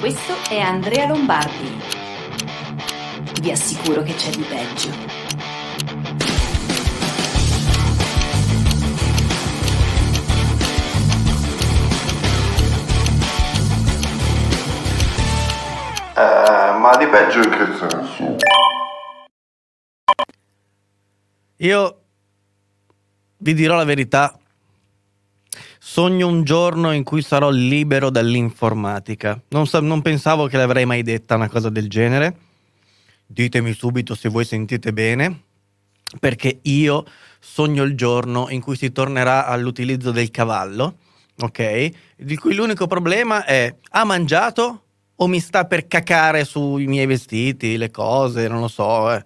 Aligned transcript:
Questo 0.00 0.32
è 0.48 0.60
Andrea 0.60 1.08
Lombardi. 1.08 1.76
Vi 3.40 3.50
assicuro 3.50 4.02
che 4.02 4.14
c'è 4.14 4.30
di 4.30 4.44
peggio. 4.44 4.90
Eh, 16.14 16.78
ma 16.78 16.96
di 16.96 17.06
peggio 17.08 17.40
in 17.40 17.50
che 17.50 17.66
senso? 17.76 18.36
Io 21.56 22.02
vi 23.38 23.54
dirò 23.54 23.74
la 23.74 23.84
verità. 23.84 24.38
Sogno 25.78 26.26
un 26.26 26.42
giorno 26.42 26.92
in 26.92 27.04
cui 27.04 27.22
sarò 27.22 27.50
libero 27.50 28.10
dall'informatica. 28.10 29.40
Non, 29.48 29.66
sa- 29.66 29.80
non 29.80 30.02
pensavo 30.02 30.46
che 30.46 30.56
l'avrei 30.56 30.84
mai 30.84 31.02
detta 31.02 31.36
una 31.36 31.48
cosa 31.48 31.70
del 31.70 31.88
genere. 31.88 32.36
Ditemi 33.26 33.72
subito 33.72 34.14
se 34.14 34.28
voi 34.28 34.44
sentite 34.44 34.92
bene, 34.92 35.42
perché 36.18 36.58
io 36.62 37.04
sogno 37.40 37.82
il 37.84 37.94
giorno 37.94 38.48
in 38.50 38.60
cui 38.60 38.76
si 38.76 38.90
tornerà 38.90 39.46
all'utilizzo 39.46 40.10
del 40.10 40.30
cavallo, 40.30 40.96
ok? 41.38 41.90
Di 42.16 42.36
cui 42.36 42.54
l'unico 42.54 42.86
problema 42.86 43.44
è 43.44 43.74
ha 43.90 44.04
mangiato 44.04 44.82
o 45.16 45.26
mi 45.26 45.40
sta 45.40 45.64
per 45.66 45.86
cacare 45.86 46.44
sui 46.44 46.86
miei 46.86 47.06
vestiti, 47.06 47.76
le 47.76 47.90
cose, 47.90 48.48
non 48.48 48.60
lo 48.60 48.68
so. 48.68 49.12
Eh. 49.12 49.24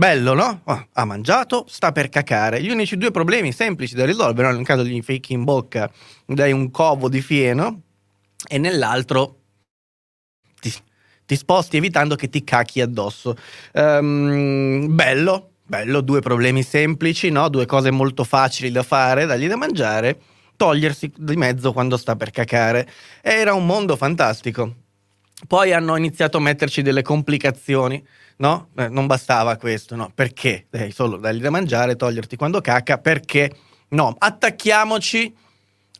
Bello, 0.00 0.32
no? 0.32 0.62
Ah, 0.64 0.86
ha 0.94 1.04
mangiato, 1.04 1.66
sta 1.68 1.92
per 1.92 2.08
cacare. 2.08 2.62
Gli 2.62 2.70
unici 2.70 2.96
due 2.96 3.10
problemi 3.10 3.52
semplici 3.52 3.94
da 3.94 4.06
risolvere, 4.06 4.48
no? 4.48 4.56
nel 4.56 4.64
caso 4.64 4.82
gli 4.82 5.02
ficchi 5.02 5.34
in 5.34 5.44
bocca, 5.44 5.92
dai 6.24 6.52
un 6.52 6.70
covo 6.70 7.10
di 7.10 7.20
fieno 7.20 7.82
e 8.48 8.56
nell'altro 8.56 9.40
ti, 10.58 10.72
ti 11.26 11.36
sposti 11.36 11.76
evitando 11.76 12.14
che 12.14 12.30
ti 12.30 12.42
cacchi 12.42 12.80
addosso. 12.80 13.36
Ehm, 13.74 14.86
bello, 14.88 15.50
bello, 15.66 16.00
due 16.00 16.20
problemi 16.20 16.62
semplici, 16.62 17.28
no? 17.28 17.50
Due 17.50 17.66
cose 17.66 17.90
molto 17.90 18.24
facili 18.24 18.70
da 18.70 18.82
fare, 18.82 19.26
dargli 19.26 19.48
da 19.48 19.56
mangiare, 19.56 20.18
togliersi 20.56 21.12
di 21.14 21.36
mezzo 21.36 21.74
quando 21.74 21.98
sta 21.98 22.16
per 22.16 22.30
cacare. 22.30 22.88
Era 23.20 23.52
un 23.52 23.66
mondo 23.66 23.96
fantastico. 23.96 24.76
Poi 25.46 25.72
hanno 25.72 25.96
iniziato 25.96 26.36
a 26.36 26.40
metterci 26.40 26.82
delle 26.82 27.02
complicazioni, 27.02 28.02
no? 28.40 28.68
Eh, 28.76 28.88
non 28.88 29.06
bastava 29.06 29.56
questo, 29.56 29.96
no? 29.96 30.10
Perché? 30.14 30.66
Devi 30.70 30.92
solo 30.92 31.16
dargli 31.16 31.40
da 31.40 31.50
mangiare, 31.50 31.96
toglierti 31.96 32.36
quando 32.36 32.60
cacca, 32.60 32.98
perché? 32.98 33.54
No, 33.90 34.14
attacchiamoci, 34.18 35.34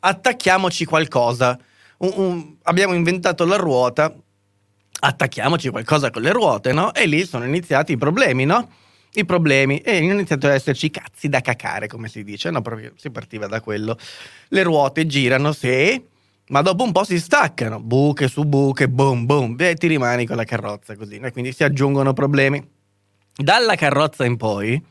attacchiamoci 0.01 0.85
qualcosa. 0.85 1.59
Un- 1.99 2.13
un- 2.17 2.57
abbiamo 2.63 2.95
inventato 2.95 3.45
la 3.45 3.57
ruota, 3.57 4.15
attacchiamoci 5.03 5.69
qualcosa 5.71 6.11
con 6.11 6.23
le 6.23 6.33
ruote, 6.33 6.73
no? 6.73 6.95
E 6.95 7.07
lì 7.07 7.25
sono 7.27 7.45
iniziati 7.45 7.93
i 7.93 7.97
problemi, 7.99 8.45
no? 8.45 8.71
I 9.13 9.25
problemi, 9.25 9.79
e 9.79 9.99
hanno 9.99 10.13
iniziato 10.13 10.47
ad 10.47 10.53
esserci 10.55 10.91
cazzi 10.91 11.29
da 11.29 11.41
cacare, 11.41 11.89
come 11.89 12.09
si 12.09 12.23
dice, 12.23 12.51
no? 12.51 12.63
Proprio 12.63 12.93
si 12.97 13.11
partiva 13.11 13.47
da 13.49 13.61
quello. 13.61 13.99
Le 14.49 14.63
ruote 14.63 15.07
girano, 15.07 15.53
sì, 15.53 16.03
ma 16.51 16.63
dopo 16.63 16.85
un 16.85 16.93
po' 16.93 17.05
si 17.05 17.19
staccano, 17.19 17.81
buche 17.81 18.29
su 18.29 18.45
buche, 18.45 18.89
boom 18.89 19.25
boom, 19.25 19.57
e 19.59 19.75
ti 19.75 19.87
rimani 19.87 20.27
con 20.27 20.37
la 20.37 20.45
carrozza 20.45 20.97
così, 20.97 21.19
no? 21.19 21.31
quindi 21.31 21.53
si 21.53 21.65
aggiungono 21.65 22.13
problemi. 22.13 22.65
Dalla 23.35 23.77
carrozza 23.77 24.25
in 24.25 24.37
poi, 24.37 24.83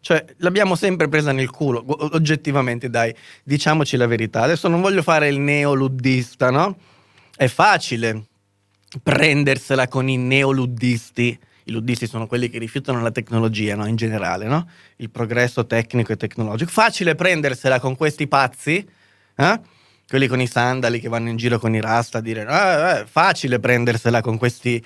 cioè 0.00 0.24
l'abbiamo 0.38 0.76
sempre 0.76 1.08
presa 1.08 1.32
nel 1.32 1.50
culo, 1.50 1.84
oggettivamente 2.14 2.88
dai, 2.88 3.14
diciamoci 3.42 3.96
la 3.96 4.06
verità. 4.06 4.42
Adesso 4.42 4.68
non 4.68 4.80
voglio 4.80 5.02
fare 5.02 5.28
il 5.28 5.40
neoluddista, 5.40 6.50
no? 6.50 6.76
È 7.36 7.48
facile 7.48 8.26
prendersela 9.02 9.88
con 9.88 10.08
i 10.08 10.16
neoluddisti. 10.16 11.38
I 11.64 11.72
luddisti 11.72 12.06
sono 12.06 12.26
quelli 12.26 12.48
che 12.48 12.58
rifiutano 12.58 13.00
la 13.02 13.10
tecnologia, 13.10 13.74
no? 13.74 13.86
In 13.86 13.96
generale, 13.96 14.46
no? 14.46 14.68
Il 14.96 15.10
progresso 15.10 15.66
tecnico 15.66 16.12
e 16.12 16.16
tecnologico. 16.16 16.70
Facile 16.70 17.14
prendersela 17.16 17.80
con 17.80 17.96
questi 17.96 18.28
pazzi, 18.28 18.86
eh? 19.36 19.60
Quelli 20.14 20.28
con 20.28 20.40
i 20.40 20.46
sandali 20.46 21.00
che 21.00 21.08
vanno 21.08 21.28
in 21.28 21.36
giro 21.36 21.58
con 21.58 21.74
i 21.74 21.80
rasta 21.80 22.18
a 22.18 22.20
dire 22.20 22.44
"Ah, 22.46 22.98
eh, 22.98 23.04
facile 23.04 23.58
prendersela 23.58 24.20
con 24.20 24.38
questi 24.38 24.80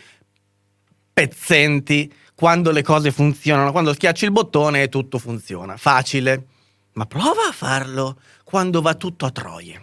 pezzenti 1.12 2.11
quando 2.34 2.71
le 2.71 2.83
cose 2.83 3.11
funzionano, 3.11 3.71
quando 3.71 3.93
schiacci 3.93 4.25
il 4.25 4.31
bottone 4.31 4.84
e 4.84 4.89
tutto 4.89 5.19
funziona. 5.19 5.77
Facile. 5.77 6.47
Ma 6.94 7.05
prova 7.05 7.47
a 7.47 7.53
farlo 7.53 8.19
quando 8.43 8.81
va 8.81 8.94
tutto 8.94 9.27
a 9.27 9.31
troie. 9.31 9.78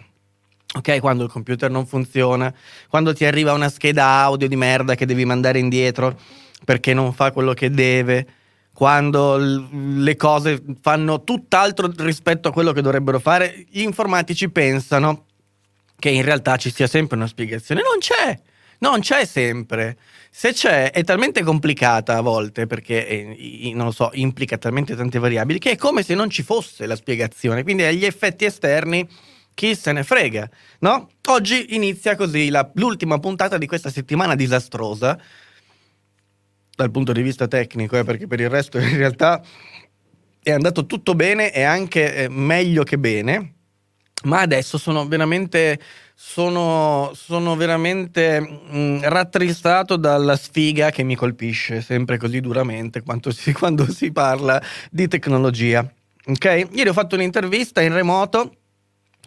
Ok, 0.74 0.98
quando 0.98 1.22
il 1.22 1.30
computer 1.30 1.70
non 1.70 1.86
funziona, 1.86 2.52
quando 2.88 3.14
ti 3.14 3.24
arriva 3.24 3.52
una 3.52 3.68
scheda 3.68 4.04
audio 4.04 4.48
di 4.48 4.56
merda 4.56 4.96
che 4.96 5.06
devi 5.06 5.24
mandare 5.24 5.60
indietro 5.60 6.18
perché 6.64 6.92
non 6.92 7.12
fa 7.12 7.30
quello 7.30 7.52
che 7.52 7.70
deve, 7.70 8.26
quando 8.72 9.36
le 9.36 10.16
cose 10.16 10.60
fanno 10.80 11.22
tutt'altro 11.22 11.88
rispetto 11.98 12.48
a 12.48 12.52
quello 12.52 12.72
che 12.72 12.82
dovrebbero 12.82 13.20
fare, 13.20 13.64
gli 13.70 13.82
informatici 13.82 14.50
pensano 14.50 15.25
che 15.98 16.10
in 16.10 16.22
realtà 16.22 16.56
ci 16.56 16.70
sia 16.70 16.86
sempre 16.86 17.16
una 17.16 17.26
spiegazione. 17.26 17.82
Non 17.82 17.98
c'è, 17.98 18.38
non 18.80 19.00
c'è 19.00 19.24
sempre. 19.24 19.96
Se 20.30 20.52
c'è, 20.52 20.90
è 20.90 21.02
talmente 21.04 21.42
complicata 21.42 22.16
a 22.16 22.20
volte 22.20 22.66
perché, 22.66 23.06
eh, 23.06 23.72
non 23.74 23.86
lo 23.86 23.92
so, 23.92 24.10
implica 24.12 24.58
talmente 24.58 24.94
tante 24.94 25.18
variabili 25.18 25.58
che 25.58 25.72
è 25.72 25.76
come 25.76 26.02
se 26.02 26.14
non 26.14 26.30
ci 26.30 26.42
fosse 26.42 26.86
la 26.86 26.96
spiegazione. 26.96 27.62
Quindi 27.62 27.84
agli 27.84 28.04
effetti 28.04 28.44
esterni 28.44 29.08
chi 29.54 29.74
se 29.74 29.92
ne 29.92 30.04
frega, 30.04 30.48
no? 30.80 31.08
Oggi 31.28 31.74
inizia 31.74 32.14
così 32.14 32.50
la- 32.50 32.70
l'ultima 32.74 33.18
puntata 33.18 33.56
di 33.56 33.66
questa 33.66 33.90
settimana 33.90 34.34
disastrosa 34.34 35.18
dal 36.74 36.90
punto 36.90 37.12
di 37.12 37.22
vista 37.22 37.48
tecnico, 37.48 37.96
eh, 37.96 38.04
perché 38.04 38.26
per 38.26 38.38
il 38.40 38.50
resto 38.50 38.78
in 38.78 38.98
realtà 38.98 39.42
è 40.42 40.52
andato 40.52 40.84
tutto 40.84 41.14
bene 41.14 41.50
e 41.52 41.62
anche 41.62 42.14
eh, 42.14 42.28
meglio 42.28 42.82
che 42.82 42.98
bene, 42.98 43.54
ma 44.24 44.40
adesso 44.40 44.78
sono 44.78 45.06
veramente, 45.06 45.78
sono, 46.14 47.12
sono 47.14 47.54
veramente 47.54 48.40
mm, 48.40 49.02
rattristato 49.02 49.96
dalla 49.96 50.36
sfiga 50.36 50.90
che 50.90 51.02
mi 51.02 51.14
colpisce 51.14 51.82
sempre 51.82 52.16
così 52.16 52.40
duramente 52.40 53.02
si- 53.30 53.52
quando 53.54 53.90
si 53.90 54.10
parla 54.12 54.60
di 54.90 55.06
tecnologia. 55.06 55.88
Ok? 56.26 56.68
Ieri 56.72 56.88
ho 56.88 56.92
fatto 56.92 57.14
un'intervista 57.14 57.80
in 57.82 57.92
remoto. 57.92 58.56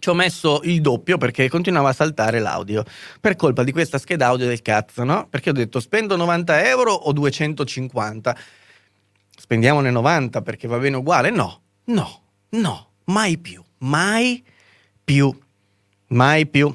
Ci 0.00 0.08
ho 0.08 0.14
messo 0.14 0.60
il 0.64 0.80
doppio 0.80 1.18
perché 1.18 1.48
continuava 1.50 1.90
a 1.90 1.92
saltare 1.92 2.38
l'audio 2.38 2.84
per 3.20 3.36
colpa 3.36 3.62
di 3.62 3.70
questa 3.70 3.98
scheda 3.98 4.28
audio 4.28 4.46
del 4.46 4.62
cazzo, 4.62 5.04
no? 5.04 5.26
Perché 5.28 5.50
ho 5.50 5.52
detto 5.52 5.78
spendo 5.78 6.16
90 6.16 6.66
euro 6.66 6.92
o 6.92 7.12
250? 7.12 8.34
Spendiamone 9.36 9.90
90 9.90 10.40
perché 10.40 10.66
va 10.66 10.78
bene 10.78 10.96
uguale? 10.96 11.28
No, 11.28 11.60
no, 11.84 12.22
no, 12.50 12.92
mai 13.04 13.36
più, 13.36 13.62
mai 13.80 14.42
più, 14.42 14.52
mai 16.08 16.46
più. 16.46 16.72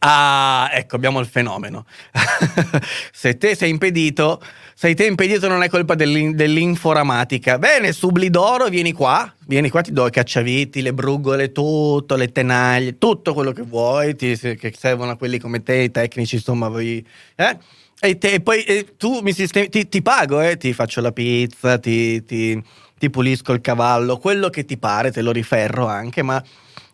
Ah, 0.00 0.68
ecco, 0.72 0.96
abbiamo 0.96 1.18
il 1.18 1.26
fenomeno. 1.26 1.84
Se 3.12 3.36
te 3.36 3.56
sei 3.56 3.70
impedito, 3.70 4.40
sei 4.74 4.94
te 4.94 5.06
impedito 5.06 5.48
non 5.48 5.62
è 5.62 5.68
colpa 5.68 5.94
dell'in- 5.94 6.36
dell'inforamatica. 6.36 7.58
Bene, 7.58 7.92
Sublidoro, 7.92 8.68
vieni 8.68 8.92
qua, 8.92 9.32
vieni 9.46 9.70
qua, 9.70 9.80
ti 9.80 9.92
do 9.92 10.06
i 10.06 10.10
cacciaviti, 10.10 10.82
le 10.82 10.92
brugole, 10.92 11.50
tutto, 11.50 12.14
le 12.14 12.30
tenaglie, 12.30 12.98
tutto 12.98 13.34
quello 13.34 13.50
che 13.52 13.62
vuoi, 13.62 14.14
ti- 14.14 14.36
che 14.36 14.72
servono 14.76 15.12
a 15.12 15.16
quelli 15.16 15.38
come 15.38 15.62
te, 15.62 15.76
i 15.76 15.90
tecnici, 15.90 16.36
insomma, 16.36 16.68
voi... 16.68 17.04
Eh? 17.34 17.58
E, 18.00 18.18
te- 18.18 18.34
e 18.34 18.40
poi 18.40 18.62
eh, 18.62 18.94
tu 18.96 19.20
mi 19.22 19.32
sistemi, 19.32 19.68
ti, 19.68 19.88
ti 19.88 20.00
pago, 20.02 20.40
eh? 20.40 20.56
ti 20.56 20.72
faccio 20.72 21.00
la 21.00 21.10
pizza, 21.10 21.78
ti, 21.78 22.24
ti- 22.24 22.62
ti 22.96 23.10
pulisco 23.10 23.52
il 23.52 23.60
cavallo, 23.60 24.18
quello 24.18 24.48
che 24.50 24.64
ti 24.64 24.76
pare, 24.76 25.10
te 25.10 25.22
lo 25.22 25.32
riferro 25.32 25.86
anche, 25.86 26.22
ma 26.22 26.40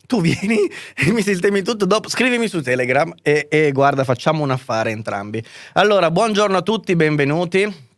tu 0.06 0.20
vieni 0.20 0.58
e 0.96 1.12
mi 1.12 1.22
sistemi 1.22 1.62
tutto 1.62 1.86
dopo. 1.86 2.08
Scrivimi 2.08 2.48
su 2.48 2.60
Telegram 2.62 3.12
e, 3.22 3.46
e 3.50 3.72
guarda, 3.72 4.04
facciamo 4.04 4.42
un 4.42 4.50
affare 4.50 4.90
entrambi. 4.90 5.42
Allora, 5.74 6.10
buongiorno 6.10 6.56
a 6.56 6.62
tutti, 6.62 6.94
benvenuti. 6.96 7.92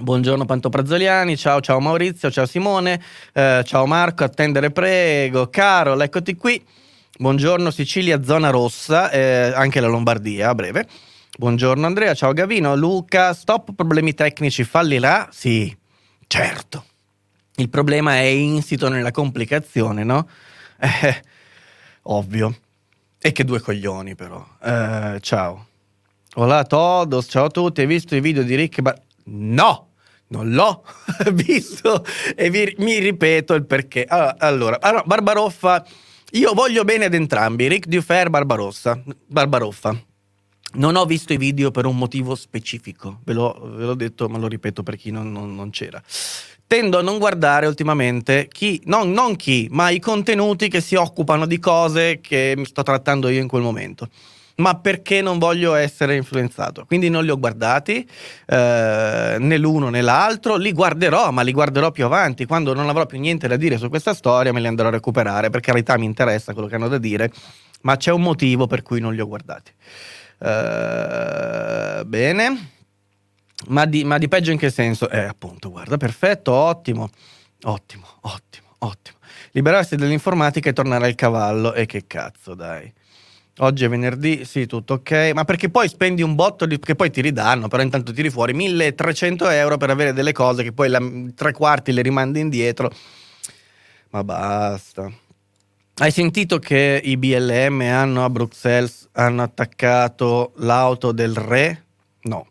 Buongiorno 0.00 0.46
Pantoprazzoliani, 0.46 1.36
ciao 1.36 1.60
ciao 1.60 1.78
Maurizio, 1.78 2.30
ciao 2.30 2.46
Simone, 2.46 3.02
eh, 3.34 3.62
ciao 3.66 3.84
Marco, 3.84 4.24
attendere 4.24 4.70
prego, 4.70 5.50
Carol, 5.50 6.00
eccoti 6.00 6.36
qui. 6.36 6.64
Buongiorno 7.18 7.70
Sicilia, 7.70 8.22
zona 8.22 8.48
rossa, 8.48 9.10
eh, 9.10 9.52
anche 9.54 9.78
la 9.78 9.88
Lombardia 9.88 10.48
a 10.48 10.54
breve. 10.54 10.86
Buongiorno 11.36 11.84
Andrea, 11.84 12.14
ciao 12.14 12.32
Gavino, 12.32 12.74
Luca, 12.76 13.34
stop 13.34 13.74
problemi 13.74 14.14
tecnici, 14.14 14.64
fallirà? 14.64 15.28
Sì, 15.30 15.76
certo. 16.26 16.84
Il 17.56 17.68
problema 17.68 18.14
è 18.14 18.24
insito 18.24 18.88
nella 18.88 19.10
complicazione, 19.10 20.02
no? 20.02 20.28
Eh, 20.82 21.22
ovvio. 22.02 22.56
E 23.18 23.32
che 23.32 23.44
due 23.44 23.60
coglioni 23.60 24.14
però. 24.14 24.44
Eh, 24.62 25.18
ciao. 25.20 25.66
Hola 26.34 26.58
a 26.58 26.64
todos, 26.64 27.26
ciao 27.28 27.46
a 27.46 27.50
tutti. 27.50 27.80
Hai 27.80 27.86
visto 27.86 28.14
i 28.14 28.20
video 28.20 28.42
di 28.42 28.54
Rick? 28.54 28.80
Bar- 28.80 29.00
no! 29.24 29.88
Non 30.28 30.52
l'ho 30.52 30.84
visto 31.32 32.04
e 32.36 32.50
vi- 32.50 32.74
mi 32.78 32.98
ripeto 32.98 33.52
il 33.54 33.66
perché. 33.66 34.04
Allora, 34.04 34.36
allora, 34.38 34.80
allora, 34.80 35.02
Barbaroffa, 35.04 35.84
io 36.32 36.54
voglio 36.54 36.84
bene 36.84 37.06
ad 37.06 37.14
entrambi, 37.14 37.66
Rick 37.66 37.88
Dufer, 37.88 38.30
Barbarossa, 38.30 39.02
Barbaroffa. 39.26 40.00
Non 40.74 40.94
ho 40.94 41.04
visto 41.04 41.32
i 41.32 41.36
video 41.36 41.72
per 41.72 41.84
un 41.84 41.96
motivo 41.96 42.36
specifico, 42.36 43.18
ve 43.24 43.32
l'ho, 43.32 43.58
ve 43.74 43.84
l'ho 43.86 43.94
detto, 43.96 44.28
ma 44.28 44.38
lo 44.38 44.46
ripeto 44.46 44.84
per 44.84 44.94
chi 44.94 45.10
non, 45.10 45.32
non, 45.32 45.52
non 45.52 45.70
c'era. 45.70 46.00
Tendo 46.70 46.98
a 46.98 47.02
non 47.02 47.18
guardare 47.18 47.66
ultimamente 47.66 48.46
chi, 48.46 48.80
non, 48.84 49.10
non 49.10 49.34
chi, 49.34 49.66
ma 49.72 49.90
i 49.90 49.98
contenuti 49.98 50.68
che 50.68 50.80
si 50.80 50.94
occupano 50.94 51.44
di 51.44 51.58
cose 51.58 52.20
che 52.20 52.56
sto 52.62 52.84
trattando 52.84 53.28
io 53.28 53.40
in 53.40 53.48
quel 53.48 53.62
momento 53.62 54.08
ma 54.58 54.76
perché 54.76 55.20
non 55.20 55.38
voglio 55.38 55.74
essere 55.74 56.14
influenzato. 56.14 56.84
Quindi 56.84 57.08
non 57.08 57.24
li 57.24 57.30
ho 57.30 57.38
guardati, 57.38 58.08
eh, 58.46 59.36
né 59.40 59.58
l'uno 59.58 59.88
né 59.88 60.00
l'altro, 60.00 60.56
li 60.56 60.72
guarderò, 60.72 61.32
ma 61.32 61.42
li 61.42 61.50
guarderò 61.50 61.90
più 61.90 62.04
avanti. 62.04 62.44
Quando 62.44 62.72
non 62.72 62.88
avrò 62.88 63.04
più 63.04 63.18
niente 63.18 63.48
da 63.48 63.56
dire 63.56 63.76
su 63.76 63.88
questa 63.88 64.14
storia, 64.14 64.52
me 64.52 64.60
li 64.60 64.68
andrò 64.68 64.86
a 64.86 64.90
recuperare. 64.90 65.50
Per 65.50 65.60
carità, 65.60 65.98
mi 65.98 66.04
interessa 66.04 66.52
quello 66.52 66.68
che 66.68 66.76
hanno 66.76 66.88
da 66.88 66.98
dire, 66.98 67.32
ma 67.80 67.96
c'è 67.96 68.12
un 68.12 68.20
motivo 68.20 68.68
per 68.68 68.82
cui 68.82 69.00
non 69.00 69.14
li 69.14 69.20
ho 69.20 69.26
guardati. 69.26 69.72
Uh, 70.38 72.04
bene. 72.04 72.78
Ma 73.68 73.84
di, 73.84 74.04
ma 74.04 74.18
di, 74.18 74.28
peggio 74.28 74.50
in 74.50 74.58
che 74.58 74.70
senso? 74.70 75.08
Eh, 75.10 75.20
appunto, 75.20 75.70
guarda, 75.70 75.96
perfetto, 75.96 76.52
ottimo, 76.52 77.10
ottimo, 77.64 78.06
ottimo, 78.20 78.68
ottimo. 78.78 79.18
Liberarsi 79.52 79.96
dell'informatica 79.96 80.70
e 80.70 80.72
tornare 80.72 81.06
al 81.06 81.14
cavallo. 81.14 81.74
E 81.74 81.86
che 81.86 82.06
cazzo, 82.06 82.54
dai. 82.54 82.92
Oggi 83.58 83.84
è 83.84 83.88
venerdì, 83.88 84.46
sì, 84.46 84.66
tutto 84.66 84.94
ok. 84.94 85.32
Ma 85.34 85.44
perché 85.44 85.68
poi 85.68 85.88
spendi 85.88 86.22
un 86.22 86.34
botto 86.34 86.64
di, 86.64 86.78
che 86.78 86.94
poi 86.94 87.10
ti 87.10 87.20
ridanno, 87.20 87.68
però 87.68 87.82
intanto 87.82 88.12
tiri 88.12 88.30
fuori 88.30 88.54
1300 88.54 89.48
euro 89.50 89.76
per 89.76 89.90
avere 89.90 90.14
delle 90.14 90.32
cose 90.32 90.62
che 90.62 90.72
poi 90.72 90.88
la, 90.88 91.00
tre 91.34 91.52
quarti 91.52 91.92
le 91.92 92.00
rimandi 92.00 92.40
indietro. 92.40 92.90
Ma 94.10 94.24
basta. 94.24 95.12
Hai 95.96 96.10
sentito 96.10 96.58
che 96.58 96.98
i 97.04 97.18
BLM 97.18 97.82
hanno 97.82 98.24
a 98.24 98.30
Bruxelles 98.30 99.08
hanno 99.12 99.42
attaccato 99.42 100.52
l'auto 100.56 101.12
del 101.12 101.36
re? 101.36 101.84
No. 102.22 102.46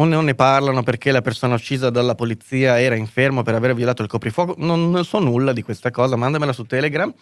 O 0.00 0.04
non 0.04 0.24
ne 0.26 0.36
parlano 0.36 0.84
perché 0.84 1.10
la 1.10 1.22
persona 1.22 1.56
uccisa 1.56 1.90
dalla 1.90 2.14
polizia 2.14 2.80
era 2.80 2.94
infermo 2.94 3.42
per 3.42 3.56
aver 3.56 3.74
violato 3.74 4.02
il 4.02 4.08
coprifuoco? 4.08 4.54
Non, 4.58 4.90
non 4.90 5.04
so 5.04 5.18
nulla 5.18 5.52
di 5.52 5.62
questa 5.62 5.90
cosa, 5.90 6.14
mandamela 6.14 6.52
su 6.52 6.64
Telegram. 6.64 7.12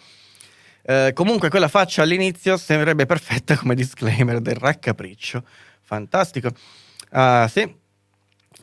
Eh, 0.82 1.12
comunque 1.14 1.48
quella 1.48 1.68
faccia 1.68 2.02
all'inizio 2.02 2.58
sembrerebbe 2.58 3.06
perfetta 3.06 3.56
come 3.56 3.74
disclaimer 3.74 4.40
del 4.40 4.56
raccapriccio. 4.56 5.42
Fantastico. 5.80 6.50
Uh, 7.10 7.48
sì, 7.48 7.74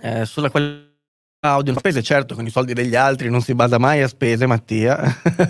eh, 0.02 0.26
sulla 0.26 0.52
qualità 0.52 0.92
audio 1.40 1.74
spese, 1.76 2.04
certo, 2.04 2.36
con 2.36 2.46
i 2.46 2.52
soldi 2.52 2.74
degli 2.74 2.96
altri 2.96 3.32
non 3.32 3.42
si 3.42 3.56
basa 3.56 3.80
mai 3.80 4.04
a 4.04 4.08
spese, 4.08 4.46
Mattia. 4.46 5.02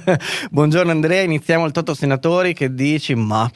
Buongiorno 0.49 0.89
Andrea, 0.89 1.21
iniziamo 1.21 1.65
il 1.65 1.73
Toto 1.73 1.93
Senatori 1.93 2.53
che 2.53 2.73
dici 2.73 3.13
ma... 3.13 3.51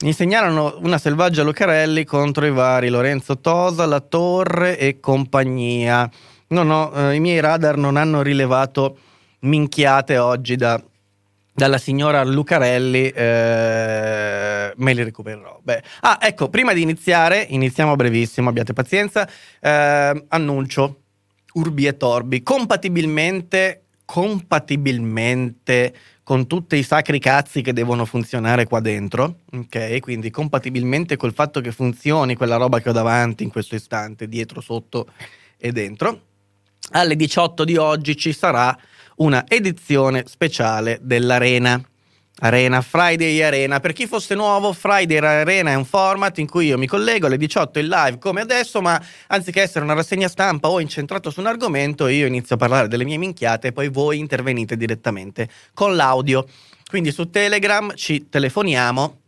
Mi 0.00 0.12
segnalano 0.12 0.78
una 0.82 0.96
selvaggia 0.96 1.42
Lucarelli 1.42 2.04
contro 2.04 2.46
i 2.46 2.52
vari 2.52 2.88
Lorenzo 2.88 3.40
Tosa, 3.40 3.84
La 3.84 3.98
Torre 3.98 4.78
e 4.78 5.00
compagnia. 5.00 6.08
No, 6.50 6.62
no, 6.62 6.92
eh, 6.92 7.16
i 7.16 7.20
miei 7.20 7.40
radar 7.40 7.76
non 7.76 7.96
hanno 7.96 8.22
rilevato 8.22 8.96
minchiate 9.40 10.16
oggi 10.16 10.54
da, 10.54 10.80
dalla 11.52 11.78
signora 11.78 12.22
Lucarelli, 12.22 13.08
eh, 13.08 14.72
me 14.76 14.92
li 14.94 15.02
recupererò. 15.02 15.58
Beh. 15.60 15.82
Ah, 16.02 16.18
ecco, 16.20 16.48
prima 16.48 16.72
di 16.72 16.82
iniziare, 16.82 17.44
iniziamo 17.48 17.96
brevissimo, 17.96 18.50
abbiate 18.50 18.74
pazienza, 18.74 19.28
eh, 19.58 20.24
annuncio 20.28 21.00
Urbi 21.54 21.86
e 21.86 21.96
Torbi, 21.96 22.44
compatibilmente, 22.44 23.82
compatibilmente 24.04 25.92
con 26.28 26.46
tutti 26.46 26.76
i 26.76 26.82
sacri 26.82 27.18
cazzi 27.18 27.62
che 27.62 27.72
devono 27.72 28.04
funzionare 28.04 28.66
qua 28.66 28.80
dentro, 28.80 29.36
ok? 29.50 29.98
Quindi 30.00 30.28
compatibilmente 30.28 31.16
col 31.16 31.32
fatto 31.32 31.62
che 31.62 31.72
funzioni 31.72 32.36
quella 32.36 32.56
roba 32.56 32.80
che 32.80 32.90
ho 32.90 32.92
davanti 32.92 33.44
in 33.44 33.48
questo 33.48 33.76
istante, 33.76 34.28
dietro, 34.28 34.60
sotto 34.60 35.06
e 35.56 35.72
dentro, 35.72 36.20
alle 36.90 37.16
18 37.16 37.64
di 37.64 37.78
oggi 37.78 38.14
ci 38.14 38.34
sarà 38.34 38.78
una 39.16 39.42
edizione 39.48 40.24
speciale 40.26 40.98
dell'Arena. 41.00 41.82
Arena, 42.40 42.80
Friday 42.82 43.42
Arena. 43.42 43.80
Per 43.80 43.92
chi 43.92 44.06
fosse 44.06 44.34
nuovo, 44.34 44.72
Friday 44.72 45.18
Arena 45.18 45.70
è 45.70 45.74
un 45.74 45.84
format 45.84 46.38
in 46.38 46.48
cui 46.48 46.66
io 46.66 46.78
mi 46.78 46.86
collego 46.86 47.26
alle 47.26 47.36
18 47.36 47.78
in 47.78 47.88
live 47.88 48.18
come 48.18 48.40
adesso, 48.40 48.80
ma 48.80 49.00
anziché 49.28 49.62
essere 49.62 49.84
una 49.84 49.94
rassegna 49.94 50.28
stampa 50.28 50.68
o 50.68 50.80
incentrato 50.80 51.30
su 51.30 51.40
un 51.40 51.46
argomento, 51.46 52.06
io 52.06 52.26
inizio 52.26 52.54
a 52.54 52.58
parlare 52.58 52.88
delle 52.88 53.04
mie 53.04 53.16
minchiate 53.16 53.68
e 53.68 53.72
poi 53.72 53.88
voi 53.88 54.18
intervenite 54.18 54.76
direttamente 54.76 55.48
con 55.74 55.96
l'audio. 55.96 56.46
Quindi 56.88 57.12
su 57.12 57.28
Telegram 57.28 57.94
ci 57.94 58.28
telefoniamo 58.28 59.20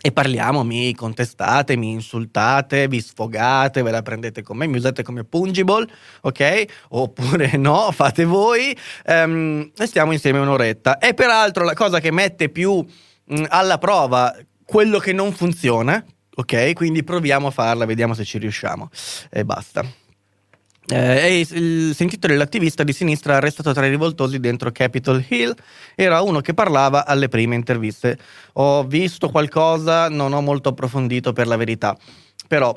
e 0.00 0.12
parliamo, 0.12 0.62
mi 0.62 0.94
contestate, 0.94 1.76
mi 1.76 1.90
insultate, 1.90 2.86
vi 2.86 3.00
sfogate, 3.00 3.82
ve 3.82 3.90
la 3.90 4.02
prendete 4.02 4.42
con 4.42 4.56
me, 4.56 4.66
mi 4.66 4.76
usate 4.76 5.02
come 5.02 5.24
pungible, 5.24 5.86
ok? 6.20 6.64
Oppure 6.90 7.56
no, 7.58 7.90
fate 7.92 8.24
voi, 8.24 8.76
um, 9.06 9.70
e 9.76 9.86
stiamo 9.86 10.12
insieme 10.12 10.38
un'oretta. 10.38 10.98
E 10.98 11.14
peraltro 11.14 11.64
la 11.64 11.74
cosa 11.74 11.98
che 11.98 12.12
mette 12.12 12.50
più 12.50 12.84
mh, 13.24 13.44
alla 13.48 13.78
prova 13.78 14.36
quello 14.64 14.98
che 14.98 15.12
non 15.12 15.32
funziona, 15.32 16.04
ok? 16.34 16.72
Quindi 16.74 17.02
proviamo 17.02 17.48
a 17.48 17.50
farla, 17.50 17.84
vediamo 17.84 18.14
se 18.14 18.24
ci 18.24 18.38
riusciamo. 18.38 18.90
E 19.30 19.44
basta. 19.44 19.84
Eh, 20.88 21.40
il 21.40 21.94
sentito 21.96 22.28
dell'attivista 22.28 22.84
di 22.84 22.92
sinistra 22.92 23.36
arrestato 23.36 23.72
tra 23.72 23.86
i 23.86 23.90
rivoltosi 23.90 24.38
dentro 24.38 24.70
Capitol 24.70 25.24
Hill 25.28 25.52
era 25.96 26.20
uno 26.20 26.40
che 26.40 26.54
parlava 26.54 27.04
alle 27.04 27.28
prime 27.28 27.56
interviste. 27.56 28.16
Ho 28.54 28.84
visto 28.84 29.28
qualcosa, 29.28 30.08
non 30.08 30.32
ho 30.32 30.40
molto 30.40 30.68
approfondito 30.68 31.32
per 31.32 31.48
la 31.48 31.56
verità, 31.56 31.96
però 32.46 32.72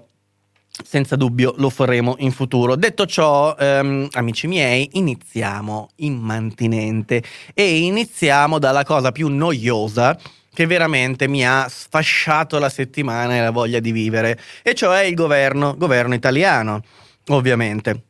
senza 0.84 1.16
dubbio 1.16 1.54
lo 1.58 1.70
faremo 1.70 2.16
in 2.20 2.32
futuro. 2.32 2.76
Detto 2.76 3.06
ciò, 3.06 3.56
ehm, 3.56 4.08
amici 4.14 4.48
miei, 4.48 4.90
iniziamo 4.94 5.90
immantinente 5.98 7.22
e 7.54 7.80
iniziamo 7.80 8.58
dalla 8.58 8.84
cosa 8.84 9.12
più 9.12 9.28
noiosa 9.28 10.18
che 10.52 10.66
veramente 10.66 11.28
mi 11.28 11.46
ha 11.46 11.68
sfasciato 11.70 12.58
la 12.58 12.70
settimana 12.70 13.36
e 13.36 13.42
la 13.42 13.52
voglia 13.52 13.80
di 13.80 13.92
vivere, 13.92 14.38
e 14.64 14.74
cioè 14.74 15.04
il 15.04 15.14
governo, 15.14 15.76
governo 15.78 16.16
italiano 16.16 16.82
ovviamente 17.30 18.04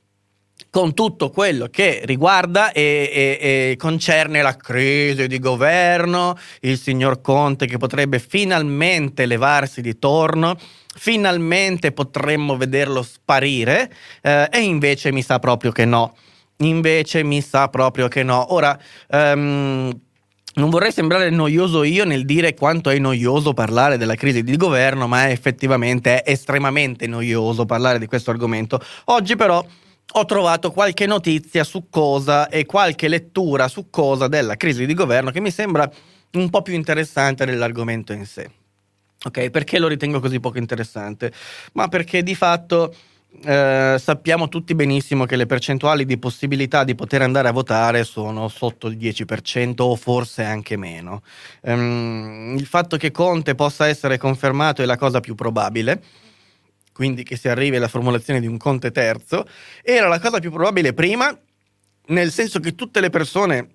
con 0.69 0.93
tutto 0.93 1.29
quello 1.29 1.67
che 1.67 2.01
riguarda 2.03 2.71
e, 2.71 3.09
e, 3.11 3.71
e, 3.71 3.75
concerne 3.77 4.41
la 4.41 4.55
crisi 4.55 5.27
di 5.27 5.39
governo, 5.39 6.37
il 6.61 6.77
signor 6.77 7.21
Conte 7.21 7.65
che 7.65 7.77
potrebbe 7.77 8.19
finalmente 8.19 9.25
levarsi 9.25 9.81
di 9.81 9.97
torno, 9.97 10.57
finalmente 10.95 11.91
potremmo 11.91 12.55
vederlo 12.55 13.01
sparire 13.01 13.91
eh, 14.21 14.47
e 14.51 14.59
invece 14.59 15.11
mi 15.11 15.23
sa 15.23 15.39
proprio 15.39 15.71
che 15.71 15.85
no, 15.85 16.15
invece 16.57 17.23
mi 17.23 17.41
sa 17.41 17.67
proprio 17.69 18.07
che 18.07 18.21
no. 18.21 18.53
Ora, 18.53 18.77
um, 19.09 19.91
non 20.59 20.69
vorrei 20.69 20.91
sembrare 20.91 21.29
noioso 21.29 21.83
io 21.83 22.03
nel 22.03 22.25
dire 22.25 22.53
quanto 22.53 22.89
è 22.89 22.99
noioso 22.99 23.53
parlare 23.53 23.97
della 23.97 24.15
crisi 24.15 24.43
di 24.43 24.57
governo, 24.57 25.07
ma 25.07 25.29
effettivamente 25.29 26.21
è 26.21 26.31
estremamente 26.31 27.07
noioso 27.07 27.65
parlare 27.65 27.97
di 27.97 28.05
questo 28.05 28.29
argomento. 28.29 28.79
Oggi 29.05 29.35
però 29.35 29.65
ho 30.11 30.25
trovato 30.25 30.71
qualche 30.71 31.05
notizia 31.05 31.63
su 31.63 31.87
cosa 31.89 32.49
e 32.49 32.65
qualche 32.65 33.07
lettura 33.07 33.67
su 33.67 33.89
cosa 33.89 34.27
della 34.27 34.57
crisi 34.57 34.85
di 34.85 34.93
governo 34.93 35.31
che 35.31 35.39
mi 35.39 35.49
sembra 35.49 35.89
un 36.33 36.49
po' 36.49 36.61
più 36.61 36.73
interessante 36.73 37.45
dell'argomento 37.45 38.11
in 38.11 38.25
sé. 38.25 38.51
Ok, 39.23 39.49
perché 39.49 39.79
lo 39.79 39.87
ritengo 39.87 40.19
così 40.19 40.39
poco 40.39 40.57
interessante? 40.57 41.31
Ma 41.73 41.87
perché 41.87 42.21
di 42.21 42.35
fatto 42.35 42.93
eh, 43.43 43.95
sappiamo 43.99 44.49
tutti 44.49 44.73
benissimo 44.75 45.25
che 45.25 45.35
le 45.35 45.45
percentuali 45.45 46.03
di 46.03 46.17
possibilità 46.17 46.83
di 46.83 46.95
poter 46.95 47.21
andare 47.21 47.47
a 47.47 47.51
votare 47.51 48.03
sono 48.03 48.47
sotto 48.47 48.87
il 48.87 48.97
10% 48.97 49.75
o 49.77 49.95
forse 49.95 50.43
anche 50.43 50.75
meno. 50.77 51.21
Um, 51.61 52.55
il 52.57 52.65
fatto 52.65 52.97
che 52.97 53.11
Conte 53.11 53.55
possa 53.55 53.87
essere 53.87 54.17
confermato 54.17 54.81
è 54.81 54.85
la 54.85 54.97
cosa 54.97 55.19
più 55.19 55.35
probabile, 55.35 56.01
quindi 56.91 57.23
che 57.23 57.37
si 57.37 57.47
arrivi 57.47 57.77
alla 57.77 57.87
formulazione 57.87 58.41
di 58.41 58.47
un 58.47 58.57
Conte 58.57 58.91
terzo, 58.91 59.47
era 59.83 60.07
la 60.07 60.19
cosa 60.19 60.39
più 60.39 60.51
probabile 60.51 60.93
prima, 60.93 61.37
nel 62.07 62.31
senso 62.31 62.59
che 62.59 62.75
tutte 62.75 62.99
le 62.99 63.09
persone 63.09 63.69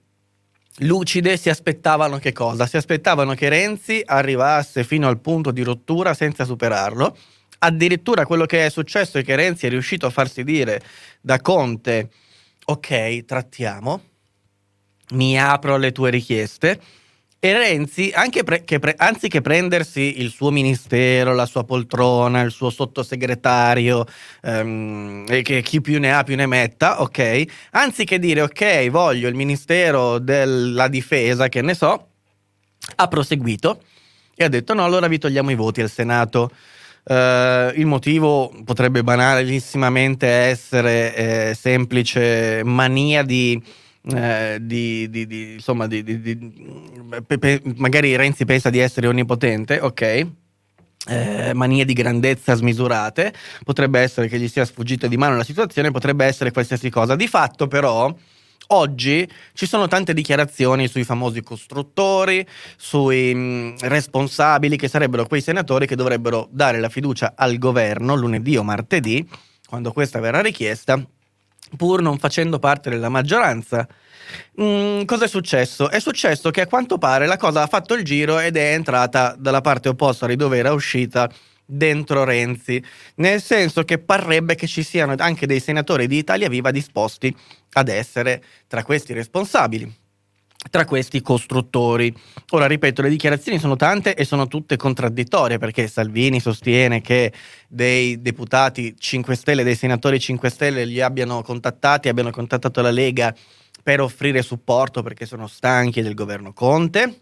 lucide 0.78 1.36
si 1.36 1.48
aspettavano 1.48 2.18
che 2.18 2.32
cosa? 2.32 2.66
Si 2.66 2.76
aspettavano 2.76 3.34
che 3.34 3.48
Renzi 3.48 4.02
arrivasse 4.04 4.82
fino 4.82 5.06
al 5.06 5.20
punto 5.20 5.52
di 5.52 5.62
rottura 5.62 6.12
senza 6.12 6.44
superarlo 6.44 7.16
addirittura 7.64 8.26
quello 8.26 8.46
che 8.46 8.66
è 8.66 8.70
successo 8.70 9.18
è 9.18 9.24
che 9.24 9.34
Renzi 9.34 9.66
è 9.66 9.70
riuscito 9.70 10.06
a 10.06 10.10
farsi 10.10 10.44
dire 10.44 10.82
da 11.20 11.40
Conte, 11.40 12.10
ok, 12.66 13.24
trattiamo, 13.24 14.02
mi 15.12 15.38
apro 15.40 15.74
alle 15.74 15.92
tue 15.92 16.10
richieste. 16.10 16.80
E 17.38 17.52
Renzi, 17.52 18.10
pre- 18.42 18.64
che 18.64 18.78
pre- 18.78 18.94
anziché 18.96 19.42
prendersi 19.42 20.20
il 20.22 20.30
suo 20.30 20.50
ministero, 20.50 21.34
la 21.34 21.44
sua 21.44 21.64
poltrona, 21.64 22.40
il 22.40 22.50
suo 22.50 22.70
sottosegretario, 22.70 24.06
ehm, 24.42 25.26
e 25.28 25.42
che 25.42 25.60
chi 25.60 25.82
più 25.82 25.98
ne 26.00 26.14
ha 26.14 26.22
più 26.22 26.36
ne 26.36 26.46
metta, 26.46 27.02
ok? 27.02 27.44
Anziché 27.72 28.18
dire 28.18 28.40
ok, 28.40 28.88
voglio 28.88 29.28
il 29.28 29.34
ministero 29.34 30.18
della 30.18 30.88
difesa, 30.88 31.48
che 31.50 31.60
ne 31.60 31.74
so, 31.74 32.08
ha 32.96 33.08
proseguito 33.08 33.82
e 34.34 34.44
ha 34.44 34.48
detto 34.48 34.72
no, 34.72 34.84
allora 34.84 35.06
vi 35.06 35.18
togliamo 35.18 35.50
i 35.50 35.54
voti 35.54 35.82
al 35.82 35.90
Senato 35.90 36.50
Uh, 37.06 37.68
il 37.78 37.84
motivo 37.84 38.50
potrebbe 38.64 39.04
banalissimamente 39.04 40.26
essere 40.26 41.14
eh, 41.14 41.54
semplice 41.54 42.62
mania 42.64 43.22
di, 43.22 43.62
eh, 44.10 44.56
di, 44.58 45.10
di, 45.10 45.26
di 45.26 45.52
insomma, 45.52 45.86
pe, 45.86 47.38
pe, 47.38 47.62
magari 47.76 48.16
Renzi 48.16 48.46
pensa 48.46 48.70
di 48.70 48.78
essere 48.78 49.06
onnipotente, 49.06 49.80
ok? 49.80 50.26
Eh, 51.06 51.52
manie 51.52 51.84
di 51.84 51.92
grandezza 51.92 52.54
smisurate, 52.54 53.34
potrebbe 53.64 54.00
essere 54.00 54.26
che 54.26 54.38
gli 54.38 54.48
sia 54.48 54.64
sfuggita 54.64 55.06
di 55.06 55.18
mano 55.18 55.36
la 55.36 55.44
situazione, 55.44 55.90
potrebbe 55.90 56.24
essere 56.24 56.52
qualsiasi 56.52 56.88
cosa. 56.88 57.16
Di 57.16 57.28
fatto, 57.28 57.68
però, 57.68 58.14
Oggi 58.68 59.28
ci 59.52 59.66
sono 59.66 59.88
tante 59.88 60.14
dichiarazioni 60.14 60.88
sui 60.88 61.04
famosi 61.04 61.42
costruttori, 61.42 62.46
sui 62.76 63.34
mm, 63.34 63.76
responsabili, 63.80 64.76
che 64.76 64.88
sarebbero 64.88 65.26
quei 65.26 65.42
senatori 65.42 65.86
che 65.86 65.96
dovrebbero 65.96 66.48
dare 66.50 66.80
la 66.80 66.88
fiducia 66.88 67.34
al 67.36 67.58
governo 67.58 68.14
lunedì 68.14 68.56
o 68.56 68.62
martedì, 68.62 69.28
quando 69.68 69.92
questa 69.92 70.20
verrà 70.20 70.40
richiesta, 70.40 71.02
pur 71.76 72.00
non 72.00 72.18
facendo 72.18 72.58
parte 72.58 72.88
della 72.88 73.10
maggioranza. 73.10 73.86
Mm, 74.60 75.04
cosa 75.04 75.26
è 75.26 75.28
successo? 75.28 75.90
È 75.90 76.00
successo 76.00 76.50
che 76.50 76.62
a 76.62 76.66
quanto 76.66 76.96
pare 76.96 77.26
la 77.26 77.36
cosa 77.36 77.62
ha 77.62 77.66
fatto 77.66 77.94
il 77.94 78.04
giro 78.04 78.38
ed 78.38 78.56
è 78.56 78.72
entrata 78.72 79.36
dalla 79.38 79.60
parte 79.60 79.90
opposta 79.90 80.26
di 80.26 80.36
dove 80.36 80.56
era 80.56 80.72
uscita 80.72 81.30
dentro 81.64 82.24
Renzi, 82.24 82.82
nel 83.16 83.40
senso 83.40 83.84
che 83.84 83.98
parrebbe 83.98 84.54
che 84.54 84.66
ci 84.66 84.82
siano 84.82 85.14
anche 85.18 85.46
dei 85.46 85.60
senatori 85.60 86.06
di 86.06 86.18
Italia 86.18 86.48
Viva 86.48 86.70
disposti 86.70 87.34
ad 87.72 87.88
essere 87.88 88.42
tra 88.66 88.82
questi 88.82 89.12
responsabili 89.12 90.02
tra 90.70 90.84
questi 90.84 91.20
costruttori. 91.20 92.14
Ora, 92.50 92.66
ripeto, 92.66 93.02
le 93.02 93.08
dichiarazioni 93.08 93.58
sono 93.58 93.76
tante 93.76 94.14
e 94.14 94.24
sono 94.24 94.46
tutte 94.48 94.76
contraddittorie 94.76 95.58
perché 95.58 95.86
Salvini 95.86 96.40
sostiene 96.40 97.00
che 97.00 97.32
dei 97.68 98.20
deputati 98.20 98.94
5 98.98 99.34
Stelle, 99.36 99.62
dei 99.62 99.76
senatori 99.76 100.18
5 100.18 100.48
Stelle 100.48 100.84
li 100.84 101.00
abbiano 101.00 101.42
contattati, 101.42 102.08
abbiano 102.08 102.30
contattato 102.30 102.80
la 102.80 102.90
Lega 102.90 103.34
per 103.82 104.00
offrire 104.00 104.42
supporto 104.42 105.02
perché 105.02 105.26
sono 105.26 105.46
stanchi 105.46 106.00
del 106.00 106.14
governo 106.14 106.52
Conte. 106.52 107.20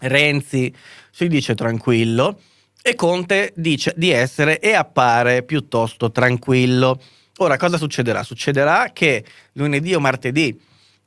Renzi 0.00 0.74
si 1.10 1.28
dice 1.28 1.54
tranquillo 1.54 2.40
e 2.82 2.94
Conte 2.96 3.52
dice 3.54 3.94
di 3.96 4.10
essere 4.10 4.58
e 4.58 4.74
appare 4.74 5.44
piuttosto 5.44 6.10
tranquillo. 6.10 7.00
Ora, 7.38 7.56
cosa 7.56 7.78
succederà? 7.78 8.24
Succederà 8.24 8.90
che 8.92 9.24
lunedì 9.52 9.94
o 9.94 10.00
martedì 10.00 10.60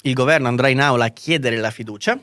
il 0.03 0.13
governo 0.13 0.47
andrà 0.47 0.69
in 0.69 0.79
aula 0.79 1.05
a 1.05 1.09
chiedere 1.09 1.57
la 1.57 1.71
fiducia, 1.71 2.17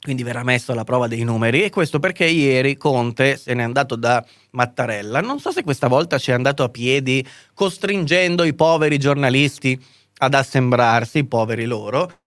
quindi 0.00 0.22
verrà 0.22 0.42
messo 0.42 0.72
alla 0.72 0.84
prova 0.84 1.08
dei 1.08 1.24
numeri, 1.24 1.62
e 1.62 1.70
questo 1.70 1.98
perché 1.98 2.24
ieri 2.24 2.76
Conte 2.76 3.36
se 3.36 3.52
n'è 3.52 3.62
andato 3.62 3.96
da 3.96 4.24
Mattarella. 4.52 5.20
Non 5.20 5.40
so 5.40 5.52
se 5.52 5.62
questa 5.62 5.88
volta 5.88 6.18
ci 6.18 6.30
è 6.30 6.34
andato 6.34 6.62
a 6.62 6.70
piedi, 6.70 7.26
costringendo 7.52 8.44
i 8.44 8.54
poveri 8.54 8.96
giornalisti 8.98 9.78
ad 10.18 10.34
assembrarsi, 10.34 11.24
poveri 11.24 11.66
loro, 11.66 12.20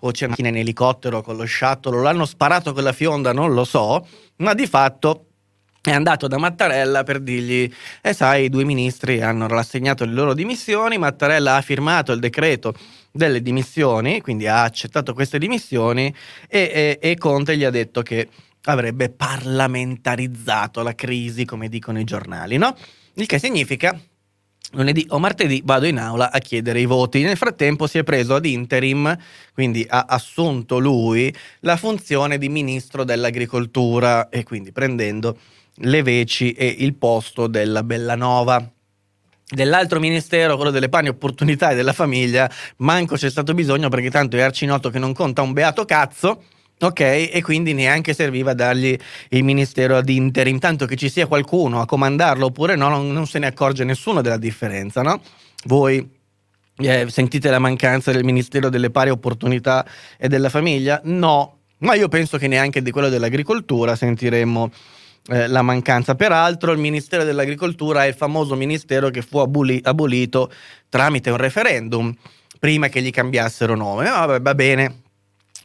o 0.00 0.10
c'è 0.10 0.26
macchina 0.26 0.48
in 0.48 0.56
elicottero 0.56 1.22
con 1.22 1.36
lo 1.36 1.44
sciattolo, 1.44 2.00
l'hanno 2.00 2.24
sparato 2.24 2.72
con 2.72 2.82
la 2.82 2.92
fionda, 2.92 3.32
non 3.32 3.52
lo 3.52 3.64
so, 3.64 4.06
ma 4.36 4.54
di 4.54 4.66
fatto 4.66 5.26
è 5.90 5.94
andato 5.94 6.26
da 6.26 6.38
Mattarella 6.38 7.02
per 7.02 7.20
dirgli, 7.20 7.70
eh 8.00 8.12
sai, 8.12 8.44
i 8.44 8.48
due 8.48 8.64
ministri 8.64 9.20
hanno 9.20 9.46
rassegnato 9.46 10.04
le 10.04 10.12
loro 10.12 10.34
dimissioni, 10.34 10.98
Mattarella 10.98 11.56
ha 11.56 11.60
firmato 11.60 12.12
il 12.12 12.20
decreto 12.20 12.74
delle 13.12 13.42
dimissioni, 13.42 14.20
quindi 14.20 14.46
ha 14.46 14.62
accettato 14.62 15.14
queste 15.14 15.38
dimissioni 15.38 16.12
e, 16.48 16.98
e, 17.00 17.10
e 17.10 17.16
Conte 17.16 17.56
gli 17.56 17.64
ha 17.64 17.70
detto 17.70 18.02
che 18.02 18.28
avrebbe 18.64 19.10
parlamentarizzato 19.10 20.82
la 20.82 20.94
crisi, 20.94 21.44
come 21.44 21.68
dicono 21.68 21.98
i 21.98 22.04
giornali, 22.04 22.56
no? 22.56 22.74
Il 23.14 23.26
che 23.26 23.38
significa 23.38 23.98
lunedì 24.72 25.06
o 25.10 25.18
martedì 25.18 25.62
vado 25.64 25.86
in 25.86 25.98
aula 25.98 26.32
a 26.32 26.38
chiedere 26.38 26.80
i 26.80 26.86
voti. 26.86 27.22
Nel 27.22 27.36
frattempo 27.36 27.86
si 27.86 27.98
è 27.98 28.04
preso 28.04 28.34
ad 28.34 28.46
interim, 28.46 29.16
quindi 29.52 29.84
ha 29.88 30.06
assunto 30.08 30.78
lui 30.78 31.32
la 31.60 31.76
funzione 31.76 32.38
di 32.38 32.48
ministro 32.48 33.04
dell'agricoltura 33.04 34.28
e 34.28 34.42
quindi 34.42 34.72
prendendo 34.72 35.38
le 35.76 36.02
veci 36.02 36.52
e 36.52 36.66
il 36.78 36.94
posto 36.94 37.46
della 37.46 37.82
Bellanova. 37.82 38.70
Dell'altro 39.46 40.00
ministero, 40.00 40.56
quello 40.56 40.70
delle 40.70 40.88
pari 40.88 41.08
opportunità 41.08 41.70
e 41.70 41.74
della 41.74 41.92
famiglia, 41.92 42.50
manco 42.78 43.16
c'è 43.16 43.30
stato 43.30 43.54
bisogno 43.54 43.88
perché 43.88 44.10
tanto 44.10 44.36
è 44.36 44.40
arcinoto 44.40 44.90
che 44.90 44.98
non 44.98 45.12
conta 45.12 45.42
un 45.42 45.52
beato 45.52 45.84
cazzo. 45.84 46.44
Ok, 46.80 47.00
e 47.00 47.40
quindi 47.42 47.72
neanche 47.72 48.14
serviva 48.14 48.52
dargli 48.52 48.98
il 49.28 49.44
ministero 49.44 49.96
ad 49.96 50.08
interim, 50.08 50.58
tanto 50.58 50.86
che 50.86 50.96
ci 50.96 51.08
sia 51.08 51.26
qualcuno 51.26 51.80
a 51.80 51.86
comandarlo 51.86 52.46
oppure 52.46 52.74
no, 52.74 52.88
non, 52.88 53.12
non 53.12 53.26
se 53.26 53.38
ne 53.38 53.46
accorge 53.46 53.84
nessuno 53.84 54.20
della 54.20 54.38
differenza, 54.38 55.00
no? 55.00 55.22
Voi 55.66 56.06
eh, 56.78 57.06
sentite 57.08 57.48
la 57.48 57.60
mancanza 57.60 58.10
del 58.10 58.24
ministero 58.24 58.70
delle 58.70 58.90
pari 58.90 59.10
opportunità 59.10 59.86
e 60.18 60.26
della 60.26 60.48
famiglia? 60.48 61.00
No, 61.04 61.60
ma 61.78 61.94
io 61.94 62.08
penso 62.08 62.38
che 62.38 62.48
neanche 62.48 62.82
di 62.82 62.90
quello 62.90 63.08
dell'agricoltura 63.08 63.94
sentiremmo 63.94 64.70
eh, 65.28 65.46
la 65.48 65.62
mancanza. 65.62 66.14
Peraltro 66.14 66.72
il 66.72 66.78
Ministero 66.78 67.24
dell'Agricoltura 67.24 68.04
è 68.04 68.08
il 68.08 68.14
famoso 68.14 68.54
ministero 68.54 69.10
che 69.10 69.22
fu 69.22 69.38
aboli- 69.38 69.80
abolito 69.82 70.52
tramite 70.88 71.30
un 71.30 71.36
referendum 71.38 72.14
prima 72.58 72.88
che 72.88 73.02
gli 73.02 73.10
cambiassero 73.10 73.74
nome. 73.74 74.08
Vabbè, 74.08 74.40
va 74.40 74.54
bene, 74.54 75.02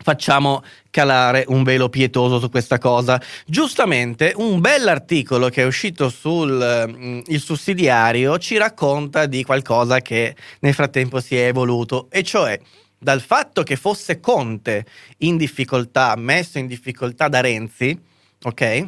facciamo 0.01 0.63
calare 0.89 1.45
un 1.47 1.63
velo 1.63 1.89
pietoso 1.89 2.39
su 2.39 2.49
questa 2.49 2.77
cosa. 2.77 3.21
Giustamente, 3.45 4.33
un 4.35 4.59
bell'articolo 4.59 5.49
che 5.49 5.63
è 5.63 5.65
uscito 5.65 6.09
sul 6.09 7.23
il 7.25 7.39
sussidiario 7.39 8.37
ci 8.37 8.57
racconta 8.57 9.25
di 9.25 9.43
qualcosa 9.43 9.99
che 9.99 10.35
nel 10.61 10.73
frattempo 10.73 11.19
si 11.19 11.35
è 11.35 11.47
evoluto, 11.47 12.07
e 12.09 12.23
cioè 12.23 12.59
dal 12.97 13.21
fatto 13.21 13.63
che 13.63 13.77
fosse 13.77 14.19
Conte 14.19 14.85
in 15.19 15.37
difficoltà, 15.37 16.15
messo 16.17 16.57
in 16.57 16.67
difficoltà 16.67 17.29
da 17.29 17.39
Renzi, 17.39 17.97
ok? 18.43 18.87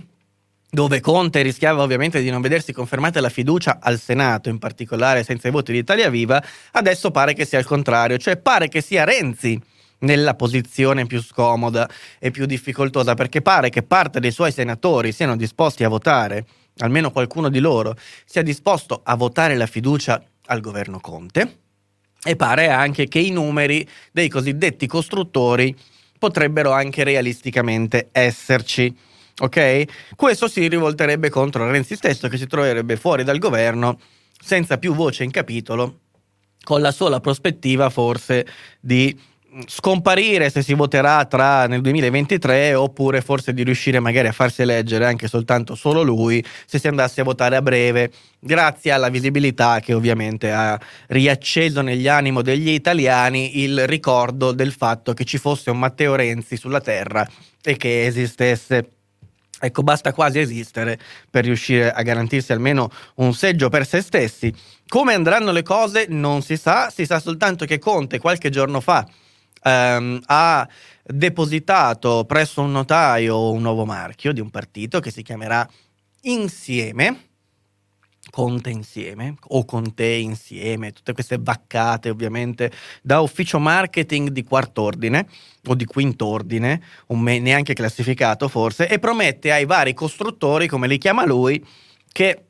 Dove 0.74 1.01
Conte 1.01 1.42
rischiava 1.42 1.84
ovviamente 1.84 2.22
di 2.22 2.30
non 2.30 2.40
vedersi 2.40 2.72
confermata 2.72 3.20
la 3.20 3.28
fiducia 3.28 3.80
al 3.82 4.00
Senato, 4.00 4.48
in 4.48 4.58
particolare 4.58 5.22
senza 5.22 5.50
i 5.50 5.51
voti 5.51 5.74
di 5.74 5.80
Italia 5.80 6.10
Viva, 6.10 6.42
adesso 6.72 7.12
pare 7.12 7.34
che 7.34 7.44
sia 7.44 7.60
il 7.60 7.66
contrario, 7.66 8.18
cioè 8.18 8.38
pare 8.38 8.70
che 8.70 8.80
sia 8.80 9.04
Renzi 9.04 9.60
nella 10.00 10.34
posizione 10.34 11.06
più 11.06 11.22
scomoda 11.22 11.90
e 12.20 12.32
più 12.32 12.46
difficoltosa, 12.46 13.16
perché 13.16 13.42
pare 13.42 13.70
che 13.70 13.84
parte 13.84 14.22
dei 14.22 14.32
suoi 14.32 14.54
senatori 14.54 15.12
siano 15.12 15.36
disposti 15.36 15.84
a 15.84 15.90
votare, 15.90 16.46
almeno 16.78 17.12
qualcuno 17.12 17.50
di 17.50 17.60
loro 17.60 17.98
sia 18.24 18.42
disposto 18.42 19.01
a 19.04 19.16
votare 19.16 19.58
la 19.58 19.68
fiducia 19.68 20.24
al 20.46 20.62
governo 20.62 21.01
Conte, 21.01 21.58
e 22.24 22.36
pare 22.38 22.70
anche 22.70 23.10
che 23.10 23.20
i 23.20 23.32
numeri 23.32 23.86
dei 24.13 24.30
cosiddetti 24.30 24.88
costruttori 24.88 25.75
potrebbero 26.18 26.72
anche 26.72 27.04
realisticamente 27.04 28.08
esserci 28.13 28.96
ok? 29.40 29.84
Questo 30.16 30.48
si 30.48 30.68
rivolterebbe 30.68 31.30
contro 31.30 31.70
Renzi 31.70 31.96
stesso 31.96 32.28
che 32.28 32.38
si 32.38 32.48
troverebbe 32.48 32.96
fuori 32.98 33.24
dal 33.24 33.38
governo 33.38 34.00
senza 34.40 34.78
più 34.78 34.94
voce 34.94 35.24
in 35.24 35.32
capitolo, 35.32 36.00
con 36.64 36.82
la 36.82 36.92
sola 36.92 37.20
prospettiva 37.20 37.90
forse 37.90 38.46
di 38.80 39.18
scomparire 39.66 40.50
se 40.50 40.62
si 40.62 40.74
voterà 40.74 41.26
tra 41.26 41.68
nel 41.68 41.82
2023 41.82 42.74
oppure 42.74 43.20
forse 43.22 43.54
di 43.54 43.64
riuscire 43.64 44.00
magari 44.00 44.30
a 44.30 44.32
farsi 44.32 44.62
eleggere 44.62 45.06
anche 45.06 45.28
soltanto 45.28 45.76
solo 45.76 46.04
lui 46.04 46.44
se 46.66 46.80
si 46.80 46.88
andasse 46.88 47.20
a 47.20 47.26
votare 47.26 47.58
a 47.58 47.62
breve 47.62 48.12
grazie 48.40 48.92
alla 48.92 49.10
visibilità 49.10 49.82
che 49.82 49.94
ovviamente 49.94 50.52
ha 50.52 50.80
riacceso 51.08 51.82
negli 51.82 52.08
animi 52.08 52.42
degli 52.42 52.70
italiani 52.70 53.62
il 53.62 53.88
ricordo 53.88 54.54
del 54.54 54.72
fatto 54.72 55.14
che 55.14 55.26
ci 55.26 55.38
fosse 55.38 55.70
un 55.70 55.80
Matteo 55.80 56.16
Renzi 56.16 56.56
sulla 56.56 56.80
terra 56.80 57.28
e 57.62 57.76
che 57.76 58.06
esistesse 58.06 58.90
Ecco, 59.62 59.84
basta 59.84 60.12
quasi 60.12 60.39
esistere 60.39 61.00
per 61.30 61.46
riuscire 61.46 61.91
a 61.91 62.01
garantirsi 62.01 62.51
almeno 62.51 62.89
un 63.15 63.34
seggio 63.34 63.70
per 63.70 63.86
se 63.86 64.01
stessi. 64.01 64.53
Come 64.88 65.13
andranno 65.13 65.51
le 65.51 65.63
cose 65.63 66.08
non 66.10 66.41
si 66.41 66.58
sa, 66.58 66.89
si 66.89 67.06
sa 67.06 67.20
soltanto 67.20 67.65
che 67.65 67.80
Conte 67.80 68.20
qualche 68.20 68.50
giorno 68.50 68.82
fa 68.82 69.08
ehm, 69.63 70.22
ha 70.25 70.68
depositato 71.03 72.25
presso 72.25 72.62
un 72.62 72.72
notaio 72.72 73.51
un 73.51 73.62
nuovo 73.62 73.86
marchio 73.86 74.34
di 74.34 74.39
un 74.39 74.50
partito 74.50 75.00
che 75.00 75.12
si 75.12 75.24
chiamerà 75.24 75.68
Insieme 76.24 77.31
Conte 78.32 78.72
insieme 78.72 79.36
o 79.50 79.66
con 79.66 79.94
te 79.94 80.06
insieme, 80.06 80.92
tutte 80.92 81.14
queste 81.14 81.38
vaccate 81.40 82.10
ovviamente 82.10 82.72
da 83.04 83.20
ufficio 83.20 83.60
marketing 83.60 84.30
di 84.30 84.44
quarto 84.44 84.82
ordine 84.82 85.28
o 85.68 85.76
di 85.76 85.86
quinto 85.86 86.26
ordine, 86.26 86.82
me- 87.10 87.40
neanche 87.40 87.74
classificato 87.74 88.48
forse, 88.48 88.88
e 88.88 88.98
promette 88.98 89.52
ai 89.52 89.66
vari 89.66 89.94
costruttori, 89.94 90.68
come 90.68 90.88
li 90.88 90.98
chiama 90.98 91.26
lui, 91.26 91.64
che 92.12 92.46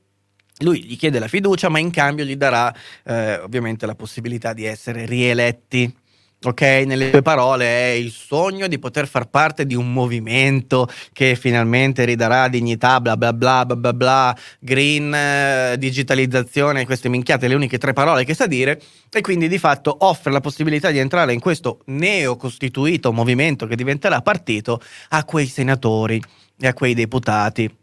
lui 0.59 0.83
gli 0.83 0.95
chiede 0.95 1.19
la 1.19 1.27
fiducia, 1.27 1.67
ma 1.67 1.79
in 1.79 1.89
cambio 1.89 2.23
gli 2.23 2.35
darà 2.35 2.73
eh, 3.03 3.39
ovviamente 3.39 3.85
la 3.85 3.95
possibilità 3.95 4.53
di 4.53 4.63
essere 4.63 5.05
rieletti 5.05 5.93
ok? 6.43 6.61
Nelle 6.61 7.11
tue 7.11 7.21
parole 7.21 7.65
è 7.65 7.89
il 7.89 8.11
sogno 8.11 8.67
di 8.67 8.79
poter 8.79 9.07
far 9.07 9.29
parte 9.29 9.65
di 9.65 9.75
un 9.75 9.93
movimento 9.93 10.87
che 11.13 11.35
finalmente 11.35 12.03
ridarà 12.05 12.47
dignità, 12.47 12.99
bla 12.99 13.15
bla 13.15 13.33
bla 13.33 13.65
bla 13.65 13.75
bla, 13.75 13.93
bla 13.93 14.37
green, 14.59 15.13
eh, 15.13 15.75
digitalizzazione, 15.77 16.85
queste 16.85 17.09
minchiate, 17.09 17.47
le 17.47 17.55
uniche 17.55 17.77
tre 17.77 17.93
parole 17.93 18.25
che 18.25 18.33
sa 18.33 18.47
dire, 18.47 18.81
e 19.11 19.21
quindi 19.21 19.47
di 19.47 19.57
fatto 19.57 19.95
offre 19.99 20.31
la 20.31 20.39
possibilità 20.39 20.89
di 20.89 20.97
entrare 20.97 21.33
in 21.33 21.39
questo 21.39 21.79
neocostituito 21.85 23.11
movimento 23.11 23.67
che 23.67 23.75
diventerà 23.75 24.21
partito 24.21 24.81
a 25.09 25.23
quei 25.25 25.47
senatori 25.47 26.21
e 26.59 26.67
a 26.67 26.73
quei 26.73 26.93
deputati 26.93 27.80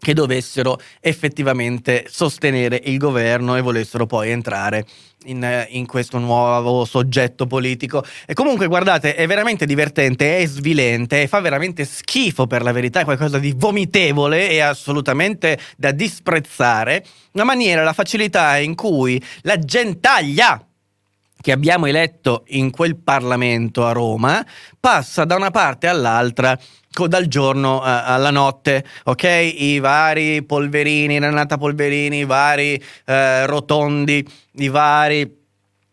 che 0.00 0.14
dovessero 0.14 0.80
effettivamente 1.00 2.06
sostenere 2.08 2.80
il 2.84 2.98
governo 2.98 3.56
e 3.56 3.60
volessero 3.60 4.06
poi 4.06 4.30
entrare 4.30 4.86
in, 5.24 5.66
in, 5.68 5.86
questo 5.86 6.18
nuovo 6.18 6.84
soggetto 6.84 7.46
politico. 7.46 8.02
E 8.26 8.32
comunque, 8.32 8.66
guardate, 8.66 9.14
è 9.14 9.26
veramente 9.26 9.66
divertente, 9.66 10.38
è 10.38 10.46
svilente, 10.46 11.28
fa 11.28 11.40
veramente 11.40 11.84
schifo 11.84 12.46
per 12.46 12.62
la 12.62 12.72
verità, 12.72 13.00
è 13.00 13.04
qualcosa 13.04 13.38
di 13.38 13.52
vomitevole 13.54 14.48
e 14.48 14.60
assolutamente 14.60 15.58
da 15.76 15.92
disprezzare. 15.92 17.04
La 17.32 17.44
maniera, 17.44 17.84
la 17.84 17.92
facilità 17.92 18.56
in 18.56 18.74
cui 18.74 19.22
la 19.42 19.58
gentaglia 19.58 20.64
che 21.40 21.52
abbiamo 21.52 21.86
eletto 21.86 22.44
in 22.48 22.70
quel 22.70 22.96
Parlamento 22.96 23.86
a 23.86 23.92
Roma 23.92 24.44
passa 24.78 25.24
da 25.24 25.36
una 25.36 25.50
parte 25.50 25.86
all'altra 25.86 26.58
dal 27.06 27.26
giorno 27.26 27.78
uh, 27.78 27.82
alla 27.84 28.30
notte, 28.30 28.84
ok? 29.04 29.24
I 29.24 29.78
vari 29.78 30.42
Polverini, 30.42 31.18
Renata 31.18 31.56
Polverini, 31.56 32.18
i 32.18 32.24
vari 32.24 32.82
uh, 33.06 33.46
Rotondi, 33.46 34.26
i 34.54 34.68
vari 34.68 35.39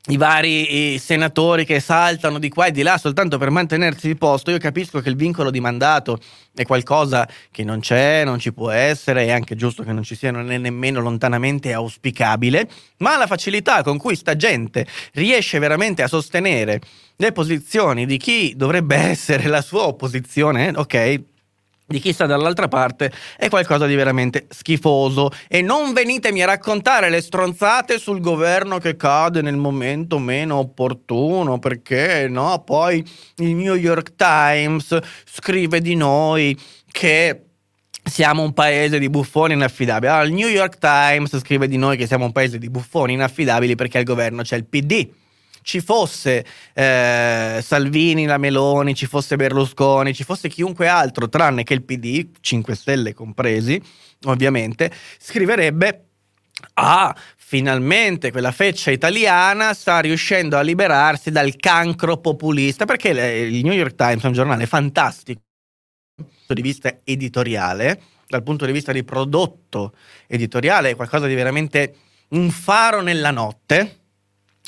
i 0.08 0.18
vari 0.18 0.98
senatori 1.00 1.66
che 1.66 1.80
saltano 1.80 2.40
di 2.40 2.50
qua 2.50 2.68
e 2.68 2.72
di 2.72 2.82
là 2.82 2.98
soltanto 2.98 3.38
per 3.38 3.50
mantenersi 3.50 4.08
di 4.08 4.16
posto, 4.16 4.52
io 4.52 4.58
capisco 4.58 5.02
che 5.02 5.10
il 5.10 5.16
vincolo 5.16 5.52
di 5.52 5.60
mandato 5.60 6.20
è 6.54 6.64
qualcosa 6.64 7.28
che 7.52 7.64
non 7.64 7.80
c'è, 7.80 8.24
non 8.24 8.40
ci 8.40 8.54
può 8.54 8.70
essere, 8.70 9.26
è 9.26 9.32
anche 9.32 9.56
giusto 9.56 9.84
che 9.84 9.92
non 9.92 10.04
ci 10.04 10.16
sia, 10.16 10.32
non 10.32 10.52
è 10.52 10.58
nemmeno 10.58 11.02
lontanamente 11.02 11.74
auspicabile, 11.74 12.70
ma 12.98 13.18
la 13.18 13.28
facilità 13.28 13.84
con 13.84 13.98
cui 13.98 14.16
sta 14.16 14.36
gente 14.36 14.86
riesce 15.14 15.60
veramente 15.60 16.04
a 16.04 16.08
sostenere 16.08 16.80
le 17.18 17.32
posizioni 17.32 18.06
di 18.06 18.18
chi 18.18 18.54
dovrebbe 18.56 18.96
essere 19.12 19.48
la 19.48 19.62
sua 19.62 19.88
opposizione, 19.88 20.72
ok? 20.76 21.22
Di 21.88 22.00
chi 22.00 22.12
sta 22.12 22.26
dall'altra 22.26 22.68
parte 22.68 23.12
è 23.38 23.48
qualcosa 23.48 23.86
di 23.86 23.96
veramente 23.96 24.48
schifoso. 24.50 25.32
E 25.48 25.62
non 25.62 25.94
venitemi 25.94 26.44
a 26.44 26.46
raccontare 26.46 27.10
le 27.10 27.22
stronzate 27.22 27.98
sul 27.98 28.20
governo 28.20 28.78
che 28.78 28.98
cade 28.98 29.42
nel 29.42 29.56
momento 29.56 30.20
meno 30.20 30.58
opportuno 30.58 31.60
perché 31.60 32.28
no? 32.30 32.62
Poi 32.66 33.04
il 33.38 33.56
New 33.56 33.76
York 33.76 34.16
Times 34.16 34.98
scrive 35.26 35.80
di 35.80 35.96
noi 35.96 36.58
che 36.92 37.44
siamo 38.04 38.42
un 38.42 38.54
paese 38.54 39.00
di 39.00 39.10
buffoni 39.10 39.54
inaffidabili. 39.54 40.12
Allora, 40.12 40.28
il 40.28 40.34
New 40.34 40.48
York 40.48 40.78
Times 40.78 41.38
scrive 41.40 41.68
di 41.68 41.78
noi 41.78 41.96
che 41.96 42.08
siamo 42.08 42.26
un 42.26 42.32
paese 42.34 42.58
di 42.58 42.70
buffoni 42.70 43.14
inaffidabili 43.14 43.76
perché 43.76 43.98
al 43.98 44.04
governo 44.04 44.42
c'è 44.42 44.58
il 44.58 44.66
PD 44.66 45.08
ci 45.68 45.82
fosse 45.82 46.46
eh, 46.74 47.60
Salvini, 47.62 48.26
la 48.26 48.38
Meloni, 48.38 48.96
ci 48.96 49.06
fosse 49.06 49.36
Berlusconi, 49.36 50.14
ci 50.14 50.24
fosse 50.24 50.48
chiunque 50.48 50.88
altro, 50.88 51.28
tranne 51.28 51.64
che 51.64 51.74
il 51.74 51.84
PD, 51.84 52.30
5 52.40 52.74
Stelle 52.74 53.14
compresi, 53.14 53.82
ovviamente, 54.24 54.90
scriverebbe 55.20 56.04
Ah, 56.74 57.16
finalmente 57.36 58.32
quella 58.32 58.52
feccia 58.52 58.90
italiana 58.90 59.76
sta 59.76 60.00
riuscendo 60.00 60.58
a 60.58 60.62
liberarsi 60.62 61.30
dal 61.30 61.56
cancro 61.56 62.18
populista, 62.18 62.86
perché 62.86 63.10
il 63.10 63.64
New 63.64 63.74
York 63.74 63.94
Times 63.94 64.24
è 64.24 64.26
un 64.26 64.34
giornale 64.34 64.66
fantastico 64.66 65.42
dal 66.16 66.26
punto 66.26 66.54
di 66.56 66.62
vista 66.64 67.00
editoriale, 67.04 68.02
dal 68.28 68.42
punto 68.42 68.66
di 68.66 68.72
vista 68.72 68.92
di 68.92 69.04
prodotto 69.04 69.94
editoriale, 70.26 70.90
è 70.90 70.96
qualcosa 70.96 71.28
di 71.28 71.36
veramente 71.36 71.96
un 72.30 72.50
faro 72.50 73.02
nella 73.02 73.30
notte, 73.30 74.07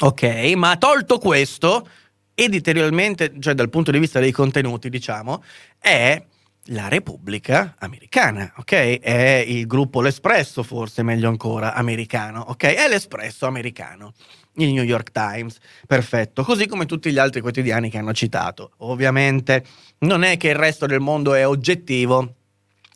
Ok, 0.01 0.53
ma 0.55 0.77
tolto 0.77 1.17
questo, 1.17 1.85
editorialmente, 2.33 3.33
cioè 3.41 3.53
dal 3.53 3.69
punto 3.69 3.91
di 3.91 3.99
vista 3.99 4.21
dei 4.21 4.31
contenuti, 4.31 4.89
diciamo, 4.89 5.43
è 5.77 6.23
la 6.67 6.88
Repubblica 6.88 7.75
Americana, 7.79 8.53
ok? 8.55 8.99
È 8.99 9.43
il 9.45 9.67
gruppo 9.67 9.99
L'Espresso, 9.99 10.63
forse 10.63 11.03
meglio 11.03 11.27
ancora, 11.27 11.73
americano, 11.73 12.45
ok? 12.47 12.63
È 12.63 12.88
l'Espresso 12.88 13.45
americano, 13.45 14.13
il 14.53 14.71
New 14.71 14.83
York 14.83 15.12
Times, 15.12 15.57
perfetto, 15.85 16.43
così 16.43 16.65
come 16.65 16.85
tutti 16.85 17.12
gli 17.12 17.17
altri 17.17 17.41
quotidiani 17.41 17.89
che 17.89 17.97
hanno 17.97 18.13
citato. 18.13 18.71
Ovviamente 18.77 19.65
non 19.99 20.23
è 20.23 20.38
che 20.38 20.47
il 20.47 20.55
resto 20.55 20.85
del 20.85 21.01
mondo 21.01 21.33
è 21.33 21.45
oggettivo 21.45 22.35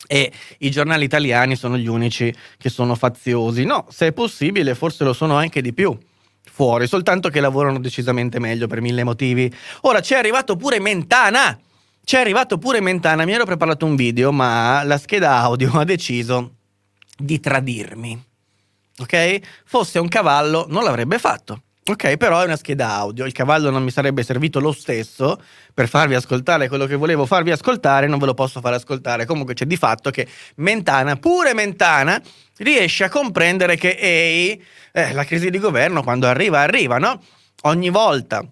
e 0.07 0.31
i 0.59 0.71
giornali 0.71 1.03
italiani 1.03 1.57
sono 1.57 1.77
gli 1.77 1.87
unici 1.87 2.33
che 2.57 2.69
sono 2.69 2.95
faziosi. 2.95 3.65
No, 3.65 3.87
se 3.89 4.07
è 4.07 4.13
possibile, 4.13 4.73
forse 4.73 5.03
lo 5.03 5.11
sono 5.11 5.35
anche 5.35 5.61
di 5.61 5.73
più 5.73 5.97
fuori, 6.53 6.85
soltanto 6.85 7.29
che 7.29 7.39
lavorano 7.39 7.79
decisamente 7.79 8.37
meglio 8.37 8.67
per 8.67 8.79
mille 8.79 9.03
motivi. 9.03 9.51
Ora 9.81 10.01
c'è 10.01 10.15
arrivato 10.15 10.55
pure 10.55 10.79
Mentana. 10.79 11.59
C'è 12.05 12.19
arrivato 12.19 12.59
pure 12.59 12.79
Mentana, 12.79 13.25
mi 13.25 13.31
ero 13.31 13.45
preparato 13.45 13.87
un 13.87 13.95
video, 13.95 14.31
ma 14.31 14.83
la 14.83 14.99
scheda 14.99 15.37
audio 15.37 15.71
ha 15.79 15.83
deciso 15.83 16.51
di 17.17 17.39
tradirmi. 17.39 18.23
Ok? 18.99 19.39
Fosse 19.65 19.97
un 19.97 20.07
cavallo, 20.07 20.65
non 20.69 20.83
l'avrebbe 20.83 21.17
fatto. 21.17 21.63
Ok, 21.85 22.17
però 22.17 22.41
è 22.41 22.45
una 22.45 22.55
scheda 22.55 22.91
audio. 22.91 23.25
Il 23.25 23.33
cavallo 23.33 23.69
non 23.69 23.83
mi 23.83 23.91
sarebbe 23.91 24.21
servito 24.23 24.59
lo 24.59 24.71
stesso 24.71 25.41
per 25.73 25.89
farvi 25.89 26.13
ascoltare 26.13 26.67
quello 26.67 26.85
che 26.85 26.95
volevo 26.95 27.25
farvi 27.25 27.51
ascoltare, 27.51 28.07
non 28.07 28.19
ve 28.19 28.27
lo 28.27 28.33
posso 28.33 28.61
fare 28.61 28.75
ascoltare. 28.75 29.25
Comunque 29.25 29.53
c'è 29.55 29.65
di 29.65 29.75
fatto 29.75 30.11
che 30.11 30.27
Mentana, 30.57 31.15
pure 31.15 31.53
Mentana, 31.53 32.21
riesce 32.57 33.03
a 33.03 33.09
comprendere 33.09 33.75
che 33.75 33.89
ehi, 33.89 34.63
eh, 34.91 35.13
la 35.13 35.25
crisi 35.25 35.49
di 35.49 35.59
governo 35.59 36.03
quando 36.03 36.27
arriva, 36.27 36.59
arriva, 36.59 36.97
no? 36.97 37.21
Ogni 37.63 37.89
volta 37.89 38.45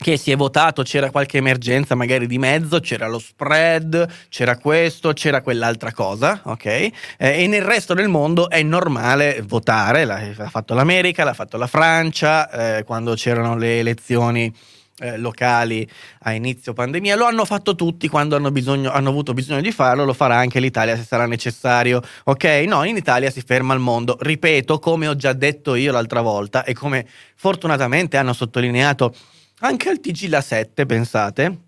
che 0.00 0.16
si 0.16 0.30
è 0.30 0.36
votato 0.36 0.82
c'era 0.82 1.10
qualche 1.10 1.38
emergenza 1.38 1.96
magari 1.96 2.28
di 2.28 2.38
mezzo, 2.38 2.78
c'era 2.78 3.08
lo 3.08 3.18
spread, 3.18 4.08
c'era 4.28 4.56
questo, 4.56 5.12
c'era 5.12 5.42
quell'altra 5.42 5.92
cosa, 5.92 6.40
ok? 6.44 6.64
Eh, 6.64 6.92
e 7.18 7.46
nel 7.48 7.62
resto 7.62 7.94
del 7.94 8.08
mondo 8.08 8.48
è 8.48 8.62
normale 8.62 9.42
votare, 9.44 10.04
l'ha, 10.04 10.20
l'ha 10.36 10.48
fatto 10.48 10.74
l'America, 10.74 11.24
l'ha 11.24 11.34
fatto 11.34 11.56
la 11.56 11.66
Francia, 11.66 12.76
eh, 12.78 12.84
quando 12.84 13.14
c'erano 13.14 13.56
le 13.56 13.80
elezioni 13.80 14.54
eh, 15.00 15.16
locali 15.16 15.88
a 16.20 16.32
inizio 16.32 16.72
pandemia, 16.72 17.16
lo 17.16 17.24
hanno 17.26 17.44
fatto 17.44 17.74
tutti 17.74 18.08
quando 18.08 18.36
hanno, 18.36 18.50
bisogno, 18.50 18.90
hanno 18.90 19.10
avuto 19.10 19.34
bisogno 19.34 19.60
di 19.60 19.72
farlo, 19.72 20.04
lo 20.04 20.12
farà 20.12 20.36
anche 20.36 20.60
l'Italia 20.60 20.96
se 20.96 21.04
sarà 21.04 21.26
necessario. 21.26 22.02
Ok? 22.24 22.44
No, 22.66 22.84
in 22.84 22.96
Italia 22.96 23.30
si 23.30 23.42
ferma 23.44 23.74
il 23.74 23.80
mondo. 23.80 24.16
Ripeto, 24.20 24.78
come 24.78 25.06
ho 25.06 25.16
già 25.16 25.32
detto 25.32 25.74
io 25.74 25.92
l'altra 25.92 26.20
volta 26.20 26.64
e 26.64 26.74
come 26.74 27.06
fortunatamente 27.34 28.16
hanno 28.16 28.32
sottolineato 28.32 29.14
anche 29.60 29.88
al 29.88 30.00
TG 30.00 30.28
La 30.28 30.40
7, 30.40 30.86
pensate, 30.86 31.58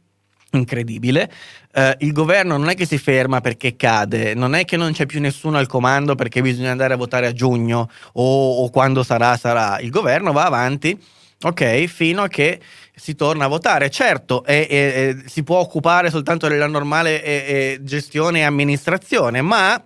incredibile. 0.53 1.31
Uh, 1.73 1.93
il 1.99 2.13
governo 2.13 2.57
non 2.57 2.69
è 2.69 2.75
che 2.75 2.87
si 2.87 2.99
ferma 2.99 3.41
perché 3.41 3.77
cade, 3.77 4.35
non 4.35 4.55
è 4.55 4.65
che 4.65 4.77
non 4.77 4.93
c'è 4.93 5.07
più 5.07 5.21
nessuno 5.21 5.59
al 5.59 5.67
comando 5.67 6.17
perché 6.17 6.43
bisogna 6.43 6.73
andare 6.73 6.95
a 6.95 6.97
votare 6.97 7.27
a 7.29 7.33
giugno 7.33 7.89
o, 8.15 8.63
o 8.63 8.71
quando 8.71 9.03
sarà, 9.03 9.37
sarà. 9.37 9.79
Il 9.81 9.91
governo 9.91 10.33
va 10.33 10.47
avanti, 10.47 11.01
ok, 11.43 11.85
fino 11.87 12.23
a 12.23 12.29
che 12.29 12.61
si 12.95 13.15
torna 13.15 13.47
a 13.47 13.49
votare. 13.49 13.91
Certo, 13.91 14.45
è, 14.45 14.67
è, 14.69 14.93
è, 14.93 15.17
si 15.27 15.43
può 15.43 15.59
occupare 15.59 16.11
soltanto 16.11 16.49
della 16.49 16.67
normale 16.67 17.79
gestione 17.83 18.41
e 18.41 18.43
amministrazione, 18.43 19.41
ma 19.41 19.83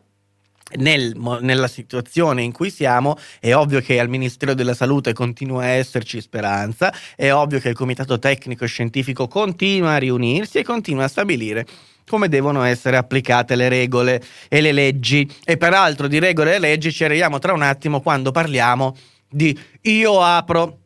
nel, 0.77 1.15
nella 1.41 1.69
situazione 1.69 2.43
in 2.43 2.53
cui 2.53 2.71
siamo 2.71 3.17
è 3.39 3.55
ovvio 3.55 3.81
che 3.81 4.01
al 4.01 4.09
Ministero 4.09 4.55
della 4.55 4.75
Salute 4.75 5.13
continua 5.13 5.63
a 5.63 5.69
esserci 5.69 6.21
speranza, 6.21 6.93
è 7.15 7.33
ovvio 7.33 7.61
che 7.61 7.69
il 7.69 7.75
Comitato 7.75 8.19
Tecnico 8.19 8.67
Scientifico 8.67 9.29
continua 9.29 9.93
a 9.93 9.99
riunirsi 9.99 10.59
e 10.59 10.65
continua 10.65 11.05
a 11.05 11.09
stabilire 11.09 11.67
come 12.07 12.29
devono 12.29 12.63
essere 12.63 12.99
applicate 12.99 13.57
le 13.57 13.69
regole 13.71 14.23
e 14.49 14.61
le 14.61 14.73
leggi. 14.73 15.31
E 15.43 15.57
peraltro 15.57 16.07
di 16.07 16.19
regole 16.19 16.55
e 16.55 16.59
leggi 16.59 16.93
ci 16.93 17.05
arriviamo 17.05 17.39
tra 17.39 17.55
un 17.55 17.63
attimo 17.63 18.01
quando 18.01 18.31
parliamo 18.31 18.95
di 19.27 19.59
io 19.83 20.23
apro 20.23 20.81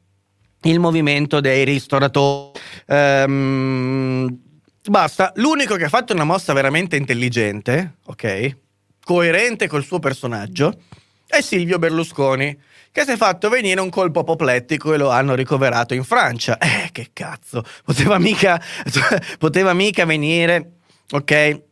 il 0.62 0.80
movimento 0.80 1.40
dei 1.40 1.64
ristoratori. 1.64 2.58
Um, 2.86 4.36
basta, 4.84 5.32
l'unico 5.36 5.76
che 5.76 5.84
ha 5.84 5.88
fatto 5.88 6.12
una 6.12 6.24
mossa 6.24 6.52
veramente 6.52 6.96
intelligente, 6.96 7.96
ok? 8.06 8.56
Coerente 9.04 9.68
col 9.68 9.84
suo 9.84 9.98
personaggio, 9.98 10.82
è 11.26 11.40
Silvio 11.40 11.78
Berlusconi, 11.78 12.58
che 12.90 13.04
si 13.04 13.12
è 13.12 13.16
fatto 13.16 13.48
venire 13.48 13.80
un 13.80 13.90
colpo 13.90 14.20
apoplettico 14.20 14.92
e 14.92 14.96
lo 14.96 15.10
hanno 15.10 15.34
ricoverato 15.34 15.94
in 15.94 16.04
Francia. 16.04 16.58
Eh, 16.58 16.88
che 16.90 17.10
cazzo, 17.12 17.62
poteva 17.84 18.18
mica, 18.18 18.60
poteva 19.38 19.72
mica 19.72 20.04
venire, 20.04 20.78
ok? 21.10 21.62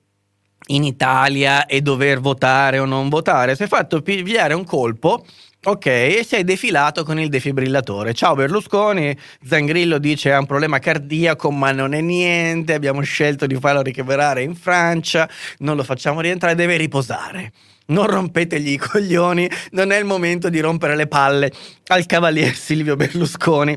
In 0.68 0.84
Italia 0.84 1.66
e 1.66 1.80
dover 1.80 2.20
votare 2.20 2.78
o 2.78 2.84
non 2.84 3.08
votare. 3.08 3.56
Si 3.56 3.62
è 3.62 3.66
fatto 3.66 4.02
pigliare 4.02 4.54
un 4.54 4.64
colpo 4.64 5.24
Ok, 5.68 5.86
e 5.86 6.24
sei 6.24 6.44
defilato 6.44 7.02
con 7.02 7.18
il 7.18 7.28
defibrillatore. 7.28 8.14
Ciao 8.14 8.36
Berlusconi, 8.36 9.16
Zangrillo 9.44 9.98
dice 9.98 10.32
ha 10.32 10.38
un 10.38 10.46
problema 10.46 10.78
cardiaco, 10.78 11.50
ma 11.50 11.72
non 11.72 11.92
è 11.92 12.00
niente, 12.00 12.72
abbiamo 12.72 13.00
scelto 13.00 13.46
di 13.46 13.56
farlo 13.56 13.82
ricoverare 13.82 14.44
in 14.44 14.54
Francia, 14.54 15.28
non 15.58 15.74
lo 15.74 15.82
facciamo 15.82 16.20
rientrare, 16.20 16.54
deve 16.54 16.76
riposare. 16.76 17.50
Non 17.86 18.06
rompetegli 18.06 18.74
i 18.74 18.76
coglioni, 18.78 19.50
non 19.72 19.90
è 19.90 19.98
il 19.98 20.04
momento 20.04 20.50
di 20.50 20.60
rompere 20.60 20.94
le 20.94 21.08
palle 21.08 21.50
al 21.88 22.06
cavalier 22.06 22.54
Silvio 22.54 22.94
Berlusconi. 22.94 23.76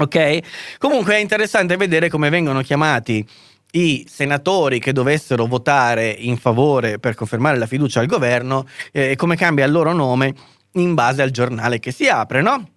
Ok? 0.00 0.38
Comunque 0.78 1.16
è 1.16 1.18
interessante 1.18 1.76
vedere 1.76 2.08
come 2.08 2.28
vengono 2.28 2.60
chiamati 2.60 3.26
i 3.72 4.06
senatori 4.08 4.78
che 4.78 4.92
dovessero 4.92 5.46
votare 5.46 6.10
in 6.10 6.36
favore 6.36 7.00
per 7.00 7.16
confermare 7.16 7.58
la 7.58 7.66
fiducia 7.66 7.98
al 7.98 8.06
governo 8.06 8.66
e 8.92 9.10
eh, 9.10 9.16
come 9.16 9.34
cambia 9.34 9.64
il 9.66 9.72
loro 9.72 9.92
nome 9.92 10.32
in 10.72 10.94
base 10.94 11.22
al 11.22 11.30
giornale 11.30 11.78
che 11.78 11.92
si 11.92 12.08
apre, 12.08 12.42
no? 12.42 12.70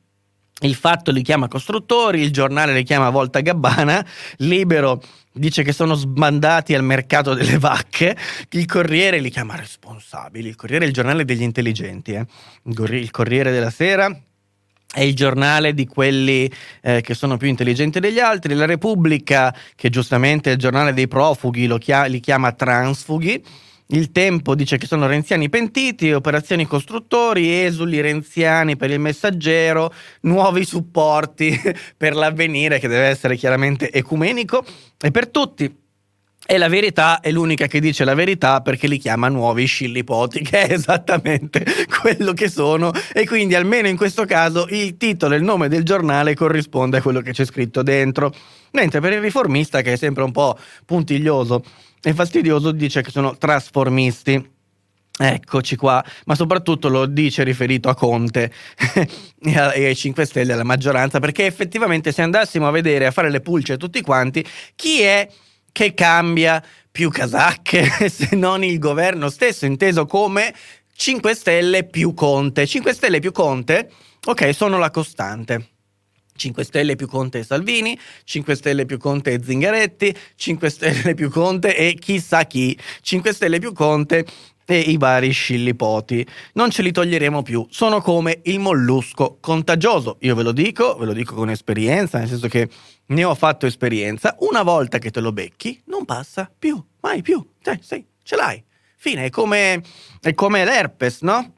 Il 0.63 0.75
fatto 0.75 1.11
li 1.11 1.23
chiama 1.23 1.47
costruttori, 1.47 2.21
il 2.21 2.31
giornale 2.31 2.73
li 2.73 2.83
chiama 2.83 3.09
Volta 3.09 3.39
Gabbana, 3.39 4.05
Libero 4.37 5.01
dice 5.33 5.63
che 5.63 5.71
sono 5.71 5.95
sbandati 5.95 6.75
al 6.75 6.83
mercato 6.83 7.33
delle 7.33 7.57
vacche, 7.57 8.15
il 8.51 8.65
Corriere 8.65 9.19
li 9.19 9.29
chiama 9.29 9.55
responsabili, 9.55 10.49
il 10.49 10.55
Corriere 10.55 10.85
è 10.85 10.87
il 10.87 10.93
giornale 10.93 11.25
degli 11.25 11.41
intelligenti, 11.41 12.13
eh? 12.13 12.25
il 12.63 13.11
Corriere 13.11 13.51
della 13.51 13.71
Sera 13.71 14.15
è 14.93 15.01
il 15.01 15.15
giornale 15.15 15.73
di 15.73 15.87
quelli 15.87 16.51
eh, 16.81 16.99
che 16.99 17.13
sono 17.13 17.37
più 17.37 17.47
intelligenti 17.47 18.01
degli 18.01 18.19
altri, 18.19 18.53
la 18.53 18.65
Repubblica, 18.65 19.55
che 19.75 19.89
giustamente 19.89 20.49
è 20.49 20.53
il 20.53 20.59
giornale 20.59 20.93
dei 20.93 21.07
profughi, 21.07 21.77
chia- 21.79 22.05
li 22.05 22.19
chiama 22.19 22.51
transfughi, 22.51 23.41
il 23.91 24.11
tempo 24.11 24.55
dice 24.55 24.77
che 24.77 24.87
sono 24.87 25.07
renziani 25.07 25.49
pentiti, 25.49 26.11
operazioni 26.11 26.65
costruttori, 26.65 27.63
esuli 27.63 28.01
renziani 28.01 28.75
per 28.75 28.91
il 28.91 28.99
messaggero, 28.99 29.93
nuovi 30.21 30.65
supporti 30.65 31.59
per 31.97 32.15
l'avvenire 32.15 32.79
che 32.79 32.87
deve 32.87 33.05
essere 33.05 33.35
chiaramente 33.35 33.91
ecumenico 33.91 34.63
e 34.99 35.11
per 35.11 35.29
tutti. 35.29 35.80
E 36.47 36.57
la 36.57 36.67
verità 36.67 37.19
è 37.19 37.31
l'unica 37.31 37.67
che 37.67 37.79
dice 37.79 38.03
la 38.03 38.15
verità 38.15 38.61
perché 38.61 38.87
li 38.87 38.97
chiama 38.97 39.29
nuovi 39.29 39.65
scillipoti, 39.65 40.41
che 40.43 40.65
è 40.65 40.73
esattamente 40.73 41.63
quello 42.01 42.33
che 42.33 42.49
sono. 42.49 42.91
E 43.13 43.25
quindi, 43.25 43.55
almeno 43.55 43.87
in 43.87 43.95
questo 43.95 44.25
caso, 44.25 44.67
il 44.69 44.97
titolo 44.97 45.35
e 45.35 45.37
il 45.37 45.43
nome 45.43 45.69
del 45.69 45.83
giornale 45.83 46.33
corrisponde 46.33 46.97
a 46.97 47.01
quello 47.01 47.21
che 47.21 47.31
c'è 47.31 47.45
scritto 47.45 47.83
dentro. 47.83 48.33
Mentre 48.71 48.99
per 48.99 49.13
il 49.13 49.21
riformista, 49.21 49.81
che 49.81 49.93
è 49.93 49.95
sempre 49.95 50.23
un 50.23 50.31
po' 50.31 50.57
puntiglioso 50.85 51.63
e 52.01 52.13
fastidioso, 52.13 52.71
dice 52.71 53.01
che 53.01 53.11
sono 53.11 53.37
trasformisti. 53.37 54.59
Eccoci 55.23 55.75
qua, 55.75 56.03
ma 56.25 56.35
soprattutto 56.35 56.87
lo 56.87 57.05
dice 57.05 57.43
riferito 57.43 57.89
a 57.89 57.95
Conte 57.95 58.51
e 59.39 59.85
ai 59.85 59.95
5 59.95 60.25
Stelle, 60.25 60.53
alla 60.53 60.63
maggioranza, 60.63 61.19
perché 61.19 61.45
effettivamente 61.45 62.11
se 62.11 62.23
andassimo 62.23 62.67
a 62.67 62.71
vedere, 62.71 63.05
a 63.05 63.11
fare 63.11 63.29
le 63.29 63.41
pulce 63.41 63.77
tutti 63.77 64.01
quanti, 64.01 64.43
chi 64.73 65.01
è 65.01 65.27
che 65.71 65.93
cambia 65.93 66.63
più 66.91 67.09
casacche 67.09 67.85
se 68.09 68.35
non 68.35 68.63
il 68.63 68.79
governo 68.79 69.29
stesso, 69.29 69.65
inteso 69.65 70.05
come 70.05 70.53
5 70.93 71.33
Stelle 71.33 71.83
più 71.85 72.13
Conte. 72.13 72.67
5 72.67 72.93
Stelle 72.93 73.19
più 73.19 73.31
Conte, 73.31 73.91
ok, 74.25 74.53
sono 74.53 74.77
la 74.77 74.91
costante. 74.91 75.69
5 76.35 76.63
Stelle 76.63 76.95
più 76.95 77.07
Conte 77.07 77.39
e 77.39 77.43
Salvini, 77.43 77.97
5 78.23 78.55
Stelle 78.55 78.85
più 78.85 78.97
Conte 78.97 79.33
e 79.33 79.41
Zingaretti, 79.43 80.15
5 80.35 80.69
Stelle 80.69 81.13
più 81.13 81.29
Conte 81.29 81.75
e 81.75 81.93
chissà 81.93 82.45
chi, 82.45 82.77
5 83.01 83.33
Stelle 83.33 83.59
più 83.59 83.73
Conte 83.73 84.25
e 84.71 84.79
i 84.79 84.97
vari 84.97 85.31
scillipoti. 85.31 86.25
Non 86.53 86.69
ce 86.69 86.81
li 86.81 86.91
toglieremo 86.91 87.41
più, 87.41 87.65
sono 87.69 88.01
come 88.01 88.39
il 88.43 88.59
mollusco 88.59 89.37
contagioso. 89.41 90.17
Io 90.21 90.35
ve 90.35 90.43
lo 90.43 90.51
dico, 90.51 90.95
ve 90.97 91.05
lo 91.05 91.13
dico 91.13 91.35
con 91.35 91.49
esperienza, 91.49 92.19
nel 92.19 92.27
senso 92.27 92.47
che 92.47 92.69
ne 93.07 93.23
ho 93.23 93.35
fatto 93.35 93.65
esperienza. 93.65 94.35
Una 94.39 94.63
volta 94.63 94.97
che 94.97 95.11
te 95.11 95.19
lo 95.19 95.33
becchi, 95.33 95.81
non 95.85 96.05
passa 96.05 96.49
più, 96.57 96.81
mai 97.01 97.21
più. 97.21 97.45
Cioè, 97.61 97.79
sì, 97.81 98.05
ce 98.23 98.35
l'hai. 98.35 98.63
Fine, 98.95 99.25
è 99.25 99.29
come, 99.29 99.81
è 100.21 100.33
come 100.33 100.63
l'herpes, 100.63 101.21
no? 101.21 101.55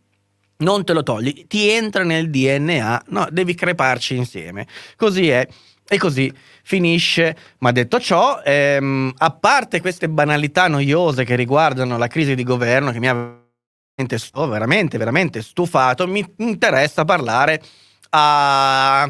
Non 0.58 0.86
te 0.86 0.94
lo 0.94 1.04
togli, 1.04 1.46
ti 1.48 1.70
entra 1.70 2.04
nel 2.04 2.30
DNA, 2.30 3.04
no, 3.08 3.28
devi 3.30 3.54
creparci 3.54 4.16
insieme. 4.16 4.66
Così 4.96 5.30
è. 5.30 5.46
E 5.94 5.98
così 6.00 6.34
finisce. 6.64 7.38
Ma 7.60 7.72
detto 7.72 8.00
ciò, 8.00 8.42
ehm, 8.44 9.14
a 9.16 9.30
parte 9.30 9.80
queste 9.80 10.10
banalità 10.10 10.68
noiose 10.68 11.24
che 11.24 11.36
riguardano 11.36 12.00
la 12.00 12.08
crisi 12.08 12.34
di 12.34 12.44
governo, 12.44 12.92
che 12.92 12.98
mi 12.98 13.08
ha 13.08 13.40
veramente, 14.48 14.98
veramente 14.98 15.44
stufato, 15.44 16.08
mi 16.08 16.26
interessa 16.38 17.06
parlare 17.06 17.62
a 18.10 19.08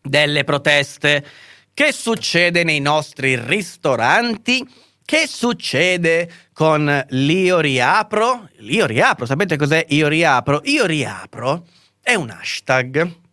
delle 0.00 0.44
proteste. 0.44 1.26
Che 1.74 1.90
succede 1.90 2.62
nei 2.62 2.78
nostri 2.78 3.36
ristoranti? 3.36 4.64
Che 5.04 5.26
succede 5.26 6.30
con 6.52 7.04
l'Io 7.08 7.58
riapro? 7.58 8.48
L'Io 8.58 8.86
riapro, 8.86 9.26
sapete 9.26 9.56
cos'è 9.56 9.84
Io 9.88 10.06
riapro? 10.06 10.60
Io 10.66 10.86
riapro 10.86 11.66
è 12.00 12.14
un 12.14 12.30
hashtag 12.30 13.24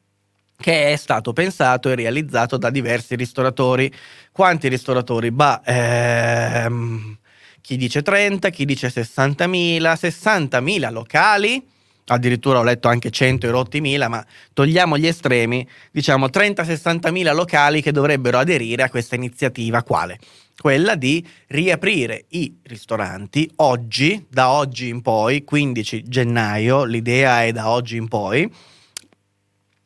che 0.63 0.93
è 0.93 0.95
stato 0.95 1.34
pensato 1.34 1.89
e 1.89 1.95
realizzato 1.95 2.56
da 2.56 2.69
diversi 2.69 3.17
ristoratori. 3.17 3.93
Quanti 4.32 4.69
ristoratori? 4.69 5.30
Bah, 5.30 5.62
ehm, 5.62 7.17
chi 7.60 7.76
dice 7.76 8.02
30, 8.02 8.49
chi 8.49 8.63
dice 8.63 8.88
60.000, 8.88 9.93
60.000 9.93 10.89
locali, 10.89 11.62
addirittura 12.06 12.60
ho 12.60 12.63
letto 12.63 12.88
anche 12.88 13.10
100 13.10 13.45
e 13.45 13.49
rotti 13.49 13.82
mila, 13.82 14.08
ma 14.08 14.26
togliamo 14.54 14.97
gli 14.97 15.06
estremi, 15.06 15.67
diciamo 15.91 16.28
30-60.000 16.28 17.36
locali 17.36 17.82
che 17.82 17.91
dovrebbero 17.91 18.38
aderire 18.38 18.84
a 18.84 18.89
questa 18.89 19.15
iniziativa. 19.15 19.84
Quale? 19.84 20.17
Quella 20.58 20.95
di 20.95 21.28
riaprire 21.47 22.23
i 22.30 22.56
ristoranti 22.63 23.52
oggi, 23.58 24.26
da 24.30 24.49
oggi 24.52 24.88
in 24.88 25.02
poi, 25.02 25.43
15 25.43 26.04
gennaio, 26.08 26.86
l'idea 26.86 27.43
è 27.43 27.52
da 27.52 27.69
oggi 27.69 27.97
in 27.97 28.08
poi, 28.08 28.49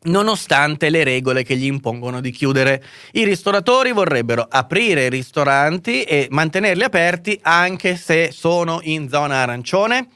nonostante 0.04 0.90
le 0.90 1.04
regole 1.04 1.44
che 1.44 1.56
gli 1.56 1.66
impongono 1.66 2.22
di 2.22 2.32
chiudere. 2.32 2.84
I 3.14 3.24
ristoratori 3.24 3.92
vorrebbero 3.92 4.46
aprire 4.48 5.06
i 5.06 5.10
ristoranti 5.10 6.04
e 6.04 6.28
mantenerli 6.30 6.84
aperti 6.84 7.40
anche 7.42 7.96
se 7.96 8.32
sono 8.32 8.80
in 8.84 9.10
zona 9.10 9.42
arancione, 9.42 10.08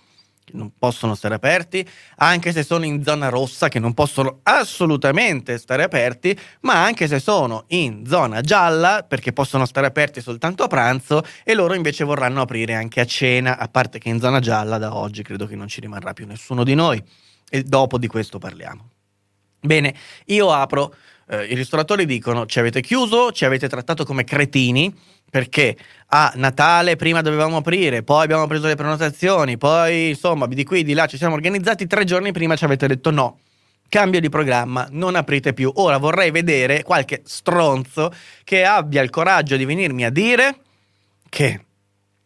che 0.43 0.57
non 0.57 0.71
possono 0.77 1.15
stare 1.15 1.35
aperti, 1.35 1.87
anche 2.17 2.51
se 2.51 2.63
sono 2.63 2.85
in 2.85 3.03
zona 3.03 3.29
rossa, 3.29 3.69
che 3.69 3.79
non 3.79 3.93
possono 3.93 4.39
assolutamente 4.43 5.57
stare 5.57 5.83
aperti, 5.83 6.37
ma 6.61 6.83
anche 6.83 7.07
se 7.07 7.19
sono 7.19 7.65
in 7.67 8.05
zona 8.07 8.41
gialla, 8.41 9.05
perché 9.07 9.33
possono 9.33 9.65
stare 9.65 9.87
aperti 9.87 10.21
soltanto 10.21 10.63
a 10.63 10.67
pranzo, 10.67 11.23
e 11.43 11.53
loro 11.53 11.73
invece 11.73 12.03
vorranno 12.03 12.41
aprire 12.41 12.75
anche 12.75 12.99
a 13.01 13.05
cena, 13.05 13.57
a 13.57 13.67
parte 13.67 13.99
che 13.99 14.09
in 14.09 14.19
zona 14.19 14.39
gialla 14.39 14.77
da 14.77 14.95
oggi 14.95 15.23
credo 15.23 15.45
che 15.45 15.55
non 15.55 15.67
ci 15.67 15.81
rimarrà 15.81 16.13
più 16.13 16.25
nessuno 16.25 16.63
di 16.63 16.75
noi. 16.75 17.01
E 17.53 17.63
dopo 17.63 17.97
di 17.97 18.07
questo 18.07 18.37
parliamo. 18.37 18.91
Bene, 19.63 19.93
io 20.25 20.51
apro, 20.51 20.95
eh, 21.29 21.45
i 21.45 21.53
ristoratori 21.53 22.05
dicono 22.05 22.47
ci 22.47 22.57
avete 22.57 22.81
chiuso, 22.81 23.31
ci 23.31 23.45
avete 23.45 23.69
trattato 23.69 24.03
come 24.05 24.23
cretini 24.23 24.91
perché 25.29 25.77
a 26.07 26.33
Natale 26.35 26.95
prima 26.95 27.21
dovevamo 27.21 27.57
aprire, 27.57 28.01
poi 28.01 28.23
abbiamo 28.23 28.47
preso 28.47 28.65
le 28.65 28.75
prenotazioni, 28.75 29.57
poi 29.57 30.09
insomma 30.09 30.47
di 30.47 30.63
qui 30.65 30.83
di 30.83 30.93
là 30.93 31.05
ci 31.05 31.15
siamo 31.15 31.35
organizzati, 31.35 31.85
tre 31.85 32.03
giorni 32.05 32.31
prima 32.31 32.55
ci 32.55 32.65
avete 32.65 32.87
detto 32.87 33.11
no. 33.11 33.39
Cambio 33.87 34.19
di 34.19 34.29
programma, 34.29 34.87
non 34.91 35.15
aprite 35.15 35.53
più. 35.53 35.71
Ora 35.75 35.97
vorrei 35.97 36.31
vedere 36.31 36.81
qualche 36.81 37.21
stronzo 37.25 38.11
che 38.43 38.65
abbia 38.65 39.01
il 39.01 39.09
coraggio 39.09 39.57
di 39.57 39.65
venirmi 39.65 40.05
a 40.05 40.09
dire 40.09 40.55
che 41.29 41.65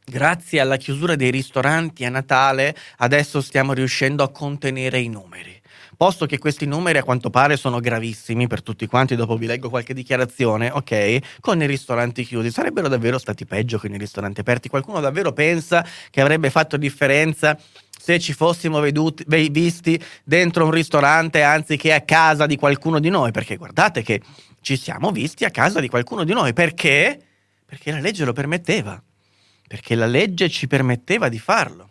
grazie 0.06 0.60
alla 0.62 0.78
chiusura 0.78 1.15
dei 1.15 1.32
ristoranti 1.32 2.06
a 2.06 2.10
Natale 2.10 2.76
adesso 2.98 3.41
stiamo 3.41 3.74
riuscendo 3.74 4.24
a 4.24 4.30
contenere 4.30 5.00
i 5.00 5.10
numeri 5.10 5.55
posto 5.95 6.25
che 6.25 6.38
questi 6.38 6.65
numeri 6.65 6.97
a 6.97 7.03
quanto 7.03 7.29
pare 7.29 7.58
sono 7.58 7.79
gravissimi 7.79 8.47
per 8.47 8.62
tutti 8.62 8.86
quanti, 8.88 9.15
dopo 9.15 9.38
vi 9.38 9.45
leggo 9.45 9.69
qualche 9.69 9.93
dichiarazione, 9.93 10.69
ok, 10.71 11.39
con 11.39 11.62
i 11.62 11.65
ristoranti 11.65 12.23
chiusi, 12.23 12.51
sarebbero 12.51 12.88
davvero 12.88 13.17
stati 13.17 13.45
peggio 13.45 13.79
con 13.79 13.93
i 13.93 13.97
ristoranti 13.97 14.39
aperti? 14.41 14.69
Qualcuno 14.69 14.99
davvero 14.99 15.34
pensa 15.34 15.86
che 16.10 16.21
avrebbe 16.21 16.49
fatto 16.49 16.77
differenza 16.77 17.58
se 17.97 18.19
ci 18.19 18.34
fossimo 18.34 18.79
veduti, 18.79 19.23
visti 19.49 19.99
dentro 20.23 20.65
un 20.65 20.71
ristorante 20.71 21.41
anziché 21.41 21.93
a 21.93 22.01
casa 22.01 22.45
di 22.45 22.55
qualcuno 22.55 22.99
di 22.99 23.10
noi? 23.10 23.31
Perché 23.31 23.55
guardate 23.55 24.03
che 24.03 24.21
ci 24.62 24.77
siamo 24.77 25.12
visti 25.12 25.45
a 25.45 25.49
casa 25.49 25.79
di 25.79 25.88
qualcuno 25.88 26.23
di 26.23 26.34
noi, 26.34 26.53
perché? 26.53 27.19
Perché 27.65 27.91
la 27.91 27.99
legge 27.99 28.25
lo 28.25 28.34
permetteva, 28.34 29.01
perché 29.67 29.95
la 29.95 30.05
legge 30.05 30.49
ci 30.49 30.67
permetteva 30.67 31.29
di 31.29 31.39
farlo 31.39 31.89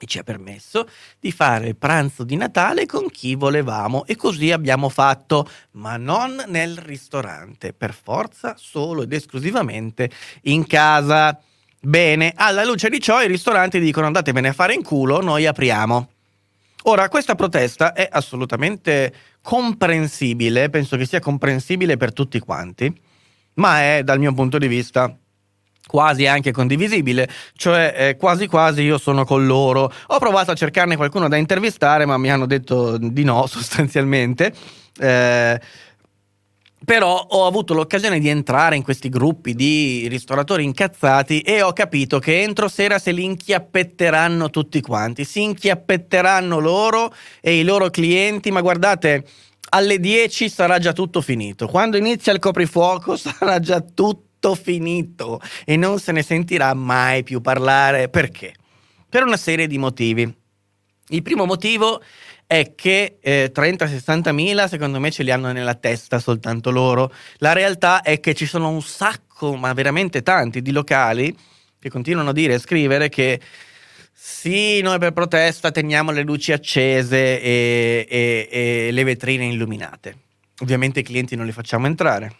e 0.00 0.06
ci 0.06 0.18
ha 0.18 0.22
permesso 0.22 0.88
di 1.18 1.30
fare 1.30 1.68
il 1.68 1.76
pranzo 1.76 2.24
di 2.24 2.36
Natale 2.36 2.86
con 2.86 3.10
chi 3.10 3.34
volevamo 3.34 4.06
e 4.06 4.16
così 4.16 4.50
abbiamo 4.50 4.88
fatto, 4.88 5.48
ma 5.72 5.98
non 5.98 6.42
nel 6.48 6.78
ristorante, 6.78 7.74
per 7.74 7.92
forza 7.92 8.54
solo 8.56 9.02
ed 9.02 9.12
esclusivamente 9.12 10.10
in 10.42 10.66
casa. 10.66 11.38
Bene, 11.82 12.32
alla 12.34 12.64
luce 12.64 12.88
di 12.88 13.00
ciò 13.00 13.22
i 13.22 13.26
ristoranti 13.26 13.78
dicono 13.78 14.06
andatevene 14.06 14.48
a 14.48 14.52
fare 14.54 14.72
in 14.74 14.82
culo, 14.82 15.20
noi 15.20 15.46
apriamo. 15.46 16.10
Ora, 16.84 17.10
questa 17.10 17.34
protesta 17.34 17.92
è 17.92 18.08
assolutamente 18.10 19.12
comprensibile, 19.42 20.70
penso 20.70 20.96
che 20.96 21.04
sia 21.04 21.20
comprensibile 21.20 21.98
per 21.98 22.14
tutti 22.14 22.38
quanti, 22.38 22.90
ma 23.54 23.82
è 23.82 24.02
dal 24.02 24.18
mio 24.18 24.32
punto 24.32 24.56
di 24.56 24.66
vista 24.66 25.14
quasi 25.90 26.24
anche 26.28 26.52
condivisibile, 26.52 27.28
cioè 27.56 27.92
eh, 27.96 28.16
quasi 28.16 28.46
quasi 28.46 28.82
io 28.82 28.96
sono 28.96 29.24
con 29.24 29.44
loro. 29.44 29.92
Ho 30.06 30.18
provato 30.20 30.52
a 30.52 30.54
cercarne 30.54 30.94
qualcuno 30.94 31.26
da 31.28 31.34
intervistare, 31.34 32.06
ma 32.06 32.16
mi 32.16 32.30
hanno 32.30 32.46
detto 32.46 32.96
di 32.96 33.24
no 33.24 33.44
sostanzialmente. 33.50 34.54
Eh, 35.00 35.60
però 36.84 37.26
ho 37.28 37.44
avuto 37.44 37.74
l'occasione 37.74 38.20
di 38.20 38.28
entrare 38.28 38.76
in 38.76 38.84
questi 38.84 39.08
gruppi 39.08 39.54
di 39.54 40.06
ristoratori 40.08 40.62
incazzati 40.62 41.40
e 41.40 41.60
ho 41.60 41.72
capito 41.72 42.20
che 42.20 42.40
entro 42.40 42.68
sera 42.68 43.00
se 43.00 43.10
li 43.10 43.24
inchiappetteranno 43.24 44.48
tutti 44.48 44.80
quanti, 44.80 45.24
si 45.24 45.42
inchiappetteranno 45.42 46.60
loro 46.60 47.12
e 47.40 47.58
i 47.58 47.64
loro 47.64 47.90
clienti, 47.90 48.52
ma 48.52 48.60
guardate, 48.60 49.24
alle 49.70 49.98
10 49.98 50.48
sarà 50.48 50.78
già 50.78 50.92
tutto 50.92 51.20
finito. 51.20 51.66
Quando 51.66 51.96
inizia 51.96 52.32
il 52.32 52.38
coprifuoco 52.38 53.16
sarà 53.18 53.58
già 53.58 53.80
tutto 53.80 54.28
finito 54.54 55.40
e 55.64 55.76
non 55.76 55.98
se 55.98 56.12
ne 56.12 56.22
sentirà 56.22 56.74
mai 56.74 57.22
più 57.22 57.40
parlare. 57.40 58.08
Perché? 58.08 58.54
Per 59.08 59.22
una 59.22 59.36
serie 59.36 59.66
di 59.66 59.78
motivi. 59.78 60.34
Il 61.08 61.22
primo 61.22 61.44
motivo 61.44 62.02
è 62.46 62.74
che 62.74 63.18
eh, 63.20 63.52
30-60 63.54 64.32
mila 64.32 64.66
secondo 64.66 64.98
me 64.98 65.10
ce 65.10 65.22
li 65.22 65.30
hanno 65.30 65.52
nella 65.52 65.74
testa 65.74 66.18
soltanto 66.18 66.70
loro. 66.70 67.12
La 67.38 67.52
realtà 67.52 68.02
è 68.02 68.18
che 68.18 68.34
ci 68.34 68.46
sono 68.46 68.68
un 68.70 68.82
sacco, 68.82 69.54
ma 69.54 69.72
veramente 69.72 70.22
tanti, 70.22 70.62
di 70.62 70.72
locali 70.72 71.36
che 71.78 71.88
continuano 71.88 72.30
a 72.30 72.32
dire 72.32 72.54
e 72.54 72.58
scrivere 72.58 73.08
che 73.08 73.40
sì, 74.12 74.80
noi 74.82 74.98
per 74.98 75.12
protesta 75.12 75.70
teniamo 75.70 76.10
le 76.10 76.22
luci 76.22 76.52
accese 76.52 77.40
e, 77.40 78.06
e, 78.08 78.48
e 78.50 78.90
le 78.90 79.04
vetrine 79.04 79.46
illuminate. 79.46 80.16
Ovviamente 80.60 81.00
i 81.00 81.02
clienti 81.02 81.36
non 81.36 81.46
li 81.46 81.52
facciamo 81.52 81.86
entrare. 81.86 82.34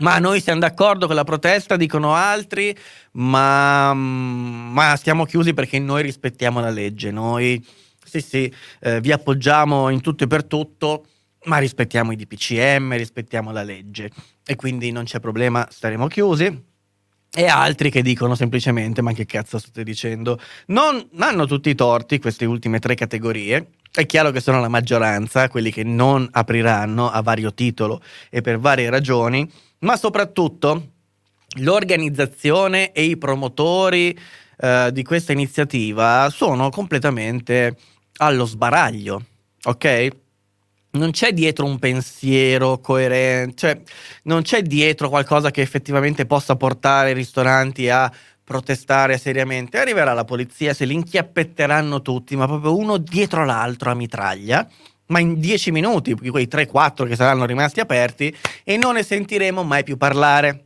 Ma 0.00 0.18
noi 0.18 0.40
siamo 0.40 0.58
d'accordo 0.58 1.06
con 1.06 1.14
la 1.14 1.24
protesta, 1.24 1.76
dicono 1.76 2.14
altri, 2.14 2.76
ma, 3.12 3.94
ma 3.94 4.96
stiamo 4.96 5.24
chiusi 5.24 5.54
perché 5.54 5.78
noi 5.78 6.02
rispettiamo 6.02 6.60
la 6.60 6.70
legge. 6.70 7.12
Noi 7.12 7.64
sì, 8.04 8.20
sì, 8.20 8.52
eh, 8.80 9.00
vi 9.00 9.12
appoggiamo 9.12 9.88
in 9.88 10.00
tutto 10.00 10.24
e 10.24 10.26
per 10.26 10.44
tutto, 10.44 11.06
ma 11.44 11.58
rispettiamo 11.58 12.12
i 12.12 12.16
DPCM, 12.16 12.96
rispettiamo 12.96 13.50
la 13.50 13.62
legge 13.62 14.10
e 14.44 14.56
quindi 14.56 14.90
non 14.92 15.04
c'è 15.04 15.20
problema, 15.20 15.66
staremo 15.70 16.06
chiusi. 16.06 16.72
E 17.36 17.46
altri 17.46 17.90
che 17.90 18.02
dicono 18.02 18.36
semplicemente: 18.36 19.02
Ma 19.02 19.12
che 19.12 19.26
cazzo 19.26 19.58
state 19.58 19.82
dicendo? 19.82 20.38
Non 20.66 21.08
hanno 21.18 21.46
tutti 21.46 21.70
i 21.70 21.74
torti 21.74 22.20
queste 22.20 22.44
ultime 22.44 22.78
tre 22.78 22.94
categorie. 22.94 23.70
È 23.90 24.06
chiaro 24.06 24.30
che 24.30 24.40
sono 24.40 24.60
la 24.60 24.68
maggioranza, 24.68 25.48
quelli 25.48 25.72
che 25.72 25.82
non 25.82 26.28
apriranno 26.30 27.10
a 27.10 27.22
vario 27.22 27.52
titolo 27.52 28.00
e 28.30 28.40
per 28.40 28.58
varie 28.58 28.90
ragioni, 28.90 29.48
ma 29.84 29.96
soprattutto 29.96 30.92
l'organizzazione 31.58 32.92
e 32.92 33.04
i 33.04 33.16
promotori 33.16 34.18
eh, 34.56 34.90
di 34.92 35.02
questa 35.04 35.32
iniziativa 35.32 36.28
sono 36.30 36.70
completamente 36.70 37.76
allo 38.16 38.46
sbaraglio, 38.46 39.24
ok? 39.64 40.08
Non 40.92 41.10
c'è 41.10 41.32
dietro 41.32 41.66
un 41.66 41.78
pensiero 41.78 42.78
coerente, 42.78 43.54
cioè 43.56 43.82
non 44.24 44.42
c'è 44.42 44.62
dietro 44.62 45.08
qualcosa 45.08 45.50
che 45.50 45.60
effettivamente 45.60 46.24
possa 46.24 46.54
portare 46.56 47.10
i 47.10 47.14
ristoranti 47.14 47.88
a 47.88 48.10
protestare 48.44 49.18
seriamente. 49.18 49.78
Arriverà 49.78 50.12
la 50.12 50.24
polizia, 50.24 50.72
se 50.72 50.84
li 50.84 50.94
inchiappetteranno 50.94 52.00
tutti, 52.00 52.36
ma 52.36 52.46
proprio 52.46 52.76
uno 52.76 52.96
dietro 52.98 53.44
l'altro 53.44 53.90
a 53.90 53.94
mitraglia, 53.94 54.68
ma 55.06 55.18
in 55.18 55.38
dieci 55.38 55.70
minuti, 55.70 56.14
quei 56.14 56.48
3-4 56.50 57.06
che 57.06 57.16
saranno 57.16 57.44
rimasti 57.44 57.80
aperti, 57.80 58.34
e 58.62 58.76
non 58.76 58.94
ne 58.94 59.02
sentiremo 59.02 59.62
mai 59.62 59.82
più 59.82 59.96
parlare. 59.96 60.64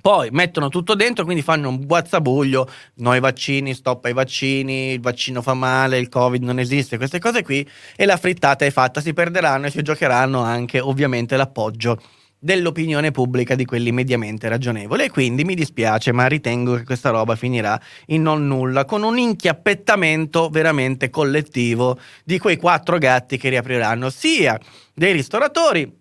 Poi 0.00 0.28
mettono 0.30 0.68
tutto 0.68 0.94
dentro, 0.94 1.24
quindi 1.24 1.42
fanno 1.42 1.70
un 1.70 1.86
guazzabuglio, 1.86 2.68
no 2.96 3.10
ai 3.12 3.20
vaccini, 3.20 3.72
stop 3.72 4.04
ai 4.04 4.12
vaccini, 4.12 4.92
il 4.92 5.00
vaccino 5.00 5.40
fa 5.40 5.54
male, 5.54 5.98
il 5.98 6.10
covid 6.10 6.42
non 6.42 6.58
esiste, 6.58 6.98
queste 6.98 7.18
cose 7.18 7.42
qui, 7.42 7.66
e 7.96 8.04
la 8.04 8.18
frittata 8.18 8.66
è 8.66 8.70
fatta, 8.70 9.00
si 9.00 9.14
perderanno 9.14 9.66
e 9.66 9.70
si 9.70 9.80
giocheranno 9.80 10.42
anche 10.42 10.80
ovviamente 10.80 11.36
l'appoggio 11.36 11.98
dell'opinione 12.46 13.10
pubblica 13.10 13.56
di 13.56 13.64
quelli 13.64 13.90
mediamente 13.90 14.48
ragionevoli. 14.48 15.02
E 15.02 15.10
quindi 15.10 15.44
mi 15.44 15.56
dispiace 15.56 16.12
ma 16.12 16.26
ritengo 16.26 16.76
che 16.76 16.84
questa 16.84 17.10
roba 17.10 17.34
finirà 17.34 17.78
in 18.06 18.22
non 18.22 18.46
nulla 18.46 18.84
con 18.84 19.02
un 19.02 19.18
inchiappettamento 19.18 20.48
veramente 20.48 21.10
collettivo 21.10 21.98
di 22.24 22.38
quei 22.38 22.56
quattro 22.56 22.98
gatti 22.98 23.36
che 23.36 23.48
riapriranno 23.48 24.08
sia 24.10 24.58
dei 24.94 25.12
ristoratori 25.12 25.92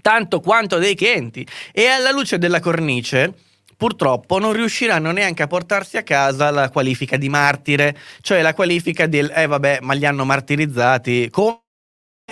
tanto 0.00 0.40
quanto 0.40 0.78
dei 0.78 0.94
clienti. 0.94 1.44
E 1.72 1.86
alla 1.86 2.12
luce 2.12 2.38
della 2.38 2.60
cornice 2.60 3.34
purtroppo 3.76 4.38
non 4.38 4.52
riusciranno 4.52 5.10
neanche 5.10 5.42
a 5.42 5.48
portarsi 5.48 5.96
a 5.96 6.04
casa 6.04 6.52
la 6.52 6.70
qualifica 6.70 7.16
di 7.16 7.28
martire, 7.28 7.98
cioè 8.20 8.40
la 8.40 8.54
qualifica 8.54 9.08
del 9.08 9.32
eh 9.34 9.46
vabbè, 9.46 9.78
ma 9.82 9.94
li 9.94 10.06
hanno 10.06 10.24
martirizzati 10.24 11.28
come 11.30 11.61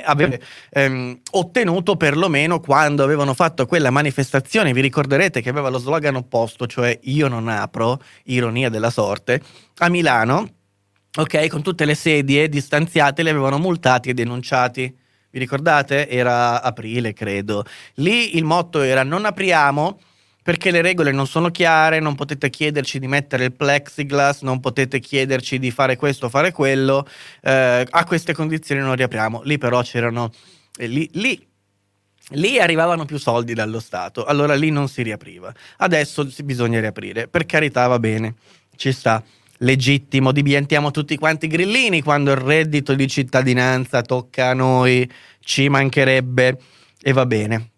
avevano 0.03 0.37
ehm, 0.71 1.21
ottenuto 1.33 1.97
perlomeno 1.97 2.61
quando 2.61 3.03
avevano 3.03 3.35
fatto 3.35 3.67
quella 3.67 3.91
manifestazione. 3.91 4.73
Vi 4.73 4.81
ricorderete 4.81 5.41
che 5.41 5.49
aveva 5.49 5.69
lo 5.69 5.79
slogan 5.79 6.17
opposto, 6.17 6.67
cioè 6.67 6.99
io 7.03 7.29
non 7.29 7.49
apro, 7.49 8.01
ironia 8.25 8.69
della 8.69 8.91
sorte, 8.91 9.43
a 9.79 9.89
Milano, 9.89 10.49
ok, 11.17 11.49
con 11.49 11.63
tutte 11.63 11.85
le 11.85 11.95
sedie 11.95 12.49
distanziate, 12.49 13.23
li 13.23 13.31
avevano 13.31 13.59
multati 13.59 14.11
e 14.11 14.15
denunciati. 14.15 14.97
Vi 15.33 15.39
ricordate? 15.39 16.09
Era 16.09 16.61
aprile, 16.61 17.13
credo. 17.13 17.65
Lì 17.95 18.37
il 18.37 18.45
motto 18.45 18.81
era 18.81 19.05
non 19.05 19.25
apriamo 19.25 19.99
perché 20.43 20.71
le 20.71 20.81
regole 20.81 21.13
non 21.13 21.27
sono 21.27 21.51
chiare, 21.51 22.01
non 22.01 22.15
potete 22.15 22.51
chiederci 22.51 22.99
di 22.99 23.07
mettere 23.07 23.45
il 23.45 23.53
plexiglass, 23.53 24.43
non 24.43 24.61
potete 24.61 25.01
chiederci 25.01 25.59
di 25.59 25.71
fare 25.71 25.97
questo 25.97 26.27
o 26.27 26.29
fare 26.29 26.53
quello, 26.53 27.07
eh, 27.43 27.87
a 27.89 28.05
queste 28.05 28.33
condizioni 28.33 28.81
non 28.81 28.95
riapriamo. 28.95 29.43
Lì 29.45 29.59
però 29.59 29.83
c'erano... 29.83 30.33
Eh, 30.77 30.87
lì, 30.87 31.09
lì, 31.15 31.47
lì 32.31 32.59
arrivavano 32.59 33.05
più 33.05 33.19
soldi 33.19 33.55
dallo 33.55 33.81
Stato, 33.81 34.25
allora 34.25 34.55
lì 34.55 34.71
non 34.71 34.89
si 34.89 35.03
riapriva. 35.03 35.53
Adesso 35.79 36.27
bisogna 36.45 36.81
riaprire, 36.81 37.29
per 37.29 37.45
carità 37.47 37.87
va 37.87 37.99
bene, 37.99 38.35
ci 38.77 38.93
sta 38.93 39.23
legittimo, 39.59 40.33
diventiamo 40.33 40.91
tutti 40.91 41.17
quanti 41.17 41.47
grillini 41.47 42.03
quando 42.03 42.31
il 42.31 42.39
reddito 42.39 42.95
di 42.95 43.07
cittadinanza 43.09 44.03
tocca 44.03 44.49
a 44.49 44.55
noi, 44.55 45.11
ci 45.41 45.69
mancherebbe 45.69 46.59
e 47.03 47.13
va 47.13 47.27
bene. 47.27 47.71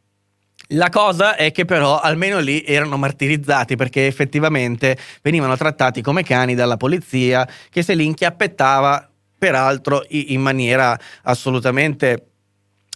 La 0.73 0.89
cosa 0.89 1.37
è 1.37 1.53
che 1.53 1.65
però 1.65 1.99
almeno 1.99 2.39
lì 2.39 2.63
erano 2.65 2.97
martirizzati 2.97 3.77
perché 3.77 4.07
effettivamente 4.07 4.97
venivano 5.21 5.57
trattati 5.57 6.01
come 6.01 6.23
cani 6.23 6.55
dalla 6.55 6.77
polizia 6.77 7.47
che 7.71 7.83
se 7.83 7.95
li 7.95 8.05
inchiappettava 8.07 9.11
peraltro 9.39 10.05
in 10.09 10.41
maniera 10.41 10.99
assolutamente 11.25 12.27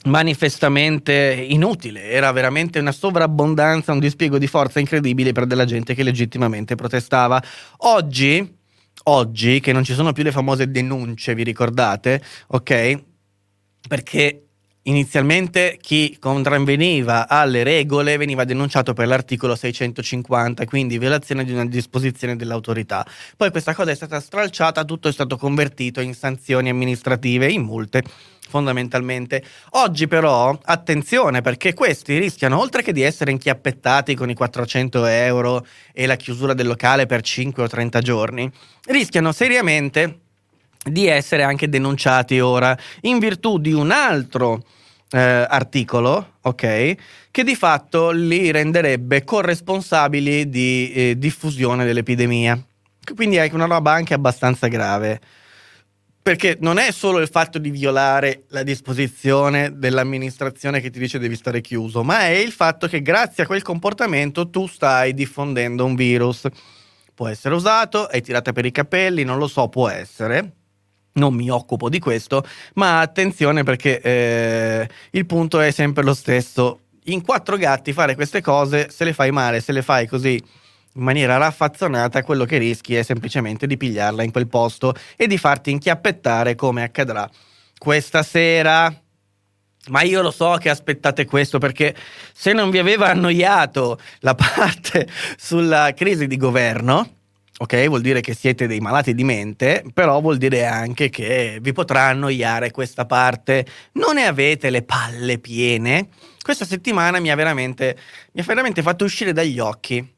manifestamente 0.05 1.45
inutile, 1.49 2.05
era 2.11 2.31
veramente 2.31 2.79
una 2.79 2.93
sovrabbondanza, 2.93 3.93
un 3.93 3.99
dispiego 3.99 4.39
di 4.39 4.47
forza 4.47 4.79
incredibile 4.79 5.33
per 5.33 5.47
della 5.47 5.65
gente 5.65 5.95
che 5.95 6.05
legittimamente 6.05 6.77
protestava. 6.77 7.43
Oggi 7.79 8.55
oggi 9.09 9.61
che 9.61 9.73
non 9.73 9.85
ci 9.85 9.93
sono 9.93 10.13
più 10.13 10.23
le 10.23 10.33
famose 10.33 10.71
denunce, 10.71 11.35
vi 11.35 11.43
ricordate? 11.43 12.23
Ok? 12.49 13.03
Perché 13.89 14.46
inizialmente 14.87 15.79
chi 15.81 16.17
contravveniva 16.19 17.29
alle 17.29 17.63
regole 17.63 18.17
veniva 18.17 18.45
denunciato 18.45 18.93
per 18.93 19.07
l'articolo 19.07 19.55
650, 19.55 20.65
quindi 20.65 20.99
violazione 20.99 21.45
di 21.45 21.53
una 21.53 21.67
disposizione 21.67 22.37
dell'autorità. 22.37 23.07
Poi 23.37 23.51
questa 23.51 23.75
cosa 23.75 23.91
è 23.91 23.95
stata 23.95 24.21
stralciata, 24.21 24.85
tutto 24.85 25.09
è 25.09 25.13
stato 25.13 25.37
convertito 25.37 26.01
in 26.01 26.15
sanzioni 26.15 26.69
amministrative, 26.69 27.51
in 27.51 27.63
multe 27.63 28.03
fondamentalmente. 28.49 29.43
Oggi 29.71 30.07
però, 30.07 30.57
attenzione, 30.63 31.41
perché 31.41 31.75
questi 31.75 32.19
rischiano, 32.19 32.61
oltre 32.61 32.83
che 32.83 32.93
di 32.93 33.03
essere 33.03 33.33
inchiappettati 33.33 34.15
con 34.15 34.31
i 34.31 34.35
400 34.35 35.05
euro 35.07 35.67
e 35.93 36.07
la 36.07 36.17
chiusura 36.17 36.55
del 36.55 36.69
locale 36.69 37.07
per 37.07 37.23
5 37.23 37.65
o 37.65 37.67
30 37.67 38.01
giorni, 38.01 38.51
rischiano 38.87 39.33
seriamente 39.33 40.21
di 40.85 41.09
essere 41.09 41.43
anche 41.43 41.69
denunciati 41.69 42.39
ora 42.39 42.77
in 43.03 43.19
virtù 43.19 43.59
di 43.59 43.73
un 43.73 43.91
altro 43.91 44.63
eh, 45.11 45.19
articolo, 45.21 46.35
ok, 46.41 46.95
che 47.31 47.45
di 47.45 47.55
fatto 47.55 48.11
li 48.11 48.51
renderebbe 48.51 49.25
corresponsabili 49.25 50.49
di 50.49 50.93
eh, 50.93 51.19
diffusione 51.19 51.85
dell'epidemia. 51.85 52.61
Quindi 53.15 53.37
è 53.37 53.49
una 53.53 53.67
roba 53.67 53.93
anche 53.93 54.15
abbastanza 54.15 54.67
grave 54.67 55.21
perché 56.27 56.57
non 56.59 56.79
è 56.79 56.91
solo 56.91 57.21
il 57.21 57.29
fatto 57.29 57.57
di 57.57 57.71
violare 57.71 58.47
la 58.49 58.65
disposizione 58.65 59.79
dell'amministrazione 59.79 60.81
che 60.81 60.91
ti 60.91 60.99
dice 60.99 61.21
devi 61.21 61.37
stare 61.37 61.61
chiuso, 61.61 62.03
ma 62.03 62.23
è 62.23 62.31
il 62.31 62.51
fatto 62.51 62.89
che 62.89 63.01
grazie 63.01 63.45
a 63.45 63.47
quel 63.47 63.63
comportamento 63.63 64.51
tu 64.51 64.67
stai 64.67 65.15
diffondendo 65.15 65.85
un 65.85 65.95
virus. 65.95 66.49
Può 67.15 67.29
essere 67.29 67.55
usato, 67.55 68.09
è 68.09 68.21
tirata 68.23 68.51
per 68.51 68.67
i 68.67 68.73
capelli, 68.73 69.23
non 69.23 69.39
lo 69.39 69.47
so, 69.47 69.69
può 69.69 69.89
essere. 69.89 70.51
Non 71.17 71.35
mi 71.35 71.51
occupo 71.51 71.89
di 71.89 71.99
questo, 71.99 72.45
ma 72.75 73.01
attenzione 73.01 73.63
perché 73.63 74.01
eh, 74.01 74.89
il 75.11 75.27
punto 75.27 75.61
è 75.61 75.71
sempre 75.71 76.03
lo 76.03 76.15
stesso. 76.15 76.81
In 77.05 77.23
quattro 77.23 77.57
gatti 77.57 77.93
fare 77.93 78.15
queste 78.15 78.41
cose, 78.41 78.89
se 78.91 79.05
le 79.05 79.13
fai 79.13 79.31
male, 79.31 79.61
se 79.61 79.73
le 79.73 79.83
fai 79.83 80.07
così 80.07 80.43
in 80.97 81.03
maniera 81.03 81.37
raffazzonata, 81.37 82.23
quello 82.23 82.45
che 82.45 82.59
rischi 82.59 82.97
è 82.97 83.03
semplicemente 83.03 83.67
di 83.67 83.77
pigliarla 83.77 84.23
in 84.23 84.33
quel 84.33 84.49
posto 84.49 84.95
e 85.15 85.27
di 85.27 85.37
farti 85.37 85.71
inchiappettare 85.71 86.55
come 86.55 86.83
accadrà 86.83 87.29
questa 87.79 88.23
sera. 88.23 88.93
Ma 89.89 90.03
io 90.03 90.21
lo 90.21 90.33
so 90.33 90.57
che 90.59 90.69
aspettate 90.69 91.27
questo 91.27 91.59
perché 91.59 91.95
se 92.33 92.53
non 92.53 92.71
vi 92.71 92.79
aveva 92.79 93.09
annoiato 93.09 94.01
la 94.21 94.35
parte 94.35 95.07
sulla 95.37 95.93
crisi 95.95 96.27
di 96.27 96.37
governo, 96.37 97.16
ok? 97.59 97.89
Vuol 97.89 98.01
dire 98.01 98.21
che 98.21 98.35
siete 98.35 98.67
dei 98.67 98.81
malati 98.81 99.15
di 99.15 99.25
mente, 99.25 99.85
però 99.93 100.21
vuol 100.21 100.37
dire 100.37 100.67
anche 100.67 101.09
che 101.09 101.59
vi 101.61 101.73
potrà 101.73 102.09
annoiare 102.09 102.71
questa 102.71 103.07
parte. 103.07 103.67
Non 103.93 104.15
ne 104.15 104.27
avete 104.27 104.71
le 104.71 104.83
palle 104.83 105.39
piene? 105.39 106.09
Questa 106.43 106.65
settimana 106.65 107.19
mi 107.19 107.31
ha 107.31 107.35
veramente, 107.35 107.97
mi 108.33 108.41
ha 108.41 108.45
veramente 108.45 108.83
fatto 108.83 109.05
uscire 109.05 109.33
dagli 109.33 109.59
occhi 109.59 110.15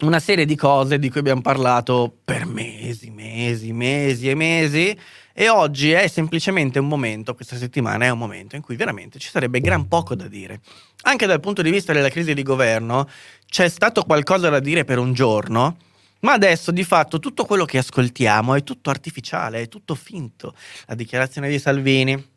una 0.00 0.18
serie 0.18 0.44
di 0.44 0.56
cose 0.56 0.98
di 0.98 1.08
cui 1.08 1.20
abbiamo 1.20 1.40
parlato 1.40 2.18
per 2.24 2.46
mesi, 2.46 3.10
mesi, 3.10 3.72
mesi 3.72 4.28
e 4.28 4.34
mesi. 4.34 4.98
E 5.36 5.48
oggi 5.48 5.90
è 5.90 6.06
semplicemente 6.06 6.78
un 6.78 6.86
momento, 6.86 7.34
questa 7.34 7.56
settimana 7.56 8.04
è 8.04 8.08
un 8.08 8.18
momento 8.18 8.54
in 8.54 8.62
cui 8.62 8.76
veramente 8.76 9.18
ci 9.18 9.28
sarebbe 9.28 9.60
gran 9.60 9.88
poco 9.88 10.14
da 10.14 10.28
dire. 10.28 10.60
Anche 11.02 11.26
dal 11.26 11.40
punto 11.40 11.60
di 11.60 11.70
vista 11.70 11.92
della 11.92 12.08
crisi 12.08 12.34
di 12.34 12.42
governo, 12.42 13.08
c'è 13.46 13.68
stato 13.68 14.02
qualcosa 14.02 14.48
da 14.48 14.60
dire 14.60 14.84
per 14.84 14.98
un 14.98 15.12
giorno, 15.12 15.76
ma 16.24 16.32
adesso 16.32 16.70
di 16.72 16.84
fatto 16.84 17.18
tutto 17.18 17.44
quello 17.44 17.66
che 17.66 17.78
ascoltiamo 17.78 18.54
è 18.54 18.62
tutto 18.62 18.90
artificiale, 18.90 19.60
è 19.60 19.68
tutto 19.68 19.94
finto. 19.94 20.54
La 20.86 20.94
dichiarazione 20.94 21.50
di 21.50 21.58
Salvini, 21.58 22.30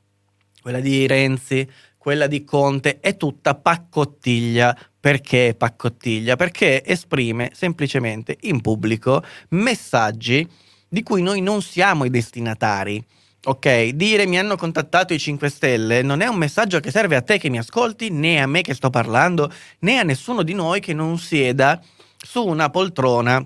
quella 0.62 0.82
di 0.82 1.08
Renzi, 1.08 1.68
quella 1.98 2.28
di 2.28 2.44
Conte, 2.44 3.00
è 3.00 3.16
tutta 3.16 3.56
paccottiglia. 3.56 4.78
Perché 5.00 5.56
paccottiglia? 5.58 6.36
Perché 6.36 6.84
esprime 6.84 7.52
semplicemente 7.54 8.38
in 8.42 8.60
pubblico 8.60 9.24
messaggi 9.50 10.46
di 10.90 11.02
cui 11.02 11.22
noi 11.22 11.40
non 11.40 11.62
siamo 11.62 12.04
i 12.04 12.10
destinatari. 12.10 13.02
Ok, 13.46 13.90
dire 13.92 14.26
mi 14.26 14.38
hanno 14.38 14.58
contattato 14.58 15.14
i 15.14 15.20
5 15.20 15.50
Stelle 15.50 16.02
non 16.02 16.20
è 16.20 16.28
un 16.28 16.36
messaggio 16.36 16.82
che 16.82 16.92
serve 16.92 17.16
a 17.16 17.22
te 17.22 17.38
che 17.38 17.50
mi 17.50 17.58
ascolti, 17.58 18.10
né 18.10 18.42
a 18.42 18.48
me 18.48 18.60
che 18.62 18.74
sto 18.74 18.90
parlando, 18.90 19.50
né 19.80 20.00
a 20.00 20.04
nessuno 20.04 20.44
di 20.44 20.54
noi 20.54 20.82
che 20.82 20.94
non 20.94 21.18
sieda 21.18 21.82
su 22.18 22.46
una 22.46 22.70
poltrona 22.70 23.46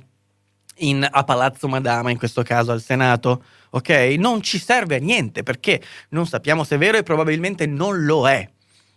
in, 0.81 1.07
a 1.09 1.23
Palazzo 1.23 1.67
Madama, 1.67 2.11
in 2.11 2.17
questo 2.17 2.43
caso 2.43 2.71
al 2.71 2.81
Senato, 2.81 3.43
ok? 3.71 4.15
Non 4.17 4.41
ci 4.41 4.59
serve 4.59 4.97
a 4.97 4.99
niente 4.99 5.43
perché 5.43 5.81
non 6.09 6.27
sappiamo 6.27 6.63
se 6.63 6.75
è 6.75 6.77
vero 6.77 6.97
e 6.97 7.03
probabilmente 7.03 7.65
non 7.65 8.05
lo 8.05 8.27
è. 8.27 8.47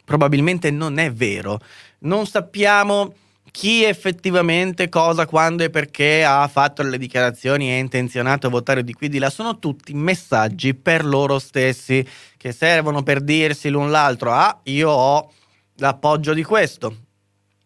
Probabilmente 0.05 0.70
non 0.70 0.99
è 0.99 1.11
vero. 1.12 1.59
Non 2.01 2.27
sappiamo 2.27 3.14
chi 3.51 3.85
effettivamente, 3.85 4.88
cosa, 4.88 5.27
quando 5.27 5.62
e 5.62 5.70
perché 5.70 6.25
ha 6.25 6.47
fatto 6.49 6.83
le 6.83 6.99
dichiarazioni 6.99 7.70
e 7.70 7.77
è 7.77 7.79
intenzionato 7.79 8.49
a 8.49 8.51
votare 8.51 8.83
di 8.83 8.92
qui 8.92 9.09
di 9.09 9.18
là. 9.18 9.31
Sono 9.31 9.59
tutti 9.59 9.94
messaggi 9.94 10.75
per 10.75 11.05
loro 11.05 11.38
stessi 11.38 12.07
che 12.37 12.53
servono 12.53 13.03
per 13.03 13.20
dirsi 13.20 13.68
l'un 13.68 13.90
l'altro. 13.90 14.33
Ah, 14.33 14.61
io 14.64 14.90
ho 14.90 15.33
l'appoggio 15.77 16.35
di 16.35 16.42
questo 16.42 17.04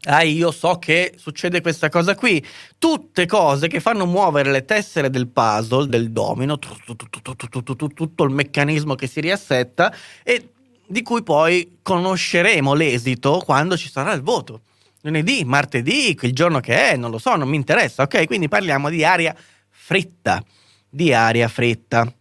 ah 0.05 0.23
io 0.23 0.51
so 0.51 0.79
che 0.79 1.15
succede 1.17 1.61
questa 1.61 1.89
cosa 1.89 2.15
qui, 2.15 2.45
tutte 2.79 3.27
cose 3.27 3.69
che 3.69 3.81
fanno 3.81 4.07
muovere 4.07 4.51
le 4.51 4.65
tessere 4.65 5.11
del 5.11 5.29
puzzle, 5.29 5.89
del 5.89 6.11
domino, 6.11 6.59
tutto 6.59 8.25
il 8.25 8.31
meccanismo 8.31 8.95
che 8.95 9.07
si 9.07 9.21
riassetta 9.21 9.93
e 10.23 10.51
di 10.87 11.03
cui 11.03 11.23
poi 11.23 11.79
conosceremo 11.83 12.75
l'esito 12.75 13.43
quando 13.45 13.77
ci 13.77 13.91
sarà 13.91 14.13
il 14.13 14.23
voto. 14.23 14.63
Lunedì, 15.03 15.45
martedì, 15.45 16.17
il 16.21 16.33
giorno 16.33 16.61
che 16.61 16.91
è, 16.91 16.97
non 16.97 17.11
lo 17.11 17.19
so, 17.19 17.37
non 17.37 17.49
mi 17.49 17.57
interessa, 17.57 18.03
ok? 18.03 18.27
Quindi 18.27 18.49
parliamo 18.49 18.89
di 18.89 19.05
aria 19.05 19.35
fritta, 19.69 20.43
di 20.89 21.13
aria 21.13 21.49
fritta. 21.49 22.13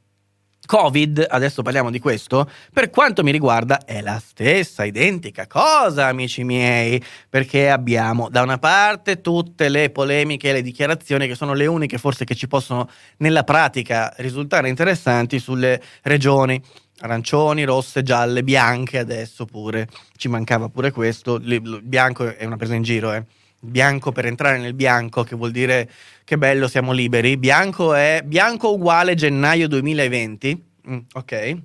Covid, 0.68 1.26
adesso 1.28 1.64
parliamo 1.64 1.90
di 1.90 2.00
questo, 2.00 2.48
per 2.72 2.92
quanto 2.92 3.24
mi 3.24 3.32
riguarda 3.32 3.86
è 3.86 4.02
la 4.02 4.22
stessa 4.24 4.84
identica 4.84 5.48
cosa, 5.48 6.08
amici 6.08 6.44
miei, 6.44 7.02
perché 7.28 7.72
abbiamo 7.72 8.30
da 8.30 8.44
una 8.44 8.60
parte 8.60 9.22
tutte 9.22 9.70
le 9.70 9.90
polemiche 9.90 10.50
e 10.50 10.54
le 10.54 10.62
dichiarazioni 10.62 11.26
che 11.26 11.36
sono 11.36 11.54
le 11.54 11.66
uniche 11.66 11.98
forse 11.98 12.26
che 12.26 12.36
ci 12.36 12.48
possono 12.48 12.90
nella 13.18 13.44
pratica 13.44 14.14
risultare 14.18 14.70
interessanti 14.70 15.40
sulle 15.40 15.82
regioni. 16.04 16.62
Arancioni, 17.00 17.64
rosse, 17.64 18.04
gialle, 18.04 18.44
bianche 18.44 18.98
adesso 18.98 19.46
pure, 19.46 19.88
ci 20.18 20.28
mancava 20.28 20.68
pure 20.68 20.92
questo, 20.92 21.36
il 21.36 21.80
bianco 21.84 22.36
è 22.36 22.44
una 22.44 22.58
presa 22.58 22.74
in 22.74 22.82
giro, 22.82 23.14
eh 23.14 23.24
bianco 23.60 24.12
per 24.12 24.26
entrare 24.26 24.58
nel 24.58 24.74
bianco, 24.74 25.24
che 25.24 25.36
vuol 25.36 25.52
dire 25.52 25.90
che 26.24 26.38
bello, 26.38 26.68
siamo 26.68 26.92
liberi. 26.92 27.38
Bianco 27.38 27.94
è 27.94 28.22
bianco 28.24 28.74
uguale 28.74 29.16
gennaio 29.16 29.68
2020. 29.68 30.66
Mm, 30.90 30.98
ok. 31.14 31.58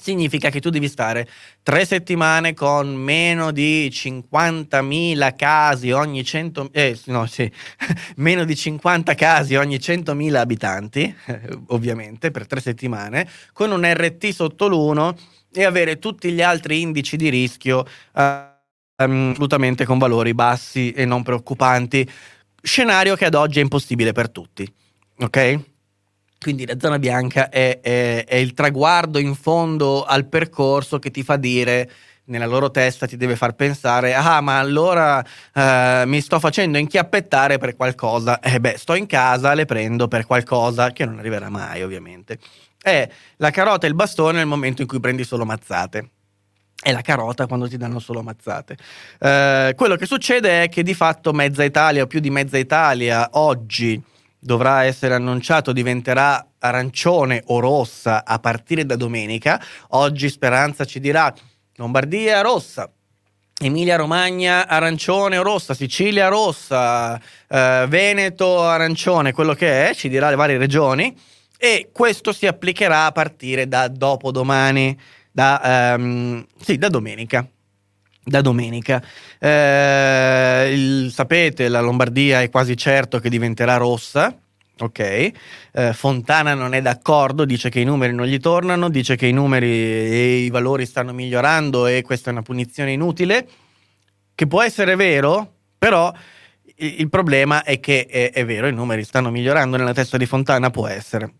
Significa 0.00 0.48
che 0.48 0.60
tu 0.60 0.70
devi 0.70 0.88
stare 0.88 1.28
tre 1.62 1.84
settimane 1.84 2.54
con 2.54 2.94
meno 2.94 3.50
di 3.50 3.90
50.000 3.92 5.36
casi 5.36 5.90
ogni 5.90 6.24
100 6.24 6.70
eh, 6.72 6.98
no, 7.06 7.26
sì, 7.26 7.52
meno 8.16 8.44
di 8.44 8.56
50 8.56 9.14
casi 9.14 9.56
ogni 9.56 9.76
100.000 9.76 10.34
abitanti, 10.36 11.14
ovviamente, 11.68 12.30
per 12.30 12.46
tre 12.46 12.60
settimane, 12.60 13.28
con 13.52 13.72
un 13.72 13.84
RT 13.84 14.28
sotto 14.28 14.68
l'1 14.68 15.14
e 15.52 15.64
avere 15.64 15.98
tutti 15.98 16.32
gli 16.32 16.40
altri 16.40 16.80
indici 16.80 17.18
di 17.18 17.28
rischio. 17.28 17.84
Uh, 18.14 18.49
assolutamente 19.04 19.84
con 19.84 19.98
valori 19.98 20.34
bassi 20.34 20.92
e 20.92 21.04
non 21.04 21.22
preoccupanti. 21.22 22.08
Scenario 22.62 23.16
che 23.16 23.24
ad 23.24 23.34
oggi 23.34 23.58
è 23.58 23.62
impossibile 23.62 24.12
per 24.12 24.30
tutti. 24.30 24.70
Ok? 25.20 25.60
Quindi 26.38 26.66
la 26.66 26.78
zona 26.78 26.98
bianca 26.98 27.50
è, 27.50 27.80
è, 27.80 28.24
è, 28.24 28.36
il 28.36 28.54
traguardo 28.54 29.18
in 29.18 29.34
fondo 29.34 30.04
al 30.04 30.26
percorso 30.26 30.98
che 30.98 31.10
ti 31.10 31.22
fa 31.22 31.36
dire, 31.36 31.90
nella 32.24 32.46
loro 32.46 32.70
testa 32.70 33.06
ti 33.06 33.18
deve 33.18 33.36
far 33.36 33.54
pensare, 33.54 34.14
ah 34.14 34.40
ma 34.40 34.58
allora 34.58 35.22
eh, 35.52 36.04
mi 36.06 36.20
sto 36.22 36.38
facendo 36.38 36.78
inchiappettare 36.78 37.58
per 37.58 37.76
qualcosa. 37.76 38.40
Eh 38.40 38.58
beh, 38.58 38.78
sto 38.78 38.94
in 38.94 39.04
casa, 39.04 39.52
le 39.52 39.66
prendo 39.66 40.08
per 40.08 40.24
qualcosa 40.24 40.92
che 40.92 41.04
non 41.04 41.18
arriverà 41.18 41.50
mai 41.50 41.82
ovviamente. 41.82 42.38
È 42.80 43.06
la 43.36 43.50
carota 43.50 43.84
e 43.84 43.90
il 43.90 43.94
bastone 43.94 44.38
nel 44.38 44.46
momento 44.46 44.80
in 44.80 44.88
cui 44.88 45.00
prendi 45.00 45.24
solo 45.24 45.44
mazzate 45.44 46.08
è 46.82 46.92
la 46.92 47.02
carota 47.02 47.46
quando 47.46 47.68
ti 47.68 47.76
danno 47.76 47.98
solo 47.98 48.22
mazzate. 48.22 48.76
Eh, 49.18 49.74
quello 49.76 49.96
che 49.96 50.06
succede 50.06 50.64
è 50.64 50.68
che 50.68 50.82
di 50.82 50.94
fatto 50.94 51.32
mezza 51.32 51.62
Italia 51.62 52.02
o 52.02 52.06
più 52.06 52.20
di 52.20 52.30
mezza 52.30 52.56
Italia 52.56 53.28
oggi 53.32 54.02
dovrà 54.38 54.84
essere 54.84 55.14
annunciato 55.14 55.72
diventerà 55.72 56.46
arancione 56.58 57.42
o 57.46 57.60
rossa 57.60 58.24
a 58.24 58.38
partire 58.38 58.86
da 58.86 58.96
domenica. 58.96 59.62
Oggi 59.88 60.30
Speranza 60.30 60.86
ci 60.86 61.00
dirà 61.00 61.32
Lombardia 61.76 62.40
rossa, 62.40 62.90
Emilia 63.62 63.96
Romagna 63.96 64.66
arancione 64.66 65.36
o 65.36 65.42
rossa, 65.42 65.74
Sicilia 65.74 66.28
rossa, 66.28 67.20
eh, 67.46 67.84
Veneto 67.88 68.62
arancione, 68.62 69.32
quello 69.32 69.52
che 69.52 69.90
è, 69.90 69.94
ci 69.94 70.08
dirà 70.08 70.30
le 70.30 70.36
varie 70.36 70.56
regioni 70.56 71.14
e 71.58 71.90
questo 71.92 72.32
si 72.32 72.46
applicherà 72.46 73.04
a 73.04 73.12
partire 73.12 73.68
da 73.68 73.86
dopodomani 73.88 74.98
da, 75.30 75.94
um, 75.96 76.44
sì, 76.60 76.78
da 76.78 76.88
domenica. 76.88 77.46
Da 78.22 78.40
domenica. 78.40 79.02
Eh, 79.38 80.70
il, 80.72 81.10
sapete, 81.12 81.68
la 81.68 81.80
Lombardia 81.80 82.42
è 82.42 82.50
quasi 82.50 82.76
certo 82.76 83.18
che 83.18 83.30
diventerà 83.30 83.76
rossa. 83.76 84.36
Ok, 84.80 84.98
eh, 84.98 85.32
Fontana 85.92 86.54
non 86.54 86.72
è 86.72 86.80
d'accordo, 86.80 87.44
dice 87.44 87.68
che 87.68 87.80
i 87.80 87.84
numeri 87.84 88.14
non 88.14 88.24
gli 88.24 88.38
tornano, 88.38 88.88
dice 88.88 89.14
che 89.14 89.26
i 89.26 89.32
numeri 89.32 89.68
e 89.68 90.36
i 90.36 90.48
valori 90.48 90.86
stanno 90.86 91.12
migliorando 91.12 91.86
e 91.86 92.00
questa 92.00 92.30
è 92.30 92.32
una 92.32 92.40
punizione 92.40 92.90
inutile, 92.92 93.46
che 94.34 94.46
può 94.46 94.62
essere 94.62 94.96
vero, 94.96 95.56
però 95.76 96.10
il 96.76 97.10
problema 97.10 97.62
è 97.62 97.78
che 97.78 98.06
è, 98.06 98.32
è, 98.32 98.46
vero, 98.46 98.68
i 98.68 98.72
numeri 98.72 99.04
stanno 99.04 99.30
migliorando 99.30 99.76
nella 99.76 99.92
testa 99.92 100.16
di 100.16 100.24
Fontana, 100.24 100.70
può 100.70 100.86
essere 100.86 101.34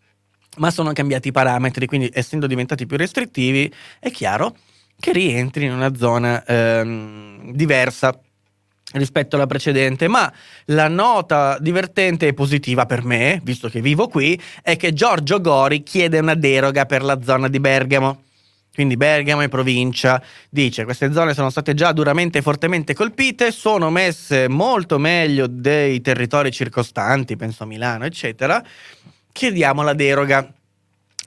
ma 0.59 0.71
sono 0.71 0.93
cambiati 0.93 1.29
i 1.29 1.33
parametri, 1.33 1.87
quindi 1.87 2.11
essendo 2.13 2.47
diventati 2.47 2.87
più 2.87 2.97
restrittivi 2.97 3.73
è 3.99 4.11
chiaro 4.11 4.57
che 4.99 5.13
rientri 5.13 5.65
in 5.65 5.73
una 5.73 5.95
zona 5.95 6.45
ehm, 6.45 7.53
diversa 7.53 8.19
rispetto 8.93 9.37
alla 9.37 9.47
precedente, 9.47 10.09
ma 10.09 10.31
la 10.67 10.89
nota 10.89 11.59
divertente 11.61 12.27
e 12.27 12.35
positiva 12.35 12.87
per 12.87 13.05
me, 13.05 13.41
visto 13.43 13.69
che 13.69 13.81
vivo 13.81 14.09
qui, 14.09 14.41
è 14.63 14.77
che 14.77 14.93
Giorgio 14.93 15.41
Gori 15.41 15.83
chiede 15.83 16.19
una 16.19 16.35
deroga 16.35 16.87
per 16.87 17.03
la 17.03 17.21
zona 17.23 17.49
di 17.49 17.61
Bergamo. 17.61 18.23
Quindi 18.73 18.97
Bergamo 18.97 19.43
e 19.43 19.49
provincia. 19.49 20.23
Dice 20.49 20.85
queste 20.85 21.13
zone 21.13 21.35
sono 21.35 21.51
state 21.51 21.75
già 21.75 21.93
duramente 21.93 22.39
e 22.39 22.43
fortemente 22.43 22.95
colpite, 22.95 23.53
sono 23.53 23.91
messe 23.91 24.49
molto 24.49 24.99
meglio 24.99 25.47
dei 25.49 26.01
territori 26.01 26.51
circostanti, 26.51 27.37
penso 27.37 27.65
a 27.65 27.67
Milano, 27.67 28.05
eccetera 28.05 28.63
chiediamo 29.33 29.83
la 29.83 29.95
deroga. 29.95 30.53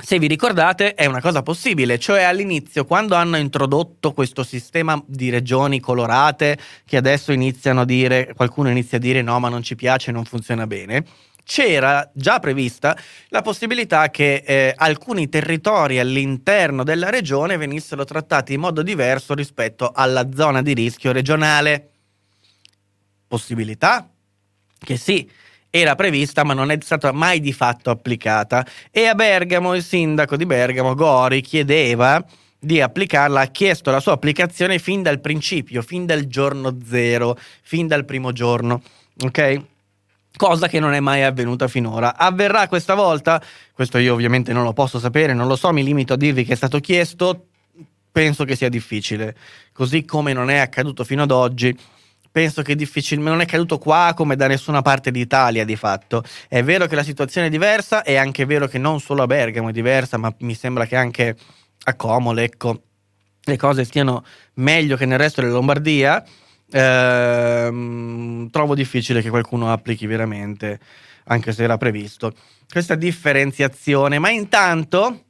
se 0.04 0.18
vi 0.18 0.28
ricordate, 0.28 0.96
è 0.96 1.06
una 1.06 1.22
cosa 1.22 1.44
possibile, 1.44 2.00
cioè 2.00 2.24
all'inizio, 2.24 2.84
quando 2.84 3.14
hanno 3.16 3.38
introdotto 3.38 4.12
questo 4.14 4.44
sistema 4.44 5.02
di 5.06 5.30
regioni 5.30 5.80
colorate, 5.80 6.58
che 6.86 6.98
adesso 6.98 7.32
iniziano 7.32 7.82
a 7.82 7.86
dire, 7.86 8.34
qualcuno 8.36 8.70
inizia 8.70 8.98
a 8.98 9.02
dire 9.02 9.22
no, 9.22 9.40
ma 9.40 9.50
non 9.50 9.62
ci 9.62 9.76
piace, 9.76 10.12
non 10.12 10.26
funziona 10.26 10.66
bene, 10.66 11.06
c'era 11.44 12.10
già 12.14 12.40
prevista 12.40 12.98
la 13.28 13.42
possibilità 13.42 14.10
che 14.10 14.44
eh, 14.46 14.74
alcuni 14.76 15.30
territori 15.30 16.00
all'interno 16.00 16.84
della 16.84 17.10
regione 17.10 17.58
venissero 17.58 18.06
trattati 18.06 18.54
in 18.54 18.62
modo 18.62 18.82
diverso 18.82 19.34
rispetto 19.34 19.92
alla 19.94 20.30
zona 20.34 20.62
di 20.62 20.74
rischio 20.74 21.12
regionale. 21.12 21.90
Possibilità 23.28 24.10
che 24.80 24.98
sì, 24.98 25.30
era 25.76 25.96
prevista 25.96 26.44
ma 26.44 26.54
non 26.54 26.70
è 26.70 26.78
stata 26.82 27.12
mai 27.12 27.40
di 27.40 27.52
fatto 27.52 27.90
applicata 27.90 28.64
e 28.92 29.08
a 29.08 29.16
Bergamo 29.16 29.74
il 29.74 29.82
sindaco 29.82 30.38
di 30.38 30.46
Bergamo 30.46 30.94
Gori 30.94 31.42
chiedeva 31.42 32.24
di 32.60 32.80
applicarla, 32.80 33.42
ha 33.42 33.48
chiesto 33.48 33.90
la 33.90 34.00
sua 34.00 34.14
applicazione 34.14 34.78
fin 34.78 35.02
dal 35.02 35.20
principio, 35.20 35.82
fin 35.82 36.06
dal 36.06 36.28
giorno 36.28 36.78
zero, 36.86 37.36
fin 37.64 37.88
dal 37.88 38.06
primo 38.06 38.32
giorno, 38.32 38.84
ok? 39.20 39.62
Cosa 40.38 40.68
che 40.68 40.80
non 40.80 40.94
è 40.94 41.00
mai 41.00 41.24
avvenuta 41.24 41.68
finora. 41.68 42.16
Avverrà 42.16 42.68
questa 42.68 42.94
volta? 42.94 43.42
Questo 43.74 43.98
io 43.98 44.14
ovviamente 44.14 44.54
non 44.54 44.64
lo 44.64 44.74
posso 44.74 45.00
sapere, 45.00 45.34
non 45.34 45.48
lo 45.48 45.56
so, 45.56 45.74
mi 45.74 45.84
limito 45.84 46.14
a 46.14 46.18
dirvi 46.18 46.46
che 46.46 46.54
è 46.54 46.56
stato 46.56 46.80
chiesto, 46.80 47.48
penso 48.12 48.46
che 48.46 48.56
sia 48.56 48.70
difficile, 48.70 49.36
così 49.74 50.06
come 50.06 50.34
non 50.34 50.52
è 50.52 50.60
accaduto 50.60 51.04
fino 51.04 51.24
ad 51.24 51.32
oggi 51.32 51.76
penso 52.34 52.64
che 52.64 52.76
difficilmente 52.76 53.30
non 53.30 53.42
è 53.42 53.46
caduto 53.46 53.78
qua 53.78 54.14
come 54.16 54.36
da 54.36 54.48
nessuna 54.48 54.82
parte 54.82 55.12
d'Italia 55.12 55.64
di 55.64 55.76
fatto. 55.76 56.24
È 56.50 56.64
vero 56.64 56.88
che 56.88 56.96
la 56.96 57.04
situazione 57.04 57.46
è 57.48 57.50
diversa, 57.52 58.02
è 58.02 58.16
anche 58.16 58.46
vero 58.46 58.68
che 58.68 58.80
non 58.80 59.00
solo 59.00 59.22
a 59.22 59.28
Bergamo 59.28 59.70
è 59.70 59.72
diversa, 59.72 60.18
ma 60.18 60.34
mi 60.40 60.56
sembra 60.56 60.88
che 60.88 60.96
anche 60.96 61.38
a 61.84 61.94
Como, 61.94 62.36
ecco, 62.36 62.82
le 63.40 63.56
cose 63.56 63.84
stiano 63.84 64.26
meglio 64.56 64.98
che 64.98 65.06
nel 65.06 65.20
resto 65.20 65.42
della 65.42 65.54
Lombardia. 65.54 66.26
Ehm, 66.72 68.50
trovo 68.50 68.74
difficile 68.74 69.22
che 69.22 69.30
qualcuno 69.30 69.72
applichi 69.72 70.08
veramente, 70.08 70.80
anche 71.26 71.52
se 71.52 71.62
era 71.62 71.78
previsto, 71.78 72.34
questa 72.68 72.96
differenziazione. 72.96 74.18
Ma 74.18 74.32
intanto 74.32 75.26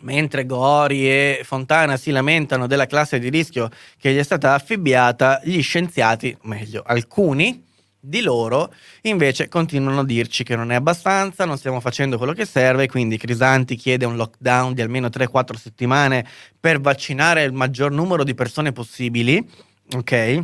Mentre 0.00 0.46
Gori 0.46 1.08
e 1.08 1.42
Fontana 1.44 1.96
si 1.96 2.10
lamentano 2.10 2.66
della 2.66 2.86
classe 2.86 3.18
di 3.18 3.28
rischio 3.28 3.68
che 3.98 4.12
gli 4.12 4.18
è 4.18 4.22
stata 4.24 4.54
affibbiata, 4.54 5.40
gli 5.44 5.62
scienziati, 5.62 6.36
meglio 6.42 6.82
alcuni 6.84 7.64
di 8.04 8.20
loro, 8.20 8.74
invece 9.02 9.46
continuano 9.48 10.00
a 10.00 10.04
dirci 10.04 10.42
che 10.42 10.56
non 10.56 10.72
è 10.72 10.74
abbastanza, 10.74 11.44
non 11.44 11.56
stiamo 11.56 11.78
facendo 11.78 12.18
quello 12.18 12.32
che 12.32 12.44
serve, 12.44 12.88
quindi 12.88 13.16
Crisanti 13.16 13.76
chiede 13.76 14.04
un 14.04 14.16
lockdown 14.16 14.74
di 14.74 14.82
almeno 14.82 15.06
3-4 15.06 15.54
settimane 15.54 16.26
per 16.58 16.80
vaccinare 16.80 17.44
il 17.44 17.52
maggior 17.52 17.92
numero 17.92 18.24
di 18.24 18.34
persone 18.34 18.72
possibili, 18.72 19.48
ok? 19.94 20.42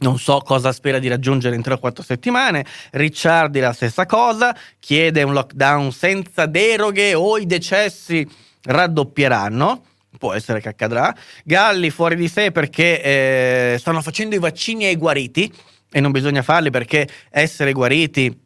Non 0.00 0.18
so 0.18 0.40
cosa 0.40 0.70
spera 0.72 0.98
di 0.98 1.08
raggiungere 1.08 1.54
in 1.54 1.62
3 1.62 1.78
4 1.78 2.02
settimane. 2.02 2.66
Ricciardi 2.90 3.60
la 3.60 3.72
stessa 3.72 4.04
cosa, 4.04 4.54
chiede 4.78 5.22
un 5.22 5.32
lockdown 5.32 5.92
senza 5.92 6.44
deroghe 6.44 7.14
o 7.14 7.38
i 7.38 7.46
decessi 7.46 8.28
raddoppieranno 8.62 9.84
può 10.18 10.32
essere 10.32 10.60
che 10.60 10.68
accadrà. 10.68 11.14
Galli 11.44 11.90
fuori 11.90 12.16
di 12.16 12.28
sé 12.28 12.52
perché 12.52 13.02
eh, 13.02 13.76
stanno 13.78 14.02
facendo 14.02 14.36
i 14.36 14.38
vaccini 14.38 14.84
ai 14.84 14.96
guariti 14.96 15.52
e 15.90 16.00
non 16.00 16.12
bisogna 16.12 16.42
farli 16.42 16.70
perché 16.70 17.08
essere 17.30 17.72
guariti 17.72 18.40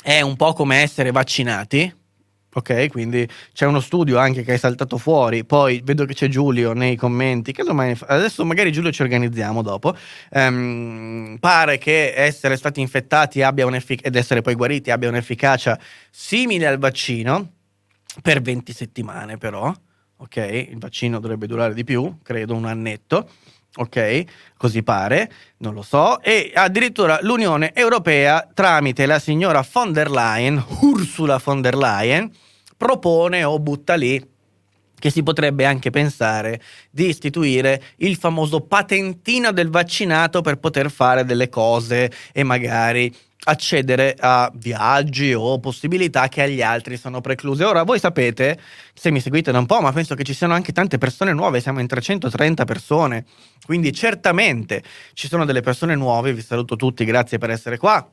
è 0.00 0.20
un 0.20 0.36
po' 0.36 0.52
come 0.52 0.76
essere 0.76 1.10
vaccinati. 1.10 1.92
Ok, 2.54 2.88
quindi 2.88 3.28
c'è 3.52 3.66
uno 3.66 3.78
studio 3.78 4.16
anche 4.18 4.42
che 4.42 4.54
è 4.54 4.56
saltato 4.56 4.96
fuori. 4.96 5.44
Poi 5.44 5.82
vedo 5.84 6.06
che 6.06 6.14
c'è 6.14 6.28
Giulio 6.28 6.72
nei 6.72 6.96
commenti. 6.96 7.52
Che 7.52 7.62
domani, 7.62 7.96
adesso 8.06 8.44
magari 8.44 8.72
Giulio 8.72 8.90
ci 8.90 9.02
organizziamo 9.02 9.60
dopo. 9.62 9.94
Um, 10.30 11.36
pare 11.38 11.78
che 11.78 12.14
essere 12.16 12.56
stati 12.56 12.80
infettati 12.80 13.40
ed 13.40 14.16
essere 14.16 14.40
poi 14.40 14.54
guariti 14.54 14.90
abbia 14.90 15.08
un'efficacia 15.08 15.78
simile 16.10 16.66
al 16.66 16.78
vaccino 16.78 17.57
per 18.22 18.40
20 18.40 18.72
settimane 18.72 19.38
però, 19.38 19.72
ok? 20.16 20.36
Il 20.70 20.78
vaccino 20.78 21.20
dovrebbe 21.20 21.46
durare 21.46 21.74
di 21.74 21.84
più, 21.84 22.18
credo 22.22 22.54
un 22.54 22.64
annetto, 22.64 23.28
ok? 23.76 24.24
Così 24.56 24.82
pare, 24.82 25.30
non 25.58 25.74
lo 25.74 25.82
so. 25.82 26.20
E 26.20 26.52
addirittura 26.54 27.18
l'Unione 27.22 27.74
Europea, 27.74 28.48
tramite 28.52 29.06
la 29.06 29.18
signora 29.18 29.66
von 29.70 29.92
der 29.92 30.10
Leyen, 30.10 30.62
Ursula 30.80 31.40
von 31.42 31.60
der 31.60 31.76
Leyen, 31.76 32.30
propone 32.76 33.44
o 33.44 33.58
butta 33.58 33.94
lì 33.94 34.36
che 34.98 35.10
si 35.10 35.22
potrebbe 35.22 35.64
anche 35.64 35.90
pensare 35.90 36.60
di 36.90 37.06
istituire 37.06 37.82
il 37.98 38.16
famoso 38.16 38.60
patentino 38.62 39.52
del 39.52 39.70
vaccinato 39.70 40.40
per 40.40 40.56
poter 40.58 40.90
fare 40.90 41.24
delle 41.24 41.48
cose 41.48 42.10
e 42.32 42.42
magari 42.42 43.14
accedere 43.44 44.16
a 44.18 44.50
viaggi 44.54 45.32
o 45.32 45.58
possibilità 45.58 46.28
che 46.28 46.42
agli 46.42 46.62
altri 46.62 46.96
sono 46.96 47.20
precluse. 47.20 47.64
Ora, 47.64 47.82
voi 47.82 47.98
sapete, 47.98 48.58
se 48.92 49.10
mi 49.10 49.20
seguite 49.20 49.52
da 49.52 49.58
un 49.58 49.66
po', 49.66 49.80
ma 49.80 49.92
penso 49.92 50.14
che 50.14 50.24
ci 50.24 50.34
siano 50.34 50.54
anche 50.54 50.72
tante 50.72 50.98
persone 50.98 51.32
nuove, 51.32 51.60
siamo 51.60 51.80
in 51.80 51.86
330 51.86 52.64
persone, 52.64 53.24
quindi 53.64 53.92
certamente 53.92 54.82
ci 55.14 55.28
sono 55.28 55.44
delle 55.44 55.60
persone 55.60 55.94
nuove, 55.94 56.32
vi 56.32 56.42
saluto 56.42 56.76
tutti, 56.76 57.04
grazie 57.04 57.38
per 57.38 57.50
essere 57.50 57.78
qua. 57.78 58.06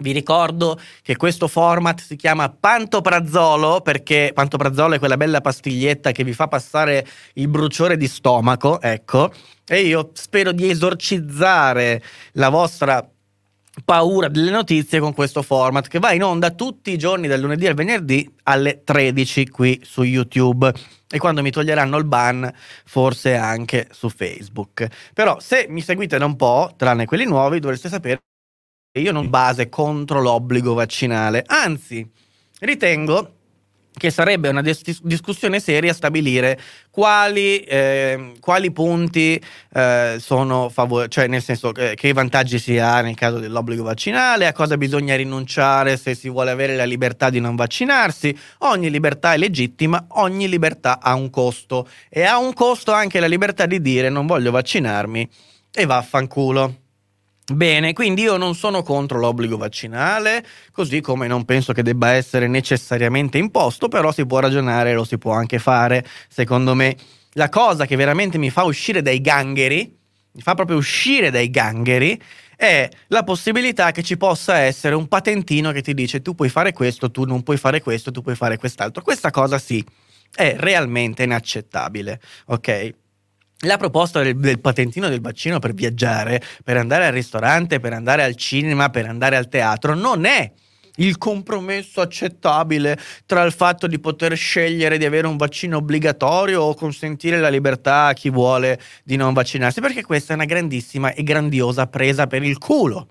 Vi 0.00 0.12
ricordo 0.12 0.80
che 1.02 1.16
questo 1.16 1.46
format 1.46 2.00
si 2.00 2.16
chiama 2.16 2.48
Pantoprazzolo 2.48 3.82
perché 3.82 4.30
Pantoprazzolo 4.32 4.94
è 4.94 4.98
quella 4.98 5.18
bella 5.18 5.42
pastiglietta 5.42 6.10
che 6.10 6.24
vi 6.24 6.32
fa 6.32 6.48
passare 6.48 7.06
il 7.34 7.48
bruciore 7.48 7.98
di 7.98 8.08
stomaco, 8.08 8.80
ecco, 8.80 9.30
e 9.66 9.82
io 9.82 10.10
spero 10.14 10.52
di 10.52 10.70
esorcizzare 10.70 12.02
la 12.32 12.48
vostra 12.48 13.06
paura 13.84 14.28
delle 14.28 14.50
notizie 14.50 14.98
con 14.98 15.14
questo 15.14 15.42
format 15.42 15.86
che 15.86 15.98
va 15.98 16.12
in 16.12 16.24
onda 16.24 16.50
tutti 16.50 16.90
i 16.90 16.98
giorni 16.98 17.28
dal 17.28 17.40
lunedì 17.40 17.66
al 17.66 17.74
venerdì 17.74 18.28
alle 18.44 18.82
13 18.82 19.48
qui 19.48 19.80
su 19.84 20.02
YouTube 20.02 20.72
e 21.08 21.18
quando 21.18 21.42
mi 21.42 21.50
toglieranno 21.50 21.96
il 21.96 22.04
ban 22.04 22.52
forse 22.84 23.34
anche 23.34 23.88
su 23.90 24.08
Facebook. 24.08 24.86
Però 25.14 25.38
se 25.40 25.66
mi 25.68 25.80
seguite 25.80 26.18
da 26.18 26.24
un 26.24 26.36
po', 26.36 26.72
tranne 26.76 27.06
quelli 27.06 27.24
nuovi, 27.24 27.60
dovreste 27.60 27.88
sapere 27.88 28.18
che 28.92 29.00
io 29.00 29.12
non 29.12 29.30
base 29.30 29.68
contro 29.68 30.20
l'obbligo 30.20 30.74
vaccinale, 30.74 31.44
anzi 31.46 32.08
ritengo 32.60 33.34
che 33.96 34.10
sarebbe 34.10 34.48
una 34.48 34.62
dis- 34.62 35.02
discussione 35.02 35.60
seria 35.60 35.92
stabilire 35.92 36.58
quali, 36.90 37.60
eh, 37.60 38.32
quali 38.40 38.70
punti 38.70 39.40
eh, 39.72 40.16
sono 40.18 40.68
favorevoli, 40.68 41.10
cioè 41.10 41.26
nel 41.26 41.42
senso 41.42 41.72
che, 41.72 41.94
che 41.94 42.12
vantaggi 42.12 42.58
si 42.58 42.78
ha 42.78 43.00
nel 43.00 43.14
caso 43.14 43.38
dell'obbligo 43.38 43.82
vaccinale, 43.82 44.46
a 44.46 44.52
cosa 44.52 44.76
bisogna 44.76 45.16
rinunciare 45.16 45.96
se 45.96 46.14
si 46.14 46.28
vuole 46.28 46.50
avere 46.50 46.76
la 46.76 46.84
libertà 46.84 47.30
di 47.30 47.40
non 47.40 47.56
vaccinarsi. 47.56 48.36
Ogni 48.58 48.90
libertà 48.90 49.34
è 49.34 49.38
legittima, 49.38 50.04
ogni 50.08 50.48
libertà 50.48 50.98
ha 51.00 51.14
un 51.14 51.30
costo 51.30 51.88
e 52.08 52.22
ha 52.22 52.38
un 52.38 52.52
costo 52.54 52.92
anche 52.92 53.20
la 53.20 53.26
libertà 53.26 53.66
di 53.66 53.80
dire 53.80 54.08
non 54.08 54.26
voglio 54.26 54.50
vaccinarmi 54.50 55.28
e 55.72 55.86
vaffanculo. 55.86 56.89
Bene, 57.52 57.92
quindi 57.94 58.22
io 58.22 58.36
non 58.36 58.54
sono 58.54 58.84
contro 58.84 59.18
l'obbligo 59.18 59.56
vaccinale, 59.56 60.46
così 60.70 61.00
come 61.00 61.26
non 61.26 61.44
penso 61.44 61.72
che 61.72 61.82
debba 61.82 62.12
essere 62.12 62.46
necessariamente 62.46 63.38
imposto, 63.38 63.88
però 63.88 64.12
si 64.12 64.24
può 64.24 64.38
ragionare 64.38 64.94
lo 64.94 65.02
si 65.02 65.18
può 65.18 65.32
anche 65.32 65.58
fare, 65.58 66.06
secondo 66.28 66.74
me. 66.76 66.96
La 67.32 67.48
cosa 67.48 67.86
che 67.86 67.96
veramente 67.96 68.38
mi 68.38 68.50
fa 68.50 68.62
uscire 68.62 69.02
dai 69.02 69.20
gangheri, 69.20 69.98
mi 70.32 70.42
fa 70.42 70.54
proprio 70.54 70.76
uscire 70.76 71.32
dai 71.32 71.50
gangheri, 71.50 72.20
è 72.56 72.88
la 73.08 73.24
possibilità 73.24 73.90
che 73.90 74.04
ci 74.04 74.16
possa 74.16 74.58
essere 74.58 74.94
un 74.94 75.08
patentino 75.08 75.72
che 75.72 75.82
ti 75.82 75.92
dice 75.92 76.22
tu 76.22 76.36
puoi 76.36 76.50
fare 76.50 76.72
questo, 76.72 77.10
tu 77.10 77.24
non 77.24 77.42
puoi 77.42 77.56
fare 77.56 77.80
questo, 77.80 78.12
tu 78.12 78.22
puoi 78.22 78.36
fare 78.36 78.58
quest'altro. 78.58 79.02
Questa 79.02 79.30
cosa 79.32 79.58
sì, 79.58 79.84
è 80.32 80.54
realmente 80.56 81.24
inaccettabile, 81.24 82.20
ok? 82.46 82.94
La 83.64 83.76
proposta 83.76 84.22
del, 84.22 84.36
del, 84.36 84.58
patentino 84.58 85.08
del 85.08 85.20
vaccino 85.20 85.58
per 85.58 85.74
viaggiare, 85.74 86.42
per 86.64 86.78
andare 86.78 87.06
al 87.06 87.12
ristorante, 87.12 87.78
per 87.78 87.92
andare 87.92 88.22
al 88.22 88.34
cinema, 88.34 88.88
per 88.88 89.06
andare 89.06 89.36
al 89.36 89.48
teatro, 89.48 89.94
non 89.94 90.24
è 90.24 90.50
il 90.96 91.18
compromesso 91.18 92.00
accettabile 92.00 92.98
tra 93.26 93.42
il 93.42 93.52
fatto 93.52 93.86
di 93.86 93.98
poter 93.98 94.34
scegliere 94.34 94.96
di 94.96 95.04
avere 95.04 95.26
un 95.26 95.36
vaccino 95.36 95.76
obbligatorio 95.76 96.62
o 96.62 96.74
consentire 96.74 97.38
la 97.38 97.48
libertà 97.48 98.06
a 98.06 98.12
chi 98.14 98.30
vuole 98.30 98.80
di 99.04 99.16
non 99.16 99.34
vaccinarsi, 99.34 99.80
perché 99.80 100.02
questa 100.02 100.32
è 100.32 100.36
una 100.36 100.46
grandissima 100.46 101.12
e 101.12 101.22
grandiosa 101.22 101.86
presa 101.86 102.26
per 102.26 102.42
il 102.42 102.56
culo 102.56 103.08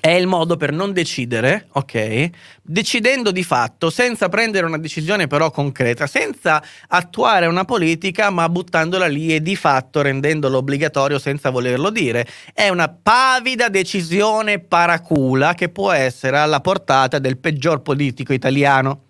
è 0.00 0.10
il 0.10 0.26
modo 0.26 0.56
per 0.56 0.72
non 0.72 0.92
decidere, 0.92 1.66
ok? 1.72 2.30
Decidendo 2.62 3.30
di 3.30 3.42
fatto, 3.42 3.90
senza 3.90 4.28
prendere 4.28 4.66
una 4.66 4.78
decisione 4.78 5.26
però 5.26 5.50
concreta, 5.50 6.06
senza 6.06 6.62
attuare 6.88 7.46
una 7.46 7.64
politica, 7.64 8.30
ma 8.30 8.48
buttandola 8.48 9.06
lì 9.06 9.34
e 9.34 9.42
di 9.42 9.56
fatto 9.56 10.00
rendendolo 10.00 10.58
obbligatorio 10.58 11.18
senza 11.18 11.50
volerlo 11.50 11.90
dire. 11.90 12.26
È 12.52 12.68
una 12.68 12.88
pavida 12.88 13.68
decisione 13.68 14.60
paracula 14.60 15.54
che 15.54 15.68
può 15.68 15.90
essere 15.90 16.38
alla 16.38 16.60
portata 16.60 17.18
del 17.18 17.38
peggior 17.38 17.82
politico 17.82 18.32
italiano. 18.32 19.02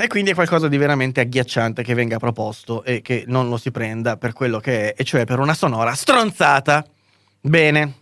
E 0.00 0.06
quindi 0.06 0.30
è 0.30 0.34
qualcosa 0.34 0.68
di 0.68 0.78
veramente 0.78 1.20
agghiacciante 1.20 1.82
che 1.82 1.92
venga 1.92 2.16
proposto 2.16 2.82
e 2.84 3.02
che 3.02 3.24
non 3.26 3.50
lo 3.50 3.58
si 3.58 3.70
prenda 3.70 4.16
per 4.16 4.32
quello 4.32 4.58
che 4.58 4.92
è, 4.92 4.94
e 4.96 5.04
cioè 5.04 5.24
per 5.24 5.38
una 5.38 5.52
sonora 5.52 5.92
stronzata. 5.92 6.86
Bene. 7.44 7.94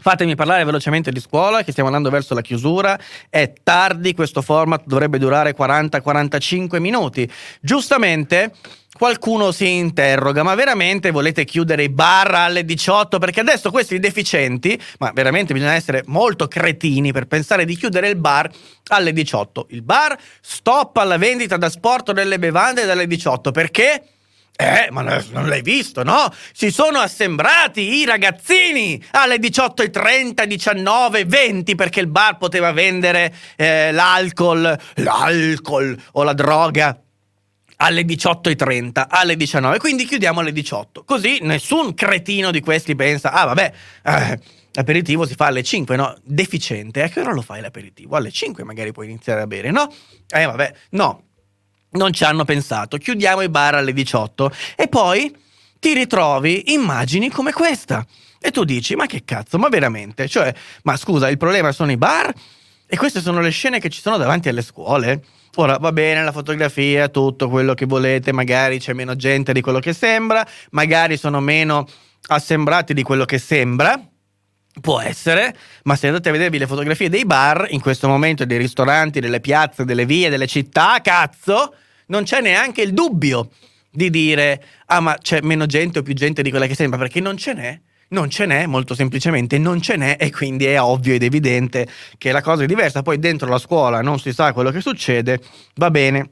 Fatemi 0.00 0.36
parlare 0.36 0.62
velocemente 0.64 1.10
di 1.10 1.18
scuola, 1.18 1.64
che 1.64 1.72
stiamo 1.72 1.88
andando 1.88 2.08
verso 2.08 2.34
la 2.34 2.40
chiusura. 2.40 2.98
È 3.28 3.52
tardi, 3.64 4.14
questo 4.14 4.42
format 4.42 4.84
dovrebbe 4.86 5.18
durare 5.18 5.56
40-45 5.56 6.78
minuti. 6.78 7.28
Giustamente, 7.60 8.52
qualcuno 8.96 9.50
si 9.50 9.68
interroga, 9.72 10.44
ma 10.44 10.54
veramente 10.54 11.10
volete 11.10 11.44
chiudere 11.44 11.82
i 11.82 11.88
bar 11.88 12.32
alle 12.32 12.64
18? 12.64 13.18
Perché 13.18 13.40
adesso 13.40 13.72
questi 13.72 13.98
deficienti, 13.98 14.80
ma 15.00 15.10
veramente 15.12 15.52
bisogna 15.52 15.74
essere 15.74 16.04
molto 16.06 16.46
cretini 16.46 17.12
per 17.12 17.26
pensare 17.26 17.64
di 17.64 17.76
chiudere 17.76 18.08
il 18.08 18.16
bar 18.16 18.48
alle 18.86 19.12
18. 19.12 19.66
Il 19.70 19.82
bar 19.82 20.16
stop 20.40 20.96
alla 20.96 21.18
vendita 21.18 21.56
da 21.56 21.68
sport 21.68 22.12
delle 22.12 22.38
bevande 22.38 22.86
dalle 22.86 23.08
18. 23.08 23.50
Perché? 23.50 24.04
Eh, 24.60 24.90
ma 24.90 25.00
non 25.30 25.48
l'hai 25.48 25.62
visto, 25.62 26.02
no? 26.02 26.30
Si 26.52 26.70
sono 26.70 26.98
assembrati 26.98 27.80
i 27.80 28.04
ragazzini 28.04 29.02
alle 29.12 29.36
18.30, 29.36 30.44
19, 30.44 31.24
20 31.24 31.74
perché 31.74 32.00
il 32.00 32.08
bar 32.08 32.36
poteva 32.36 32.70
vendere 32.70 33.34
eh, 33.56 33.90
l'alcol, 33.90 34.78
l'alcol 34.96 35.98
o 36.12 36.22
la 36.24 36.34
droga 36.34 37.00
alle 37.76 38.02
18.30, 38.02 39.06
alle 39.08 39.34
19. 39.34 39.78
Quindi 39.78 40.04
chiudiamo 40.04 40.40
alle 40.40 40.52
18. 40.52 41.04
Così 41.04 41.38
nessun 41.40 41.94
cretino 41.94 42.50
di 42.50 42.60
questi 42.60 42.94
pensa, 42.94 43.32
ah 43.32 43.46
vabbè, 43.46 43.72
eh, 44.04 44.40
l'aperitivo 44.72 45.24
si 45.24 45.36
fa 45.36 45.46
alle 45.46 45.62
5, 45.62 45.96
no? 45.96 46.18
Deficiente. 46.22 47.02
A 47.02 47.08
che 47.08 47.20
ora 47.20 47.32
lo 47.32 47.40
fai 47.40 47.62
l'aperitivo? 47.62 48.14
Alle 48.14 48.30
5 48.30 48.62
magari 48.64 48.92
puoi 48.92 49.06
iniziare 49.06 49.40
a 49.40 49.46
bere, 49.46 49.70
no? 49.70 49.90
Eh 50.28 50.44
vabbè, 50.44 50.74
no 50.90 51.28
non 51.92 52.12
ci 52.12 52.24
hanno 52.24 52.44
pensato, 52.44 52.96
chiudiamo 52.96 53.42
i 53.42 53.48
bar 53.48 53.74
alle 53.74 53.92
18 53.92 54.52
e 54.76 54.88
poi 54.88 55.34
ti 55.78 55.94
ritrovi 55.94 56.72
immagini 56.72 57.30
come 57.30 57.52
questa. 57.52 58.04
E 58.38 58.50
tu 58.50 58.64
dici, 58.64 58.94
ma 58.94 59.06
che 59.06 59.22
cazzo, 59.24 59.58
ma 59.58 59.68
veramente? 59.68 60.28
Cioè, 60.28 60.54
ma 60.84 60.96
scusa, 60.96 61.28
il 61.28 61.36
problema 61.36 61.72
sono 61.72 61.90
i 61.90 61.96
bar? 61.96 62.32
E 62.86 62.96
queste 62.96 63.20
sono 63.20 63.40
le 63.40 63.50
scene 63.50 63.78
che 63.80 63.88
ci 63.88 64.00
sono 64.00 64.16
davanti 64.16 64.48
alle 64.48 64.62
scuole? 64.62 65.22
Ora 65.56 65.76
va 65.78 65.92
bene 65.92 66.24
la 66.24 66.32
fotografia, 66.32 67.08
tutto 67.08 67.48
quello 67.48 67.74
che 67.74 67.84
volete, 67.84 68.32
magari 68.32 68.78
c'è 68.78 68.92
meno 68.92 69.16
gente 69.16 69.52
di 69.52 69.60
quello 69.60 69.78
che 69.78 69.92
sembra, 69.92 70.46
magari 70.70 71.16
sono 71.16 71.40
meno 71.40 71.86
assembrati 72.28 72.94
di 72.94 73.02
quello 73.02 73.24
che 73.24 73.38
sembra, 73.38 74.00
Può 74.80 75.00
essere, 75.00 75.54
ma 75.84 75.96
se 75.96 76.06
andate 76.06 76.28
a 76.28 76.32
vedervi 76.32 76.58
le 76.58 76.66
fotografie 76.66 77.08
dei 77.08 77.24
bar, 77.24 77.66
in 77.70 77.80
questo 77.80 78.06
momento 78.06 78.44
dei 78.44 78.56
ristoranti, 78.56 79.20
delle 79.20 79.40
piazze, 79.40 79.84
delle 79.84 80.06
vie, 80.06 80.30
delle 80.30 80.46
città, 80.46 81.00
cazzo, 81.02 81.74
non 82.06 82.22
c'è 82.22 82.40
neanche 82.40 82.82
il 82.82 82.92
dubbio 82.92 83.50
di 83.90 84.10
dire 84.10 84.62
ah 84.86 85.00
ma 85.00 85.16
c'è 85.20 85.40
meno 85.42 85.66
gente 85.66 85.98
o 85.98 86.02
più 86.02 86.14
gente 86.14 86.42
di 86.42 86.50
quella 86.50 86.66
che 86.66 86.74
sembra, 86.74 86.98
perché 86.98 87.20
non 87.20 87.36
ce 87.36 87.52
n'è. 87.52 87.80
Non 88.12 88.28
ce 88.28 88.44
n'è, 88.44 88.66
molto 88.66 88.94
semplicemente 88.94 89.56
non 89.58 89.80
ce 89.80 89.94
n'è 89.96 90.16
e 90.18 90.32
quindi 90.32 90.64
è 90.64 90.80
ovvio 90.80 91.14
ed 91.14 91.22
evidente 91.22 91.86
che 92.18 92.32
la 92.32 92.42
cosa 92.42 92.64
è 92.64 92.66
diversa. 92.66 93.02
Poi 93.02 93.20
dentro 93.20 93.48
la 93.48 93.58
scuola 93.58 94.00
non 94.00 94.18
si 94.18 94.32
sa 94.32 94.52
quello 94.52 94.72
che 94.72 94.80
succede, 94.80 95.40
va 95.76 95.92
bene, 95.92 96.28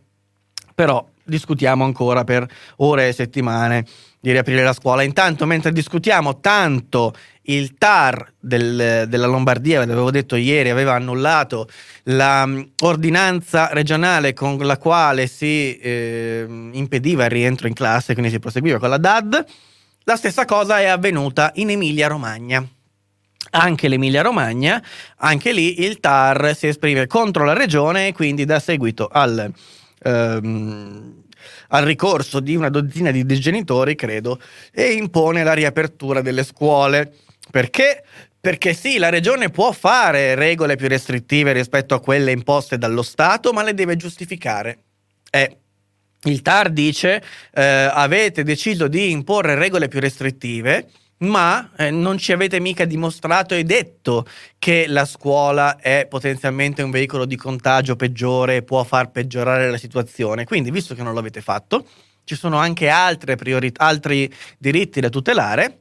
però 0.74 1.06
discutiamo 1.22 1.84
ancora 1.84 2.24
per 2.24 2.48
ore 2.78 3.08
e 3.08 3.12
settimane 3.12 3.84
di 4.20 4.30
riaprire 4.30 4.62
la 4.62 4.72
scuola. 4.72 5.02
Intanto, 5.02 5.46
mentre 5.46 5.72
discutiamo 5.72 6.40
tanto 6.40 7.14
il 7.42 7.78
TAR 7.78 8.32
del, 8.38 9.06
della 9.08 9.26
Lombardia, 9.26 9.78
l'avevo 9.84 10.10
detto 10.10 10.36
ieri, 10.36 10.70
aveva 10.70 10.94
annullato 10.94 11.68
l'ordinanza 12.04 13.68
regionale 13.72 14.34
con 14.34 14.58
la 14.58 14.76
quale 14.76 15.26
si 15.26 15.76
eh, 15.78 16.46
impediva 16.72 17.24
il 17.24 17.30
rientro 17.30 17.68
in 17.68 17.74
classe, 17.74 18.12
quindi 18.12 18.30
si 18.30 18.38
proseguiva 18.38 18.78
con 18.78 18.90
la 18.90 18.98
DAD. 18.98 19.44
La 20.04 20.16
stessa 20.16 20.44
cosa 20.44 20.80
è 20.80 20.86
avvenuta 20.86 21.52
in 21.56 21.70
Emilia-Romagna. 21.70 22.66
Anche 23.50 23.88
l'Emilia 23.88 24.20
Romagna, 24.20 24.82
anche 25.18 25.52
lì 25.52 25.82
il 25.82 26.00
TAR 26.00 26.54
si 26.54 26.66
esprime 26.66 27.06
contro 27.06 27.44
la 27.44 27.54
regione 27.54 28.08
e 28.08 28.12
quindi 28.12 28.44
dà 28.44 28.58
seguito 28.58 29.08
al, 29.10 29.50
ehm, 30.02 31.22
al 31.68 31.84
ricorso 31.84 32.40
di 32.40 32.54
una 32.54 32.68
dozzina 32.68 33.10
di 33.10 33.24
genitori, 33.40 33.94
credo, 33.94 34.40
e 34.72 34.92
impone 34.92 35.42
la 35.42 35.52
riapertura 35.52 36.20
delle 36.20 36.44
scuole. 36.44 37.12
Perché? 37.50 38.04
Perché 38.40 38.72
sì, 38.72 38.98
la 38.98 39.08
regione 39.08 39.50
può 39.50 39.72
fare 39.72 40.34
regole 40.34 40.76
più 40.76 40.88
restrittive 40.88 41.52
rispetto 41.52 41.94
a 41.94 42.00
quelle 42.00 42.32
imposte 42.32 42.78
dallo 42.78 43.02
Stato, 43.02 43.52
ma 43.52 43.62
le 43.62 43.74
deve 43.74 43.96
giustificare. 43.96 44.78
E 45.30 45.58
il 46.22 46.42
TAR 46.42 46.70
dice 46.70 47.22
eh, 47.52 47.62
avete 47.62 48.42
deciso 48.42 48.88
di 48.88 49.10
imporre 49.10 49.54
regole 49.54 49.88
più 49.88 50.00
restrittive, 50.00 50.88
ma 51.18 51.70
eh, 51.76 51.90
non 51.90 52.18
ci 52.18 52.32
avete 52.32 52.60
mica 52.60 52.84
dimostrato 52.84 53.54
e 53.54 53.64
detto 53.64 54.26
che 54.58 54.86
la 54.86 55.04
scuola 55.04 55.76
è 55.76 56.06
potenzialmente 56.08 56.82
un 56.82 56.90
veicolo 56.90 57.24
di 57.24 57.36
contagio 57.36 57.96
peggiore 57.96 58.62
può 58.62 58.84
far 58.84 59.10
peggiorare 59.10 59.70
la 59.70 59.78
situazione. 59.78 60.44
Quindi, 60.44 60.70
visto 60.70 60.94
che 60.94 61.02
non 61.02 61.14
l'avete 61.14 61.40
fatto, 61.40 61.84
ci 62.24 62.36
sono 62.36 62.58
anche 62.58 62.90
priori- 63.36 63.72
altri 63.76 64.32
diritti 64.58 65.00
da 65.00 65.08
tutelare 65.08 65.78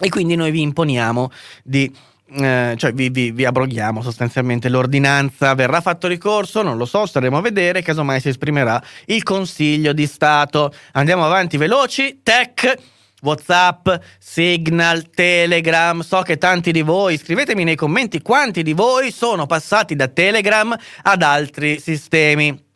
e 0.00 0.08
quindi 0.08 0.36
noi 0.36 0.50
vi 0.50 0.62
imponiamo 0.62 1.30
di 1.62 1.92
eh, 2.34 2.74
cioè 2.78 2.92
vi, 2.94 3.10
vi, 3.10 3.30
vi, 3.30 3.44
abroghiamo 3.44 4.00
sostanzialmente 4.00 4.70
l'ordinanza, 4.70 5.54
verrà 5.54 5.82
fatto 5.82 6.08
ricorso, 6.08 6.62
non 6.62 6.78
lo 6.78 6.86
so, 6.86 7.04
staremo 7.04 7.36
a 7.36 7.42
vedere, 7.42 7.82
casomai 7.82 8.20
si 8.20 8.30
esprimerà 8.30 8.82
il 9.06 9.22
Consiglio 9.22 9.92
di 9.92 10.06
Stato. 10.06 10.72
Andiamo 10.92 11.26
avanti 11.26 11.58
veloci, 11.58 12.20
tech. 12.22 12.74
WhatsApp, 13.22 13.88
Signal, 14.18 15.10
Telegram. 15.10 16.00
So 16.00 16.22
che 16.22 16.38
tanti 16.38 16.72
di 16.72 16.82
voi, 16.82 17.18
scrivetemi 17.18 17.64
nei 17.64 17.76
commenti 17.76 18.20
quanti 18.20 18.62
di 18.62 18.72
voi 18.72 19.10
sono 19.10 19.46
passati 19.46 19.96
da 19.96 20.08
Telegram 20.08 20.76
ad 21.02 21.22
altri 21.22 21.80
sistemi. 21.80 22.70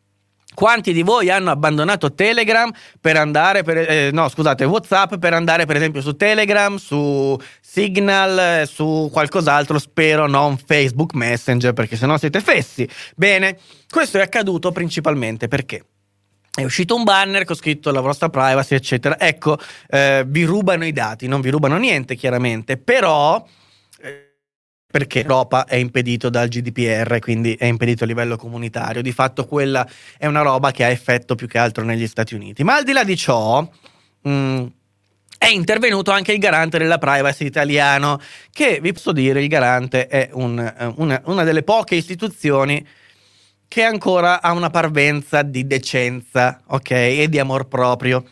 Quanti 0.55 0.95
di 0.95 1.03
voi 1.03 1.29
hanno 1.29 1.51
abbandonato 1.51 2.15
Telegram 2.15 2.73
per 2.99 3.19
andare, 3.19 3.63
per, 3.63 3.77
eh, 3.77 4.11
no 4.11 4.27
scusate, 4.31 4.65
WhatsApp 4.65 5.17
per 5.17 5.35
andare 5.35 5.67
per 5.67 5.77
esempio 5.77 6.01
su 6.01 6.17
Telegram, 6.17 6.77
su 6.77 7.39
Signal, 7.61 8.67
su 8.67 9.11
qualcos'altro, 9.13 9.79
spero 9.79 10.27
non 10.27 10.57
Facebook 10.57 11.13
Messenger 11.13 11.75
perché 11.75 11.97
sennò 11.97 12.17
siete 12.17 12.41
fessi. 12.41 12.89
Bene, 13.15 13.59
questo 13.91 14.17
è 14.17 14.23
accaduto 14.23 14.73
principalmente 14.73 15.47
perché 15.47 15.85
è 16.57 16.65
uscito 16.65 16.97
un 16.97 17.05
banner 17.05 17.45
con 17.45 17.55
scritto 17.55 17.93
la 17.93 18.01
vostra 18.01 18.29
privacy, 18.29 18.75
eccetera. 18.75 19.19
Ecco, 19.19 19.59
eh, 19.89 20.25
vi 20.27 20.45
rubano 20.45 20.85
i 20.85 20.93
dati, 20.93 21.29
non 21.29 21.41
vi 21.41 21.51
rubano 21.51 21.77
niente 21.77 22.17
chiaramente, 22.17 22.77
però 22.77 23.45
perché 24.97 25.21
l'Europa 25.21 25.67
è 25.67 25.77
impedito 25.77 26.31
dal 26.31 26.49
GDPR, 26.49 27.19
quindi 27.19 27.55
è 27.55 27.67
impedito 27.67 28.05
a 28.05 28.07
livello 28.07 28.37
comunitario. 28.37 29.03
Di 29.03 29.13
fatto 29.13 29.45
quella 29.45 29.87
è 30.17 30.25
una 30.25 30.41
roba 30.41 30.71
che 30.71 30.85
ha 30.85 30.89
effetto 30.89 31.35
più 31.35 31.47
che 31.47 31.59
altro 31.59 31.85
negli 31.85 32.07
Stati 32.07 32.35
Uniti. 32.35 32.65
Ma 32.65 32.77
al 32.77 32.85
di 32.85 32.93
là 32.93 33.05
di 33.05 33.15
ciò, 33.15 33.61
mh, 33.61 34.31
mm, 34.31 34.67
è 35.37 35.49
intervenuto 35.49 36.13
anche 36.13 36.33
il 36.33 36.39
garante 36.39 36.79
della 36.79 36.97
privacy 36.97 37.45
italiano, 37.45 38.19
che 38.51 38.79
vi 38.81 38.93
posso 38.95 39.13
dire 39.13 39.43
il 39.43 39.49
garante 39.49 40.07
è 40.07 40.31
un, 40.33 40.95
una, 40.97 41.21
una 41.27 41.45
delle 41.45 41.63
poche 41.63 41.95
istituzioni 41.97 42.87
che 43.69 43.83
ancora 43.83 44.41
ha 44.41 44.53
una 44.53 44.71
parvenza 44.71 45.43
di 45.43 45.67
decenza, 45.67 46.61
ok? 46.67 46.91
E 46.91 47.27
di 47.29 47.39
amor 47.39 47.67
proprio 47.69 48.25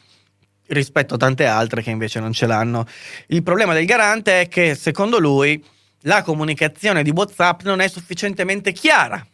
rispetto 0.68 1.14
a 1.14 1.18
tante 1.18 1.46
altre 1.46 1.82
che 1.82 1.90
invece 1.90 2.20
non 2.20 2.32
ce 2.32 2.46
l'hanno. 2.46 2.86
Il 3.28 3.42
problema 3.42 3.74
del 3.74 3.84
garante 3.84 4.42
è 4.42 4.48
che 4.48 4.74
secondo 4.74 5.18
lui 5.18 5.62
la 6.02 6.22
comunicazione 6.22 7.02
di 7.02 7.10
WhatsApp 7.10 7.62
non 7.62 7.80
è 7.80 7.88
sufficientemente 7.88 8.72
chiara. 8.72 9.24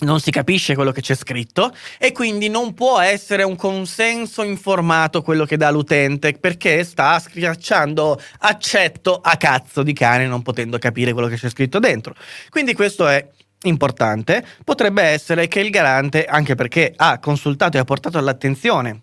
Non 0.00 0.18
si 0.18 0.32
capisce 0.32 0.74
quello 0.74 0.90
che 0.90 1.00
c'è 1.00 1.14
scritto 1.14 1.72
e 1.96 2.10
quindi 2.10 2.48
non 2.48 2.74
può 2.74 2.98
essere 2.98 3.44
un 3.44 3.54
consenso 3.54 4.42
informato 4.42 5.22
quello 5.22 5.44
che 5.44 5.56
dà 5.56 5.70
l'utente 5.70 6.32
perché 6.32 6.82
sta 6.82 7.20
schiacciando 7.20 8.20
accetto 8.40 9.20
a 9.22 9.36
cazzo 9.36 9.84
di 9.84 9.92
cane 9.92 10.26
non 10.26 10.42
potendo 10.42 10.76
capire 10.78 11.12
quello 11.12 11.28
che 11.28 11.36
c'è 11.36 11.48
scritto 11.48 11.78
dentro. 11.78 12.16
Quindi 12.48 12.74
questo 12.74 13.06
è 13.06 13.24
importante. 13.62 14.44
Potrebbe 14.64 15.02
essere 15.02 15.48
che 15.48 15.60
il 15.60 15.70
garante, 15.70 16.24
anche 16.24 16.54
perché 16.54 16.92
ha 16.94 17.18
consultato 17.18 17.76
e 17.76 17.80
ha 17.80 17.84
portato 17.84 18.18
all'attenzione 18.18 19.02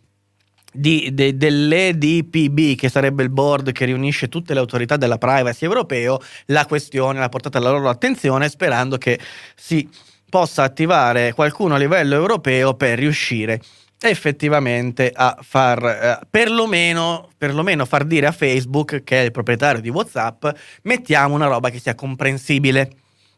di, 0.71 1.09
de, 1.13 1.35
dell'EDPB, 1.35 2.75
che 2.75 2.89
sarebbe 2.89 3.23
il 3.23 3.29
board 3.29 3.71
che 3.71 3.85
riunisce 3.85 4.29
tutte 4.29 4.53
le 4.53 4.59
autorità 4.59 4.97
della 4.97 5.17
privacy 5.17 5.65
europeo, 5.65 6.19
la 6.47 6.65
questione 6.65 7.19
l'ha 7.19 7.29
portata 7.29 7.57
alla 7.57 7.71
loro 7.71 7.89
attenzione 7.89 8.49
sperando 8.49 8.97
che 8.97 9.19
si 9.55 9.87
possa 10.29 10.63
attivare 10.63 11.33
qualcuno 11.33 11.75
a 11.75 11.77
livello 11.77 12.15
europeo 12.15 12.75
per 12.75 12.99
riuscire 12.99 13.59
effettivamente 14.01 15.11
a 15.13 15.37
far 15.41 15.83
eh, 15.83 16.19
perlomeno, 16.29 17.29
perlomeno 17.37 17.83
far 17.85 18.05
dire 18.05 18.27
a 18.27 18.31
Facebook, 18.31 19.03
che 19.03 19.21
è 19.21 19.25
il 19.25 19.31
proprietario 19.31 19.81
di 19.81 19.89
WhatsApp, 19.89 20.47
mettiamo 20.83 21.35
una 21.35 21.47
roba 21.47 21.69
che 21.69 21.79
sia 21.79 21.95
comprensibile. 21.95 22.91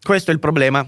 Questo 0.04 0.30
è 0.30 0.34
il 0.34 0.40
problema 0.40 0.88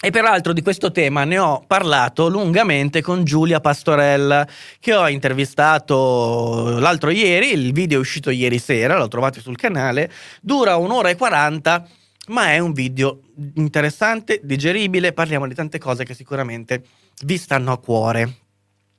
E 0.00 0.10
peraltro 0.10 0.52
di 0.52 0.62
questo 0.62 0.92
tema 0.92 1.24
ne 1.24 1.40
ho 1.40 1.64
parlato 1.66 2.28
lungamente 2.28 3.02
con 3.02 3.24
Giulia 3.24 3.58
Pastorella, 3.58 4.46
che 4.78 4.94
ho 4.94 5.08
intervistato 5.08 6.78
l'altro 6.78 7.10
ieri, 7.10 7.52
il 7.52 7.72
video 7.72 7.98
è 7.98 8.00
uscito 8.00 8.30
ieri 8.30 8.60
sera, 8.60 8.96
lo 8.96 9.08
trovate 9.08 9.40
sul 9.40 9.56
canale, 9.56 10.08
dura 10.40 10.76
un'ora 10.76 11.08
e 11.08 11.16
quaranta, 11.16 11.84
ma 12.28 12.52
è 12.52 12.60
un 12.60 12.74
video 12.74 13.22
interessante, 13.56 14.40
digeribile, 14.44 15.12
parliamo 15.12 15.48
di 15.48 15.54
tante 15.54 15.80
cose 15.80 16.04
che 16.04 16.14
sicuramente 16.14 16.84
vi 17.24 17.36
stanno 17.36 17.72
a 17.72 17.78
cuore 17.78 18.34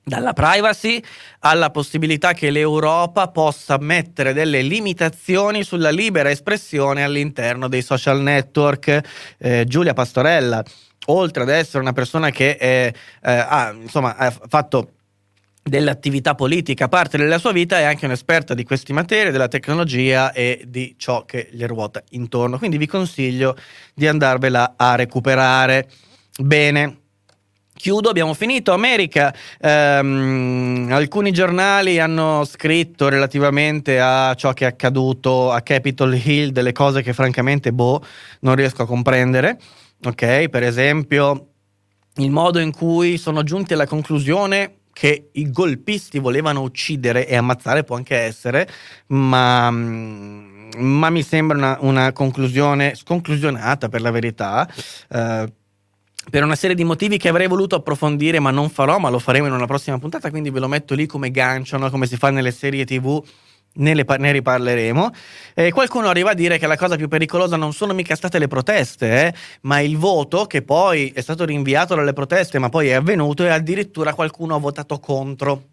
dalla 0.04 0.34
privacy 0.34 1.02
alla 1.40 1.70
possibilità 1.70 2.34
che 2.34 2.50
l'Europa 2.50 3.30
possa 3.30 3.78
mettere 3.80 4.34
delle 4.34 4.62
limitazioni 4.64 5.64
sulla 5.64 5.92
libera 5.92 6.30
espressione 6.30 7.04
all'interno 7.04 7.70
dei 7.70 7.84
social 7.84 8.20
network. 8.20 9.02
Eh, 9.38 9.66
Giulia 9.68 9.94
Pastorella, 9.94 10.64
oltre 11.12 11.44
ad 11.44 11.50
essere 11.50 11.80
una 11.80 11.94
persona 11.94 12.30
che 12.30 12.58
è, 12.58 12.92
eh, 13.24 13.32
ha, 13.32 13.72
insomma, 13.72 14.16
ha 14.16 14.32
fatto 14.32 14.94
dell'attività 15.62 16.36
politica 16.36 16.88
parte 16.88 17.18
della 17.18 17.38
sua 17.38 17.52
vita 17.52 17.78
è 17.78 17.84
anche 17.84 18.06
un'esperta 18.06 18.54
di 18.54 18.64
queste 18.64 18.92
materie, 18.94 19.32
della 19.32 19.48
tecnologia 19.48 20.32
e 20.32 20.64
di 20.68 20.96
ciò 20.98 21.26
che 21.26 21.48
gli 21.52 21.64
ruota 21.66 22.02
intorno. 22.12 22.58
Quindi 22.58 22.78
vi 22.78 22.88
consiglio 22.88 23.56
di 23.94 24.08
andarvela 24.08 24.74
a 24.76 24.96
recuperare. 24.96 25.88
Bene, 26.40 26.98
Chiudo, 27.80 28.10
abbiamo 28.10 28.34
finito. 28.34 28.74
America, 28.74 29.34
ehm, 29.58 30.90
alcuni 30.92 31.32
giornali 31.32 31.98
hanno 31.98 32.44
scritto 32.44 33.08
relativamente 33.08 34.02
a 34.02 34.34
ciò 34.36 34.52
che 34.52 34.66
è 34.66 34.68
accaduto 34.68 35.50
a 35.50 35.62
Capitol 35.62 36.14
Hill, 36.14 36.50
delle 36.50 36.74
cose 36.74 37.02
che 37.02 37.14
francamente, 37.14 37.72
boh, 37.72 38.04
non 38.42 38.56
riesco 38.56 38.82
a 38.82 38.86
comprendere. 38.86 39.58
Ok, 40.06 40.48
per 40.48 40.64
esempio, 40.64 41.48
il 42.16 42.32
modo 42.32 42.60
in 42.60 42.72
cui 42.72 43.18
sono 43.18 43.44
giunti 43.44 43.74
alla 43.74 43.88
conclusione 43.88 44.76
che 44.94 45.30
i 45.34 45.50
golpisti 45.50 46.20
volevano 46.20 46.62
uccidere 46.62 47.28
e 47.28 47.36
ammazzare 47.36 47.84
può 47.84 47.96
anche 47.96 48.16
essere, 48.16 48.68
ma, 49.08 49.70
ma 49.72 51.10
mi 51.10 51.24
sembra 51.24 51.58
una, 51.58 51.78
una, 51.82 52.12
conclusione 52.12 52.96
sconclusionata 52.96 53.88
per 53.90 54.02
la 54.02 54.12
verità. 54.12 54.70
Eh, 55.10 55.54
per 56.30 56.44
una 56.44 56.56
serie 56.56 56.76
di 56.76 56.84
motivi 56.84 57.18
che 57.18 57.30
avrei 57.30 57.48
voluto 57.48 57.76
approfondire, 57.76 58.40
ma 58.40 58.52
non 58.52 58.70
farò, 58.70 59.00
ma 59.00 59.10
lo 59.10 59.20
faremo 59.20 59.48
in 59.48 59.54
una 59.54 59.66
prossima 59.66 59.98
puntata, 59.98 60.30
quindi 60.30 60.50
ve 60.50 60.60
lo 60.60 60.68
metto 60.68 60.94
lì 60.94 61.06
come 61.06 61.32
gancio, 61.32 61.78
no? 61.78 61.90
come 61.90 62.06
si 62.06 62.18
fa 62.18 62.30
nelle 62.30 62.52
serie 62.52 62.86
TV. 62.86 63.24
Ne, 63.72 63.94
le, 63.94 64.06
ne 64.18 64.32
riparleremo. 64.32 65.12
Eh, 65.54 65.72
qualcuno 65.72 66.10
arriva 66.10 66.32
a 66.32 66.34
dire 66.34 66.58
che 66.58 66.68
la 66.68 66.76
cosa 66.76 66.96
più 66.96 67.08
pericolosa 67.08 67.56
non 67.56 67.72
sono 67.72 67.94
mica 67.94 68.16
state 68.16 68.40
le 68.40 68.48
proteste, 68.48 69.28
eh, 69.28 69.34
ma 69.62 69.80
il 69.80 69.96
voto 69.96 70.46
che 70.46 70.64
poi 70.64 71.12
è 71.16 71.22
stato 71.22 71.46
rinviato 71.46 71.96
dalle 71.96 72.14
proteste, 72.14 72.60
ma 72.60 72.68
poi 72.70 72.90
è 72.90 72.94
avvenuto 72.94 73.46
e 73.46 73.50
addirittura 73.50 74.14
qualcuno 74.14 74.56
ha 74.56 74.60
votato 74.60 75.00
contro 75.00 75.64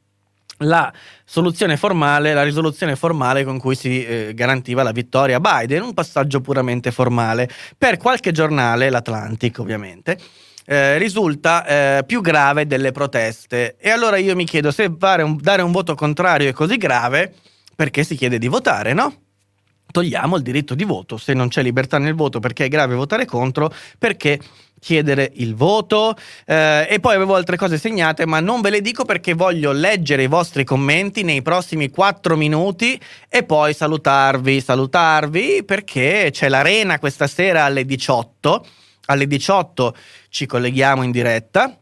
la 0.58 0.92
soluzione 1.24 1.76
formale, 1.76 2.32
la 2.32 2.42
risoluzione 2.42 2.96
formale 2.96 3.44
con 3.44 3.58
cui 3.58 3.74
si 3.74 4.04
eh, 4.04 4.32
garantiva 4.34 4.82
la 4.82 4.92
vittoria 4.92 5.36
a 5.36 5.40
Biden, 5.40 5.82
un 5.82 5.94
passaggio 5.94 6.40
puramente 6.40 6.90
formale. 6.90 7.48
Per 7.76 7.96
qualche 7.96 8.32
giornale, 8.32 8.88
l'Atlantic 8.88 9.58
ovviamente, 9.58 10.18
eh, 10.64 10.98
risulta 10.98 11.66
eh, 11.66 12.04
più 12.06 12.20
grave 12.20 12.66
delle 12.66 12.92
proteste. 12.92 13.76
E 13.78 13.90
allora 13.90 14.16
io 14.16 14.34
mi 14.34 14.44
chiedo 14.44 14.70
se 14.70 14.84
un, 14.84 15.36
dare 15.40 15.62
un 15.62 15.72
voto 15.72 15.94
contrario 15.94 16.48
è 16.48 16.52
così 16.52 16.76
grave, 16.76 17.34
perché 17.76 18.02
si 18.02 18.16
chiede 18.16 18.38
di 18.38 18.48
votare, 18.48 18.94
no? 18.94 19.14
Togliamo 19.88 20.36
il 20.36 20.42
diritto 20.42 20.74
di 20.74 20.84
voto, 20.84 21.16
se 21.16 21.32
non 21.32 21.48
c'è 21.48 21.62
libertà 21.62 21.98
nel 21.98 22.14
voto 22.14 22.40
perché 22.40 22.64
è 22.64 22.68
grave 22.68 22.96
votare 22.96 23.24
contro, 23.24 23.72
perché 23.98 24.40
chiedere 24.80 25.30
il 25.36 25.54
voto? 25.54 26.16
Eh, 26.44 26.86
e 26.90 27.00
poi 27.00 27.14
avevo 27.14 27.34
altre 27.34 27.56
cose 27.56 27.78
segnate 27.78 28.26
ma 28.26 28.40
non 28.40 28.60
ve 28.60 28.70
le 28.70 28.80
dico 28.80 29.04
perché 29.04 29.34
voglio 29.34 29.72
leggere 29.72 30.24
i 30.24 30.26
vostri 30.26 30.64
commenti 30.64 31.22
nei 31.22 31.42
prossimi 31.42 31.88
4 31.88 32.36
minuti 32.36 33.00
e 33.28 33.42
poi 33.44 33.72
salutarvi, 33.74 34.60
salutarvi 34.60 35.64
perché 35.64 36.30
c'è 36.32 36.48
l'arena 36.48 36.98
questa 36.98 37.26
sera 37.26 37.64
alle 37.64 37.84
18, 37.84 38.66
alle 39.06 39.26
18 39.26 39.94
ci 40.28 40.46
colleghiamo 40.46 41.02
in 41.02 41.10
diretta 41.10 41.78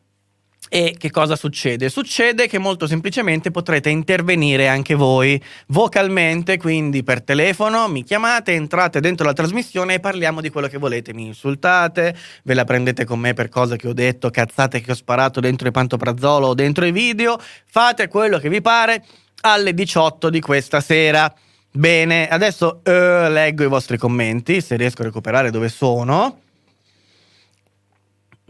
e 0.74 0.96
che 0.98 1.12
cosa 1.12 1.36
succede? 1.36 1.88
Succede 1.88 2.48
che 2.48 2.58
molto 2.58 2.88
semplicemente 2.88 3.52
potrete 3.52 3.90
intervenire 3.90 4.66
anche 4.66 4.96
voi 4.96 5.40
vocalmente, 5.68 6.56
quindi 6.56 7.04
per 7.04 7.22
telefono 7.22 7.86
mi 7.86 8.02
chiamate, 8.02 8.54
entrate 8.54 8.98
dentro 8.98 9.24
la 9.24 9.34
trasmissione 9.34 9.94
e 9.94 10.00
parliamo 10.00 10.40
di 10.40 10.50
quello 10.50 10.66
che 10.66 10.78
volete. 10.78 11.14
Mi 11.14 11.26
insultate, 11.26 12.16
ve 12.42 12.54
la 12.54 12.64
prendete 12.64 13.04
con 13.04 13.20
me 13.20 13.34
per 13.34 13.50
cose 13.50 13.76
che 13.76 13.86
ho 13.86 13.92
detto, 13.92 14.30
cazzate 14.30 14.80
che 14.80 14.90
ho 14.90 14.96
sparato 14.96 15.38
dentro 15.38 15.68
il 15.68 15.72
pantoprazzolo 15.72 16.48
o 16.48 16.54
dentro 16.54 16.84
i 16.84 16.90
video, 16.90 17.38
fate 17.66 18.08
quello 18.08 18.40
che 18.40 18.48
vi 18.48 18.60
pare 18.60 19.04
alle 19.42 19.74
18 19.74 20.28
di 20.28 20.40
questa 20.40 20.80
sera. 20.80 21.32
Bene, 21.70 22.26
adesso 22.26 22.80
uh, 22.84 23.30
leggo 23.30 23.62
i 23.62 23.68
vostri 23.68 23.96
commenti, 23.96 24.60
se 24.60 24.74
riesco 24.74 25.02
a 25.02 25.04
recuperare 25.04 25.52
dove 25.52 25.68
sono. 25.68 26.40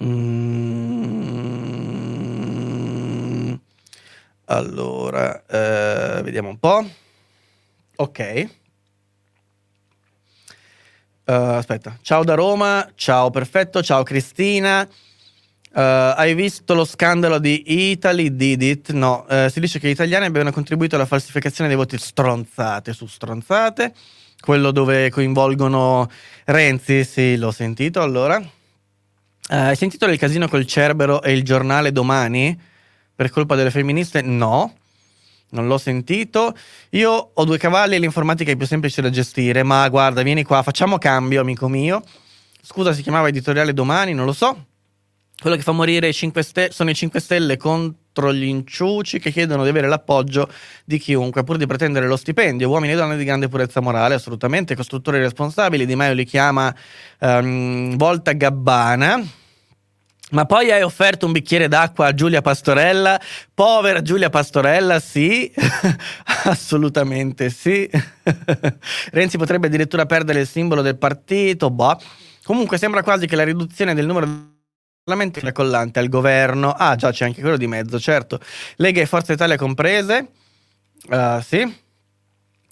Mm. 0.03 1.24
Allora, 4.47 5.43
eh, 5.47 6.23
vediamo 6.23 6.51
un 6.51 6.59
po'. 6.59 6.87
Ok. 7.97 8.49
Uh, 11.27 11.33
aspetta, 11.33 11.97
ciao 12.03 12.23
da 12.23 12.35
Roma, 12.35 12.87
ciao 12.97 13.31
perfetto, 13.31 13.83
ciao 13.83 14.03
Cristina. 14.03 14.87
Uh, 15.73 16.13
hai 16.17 16.35
visto 16.35 16.75
lo 16.75 16.85
scandalo 16.85 17.39
di 17.39 17.91
Italy 17.91 18.37
Did 18.37 18.61
It? 18.61 18.91
No, 18.93 19.25
uh, 19.27 19.49
si 19.49 19.59
dice 19.59 19.79
che 19.79 19.89
gli 19.89 19.93
italiani 19.93 20.27
abbiano 20.27 20.53
contribuito 20.53 20.97
alla 20.97 21.07
falsificazione 21.07 21.69
dei 21.69 21.79
voti 21.79 21.97
stronzate 21.97 22.93
su 22.93 23.07
stronzate. 23.07 23.95
Quello 24.39 24.71
dove 24.71 25.09
coinvolgono 25.09 26.11
Renzi, 26.45 27.05
sì, 27.05 27.37
l'ho 27.37 27.53
sentito 27.53 28.03
allora. 28.03 28.37
Uh, 28.37 28.49
hai 29.49 29.77
sentito 29.77 30.05
del 30.05 30.19
casino 30.19 30.47
col 30.47 30.67
Cerbero 30.67 31.23
e 31.23 31.33
il 31.33 31.43
giornale 31.43 31.91
domani? 31.91 32.73
Per 33.15 33.31
colpa 33.31 33.55
delle 33.55 33.71
femministe? 33.71 34.23
No, 34.23 34.75
non 35.51 35.67
l'ho 35.67 35.79
sentito. 35.79 36.55
Io 36.91 37.31
ho 37.33 37.45
due 37.45 37.59
cavalli 37.59 37.95
e 37.95 37.99
l'informatica 37.99 38.51
è 38.51 38.57
più 38.57 38.67
semplice 38.67 39.01
da 39.01 39.11
gestire, 39.11 39.63
ma 39.63 39.89
guarda, 39.89 40.23
vieni 40.23 40.43
qua, 40.43 40.63
facciamo 40.63 40.99
cambio, 40.99 41.41
amico 41.41 41.69
mio. 41.69 42.03
Scusa, 42.61 42.93
si 42.93 43.03
chiamava 43.03 43.29
editoriale 43.29 43.73
domani, 43.73 44.15
non 44.15 44.27
lo 44.27 44.33
so. 44.33 44.67
Quello 45.39 45.57
che 45.57 45.63
fa 45.63 45.73
morire 45.73 46.09
i 46.09 46.13
5 46.13 46.43
Stelle 46.43 46.73
sono 46.73 46.91
i 46.91 46.95
5 46.95 47.21
Stelle 47.21 47.57
contro 47.57 48.33
gli 48.33 48.45
inciuci 48.45 49.19
che 49.19 49.31
chiedono 49.31 49.65
di 49.65 49.69
avere 49.69 49.89
l'appoggio 49.89 50.49
di 50.85 50.99
chiunque 50.99 51.43
pur 51.45 51.57
di 51.57 51.67
pretendere 51.67 52.07
lo 52.07 52.17
stipendio. 52.17 52.69
Uomini 52.69 52.93
e 52.93 52.97
donne 52.97 53.17
di 53.17 53.25
grande 53.25 53.49
purezza 53.49 53.81
morale, 53.81 54.15
assolutamente. 54.15 54.75
Costruttori 54.75 55.19
responsabili. 55.19 55.87
Di 55.87 55.95
Maio 55.95 56.15
li 56.15 56.25
chiama 56.25 56.75
um, 57.21 57.97
Volta 57.97 58.33
Gabbana 58.33 59.23
ma 60.35 60.47
poi 60.47 60.71
hai 60.73 60.83
offerto 60.83 61.27
un 61.27 61.33
bicchiere 61.33 61.69
d'acqua 61.69 62.07
a 62.07 62.15
Giulia 62.15 62.43
Pastorella. 62.43 63.21
Povera 63.55 64.03
Giulia 64.03 64.31
Pastorella, 64.31 64.99
sì, 64.99 65.51
assolutamente 66.45 67.51
sì. 67.51 67.89
Renzi 69.13 69.39
potrebbe 69.39 69.69
addirittura 69.69 70.07
perdere 70.07 70.41
il 70.41 70.47
simbolo 70.49 70.83
del 70.83 70.99
partito. 70.99 71.71
Boh. 71.71 71.99
Comunque 72.43 72.77
sembra 72.77 73.03
quasi 73.03 73.27
che 73.27 73.37
la 73.37 73.45
riduzione 73.45 73.95
del 73.95 74.07
numero 74.07 74.27
di 74.27 74.33
parlamenti 75.05 75.41
sia 75.41 75.53
collante 75.53 76.01
al 76.01 76.09
governo. 76.09 76.73
Ah, 76.73 76.97
già, 76.97 77.13
c'è 77.13 77.25
anche 77.25 77.41
quello 77.41 77.57
di 77.57 77.69
mezzo, 77.69 77.99
certo. 78.01 78.41
Lega 78.77 79.01
e 79.01 79.07
Forza 79.07 79.33
Italia 79.33 79.57
comprese. 79.57 80.29
Uh, 81.09 81.41
sì. 81.41 81.83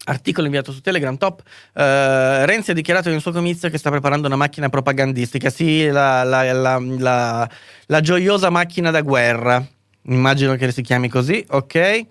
Articolo 0.05 0.47
inviato 0.47 0.73
su 0.73 0.81
Telegram, 0.81 1.17
top. 1.17 1.43
Uh, 1.75 2.45
Renzi 2.45 2.73
ha 2.73 2.75
dichiarato 2.75 3.09
in 3.09 3.15
un 3.15 3.21
suo 3.21 3.31
comizio 3.31 3.71
che 3.71 3.79
sta 3.79 3.89
preparando 3.89 4.27
una 4.27 4.35
macchina 4.35 4.69
propagandistica. 4.69 5.49
Sì, 5.49 5.87
la, 5.87 6.25
la, 6.25 6.53
la, 6.53 7.49
la, 7.87 8.01
gioiosa 8.01 8.51
macchina 8.51 8.91
da 8.91 9.01
guerra. 9.03 9.65
Immagino 10.07 10.57
che 10.57 10.73
si 10.73 10.83
chiami 10.83 11.09
così, 11.09 11.45
ok. 11.49 12.07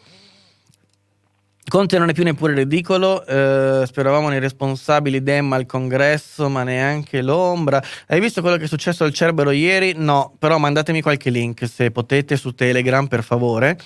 Conte 1.67 1.97
non 1.97 2.09
è 2.09 2.13
più 2.13 2.23
neppure 2.23 2.53
ridicolo. 2.53 3.25
Uh, 3.27 3.83
speravamo 3.83 4.29
nei 4.29 4.39
responsabili 4.39 5.21
Dem 5.21 5.51
al 5.51 5.65
congresso, 5.65 6.47
ma 6.47 6.63
neanche 6.63 7.21
l'ombra. 7.21 7.83
Hai 8.07 8.21
visto 8.21 8.39
quello 8.39 8.55
che 8.55 8.63
è 8.63 8.67
successo 8.67 9.03
al 9.03 9.11
Cerbero 9.11 9.51
ieri? 9.51 9.93
No, 9.97 10.33
però 10.39 10.57
mandatemi 10.57 11.01
qualche 11.01 11.29
link 11.29 11.67
se 11.67 11.91
potete 11.91 12.37
su 12.37 12.53
Telegram, 12.53 13.05
per 13.07 13.21
favore 13.21 13.77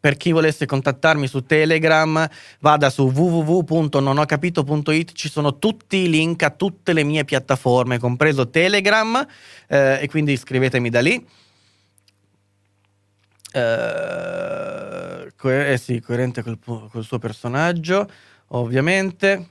per 0.00 0.16
chi 0.16 0.32
volesse 0.32 0.64
contattarmi 0.64 1.28
su 1.28 1.44
Telegram, 1.44 2.26
vada 2.60 2.88
su 2.88 3.10
www.nonhocapito.it, 3.10 5.12
ci 5.12 5.28
sono 5.28 5.58
tutti 5.58 5.98
i 5.98 6.08
link 6.08 6.42
a 6.42 6.48
tutte 6.50 6.94
le 6.94 7.04
mie 7.04 7.26
piattaforme, 7.26 7.98
compreso 7.98 8.48
Telegram, 8.48 9.22
eh, 9.68 9.98
e 10.00 10.08
quindi 10.08 10.32
iscrivetemi 10.32 10.88
da 10.88 11.00
lì. 11.00 11.22
Eh, 13.52 15.32
eh 15.72 15.76
sì, 15.76 16.00
coerente 16.00 16.42
col, 16.42 16.58
col 16.64 17.04
suo 17.04 17.18
personaggio, 17.18 18.10
ovviamente. 18.48 19.48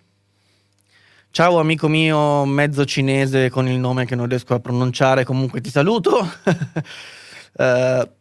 Ciao 1.31 1.59
amico 1.59 1.87
mio 1.87 2.43
mezzo 2.45 2.85
cinese 2.85 3.51
con 3.51 3.67
il 3.67 3.77
nome 3.77 4.05
che 4.05 4.15
non 4.15 4.27
riesco 4.27 4.55
a 4.55 4.59
pronunciare, 4.59 5.23
comunque 5.23 5.61
ti 5.61 5.69
saluto. 5.69 6.27
uh, 7.53 8.09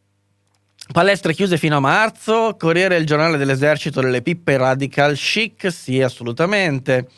palestre 0.93 1.35
chiuse 1.35 1.59
fino 1.59 1.77
a 1.77 1.81
marzo, 1.81 2.57
Corriere 2.59 2.97
il 2.97 3.07
giornale 3.07 3.37
dell'esercito 3.37 4.01
delle 4.01 4.23
pippe 4.23 4.57
radical 4.57 5.15
chic, 5.15 5.73
sì 5.73 6.01
assolutamente. 6.03 7.09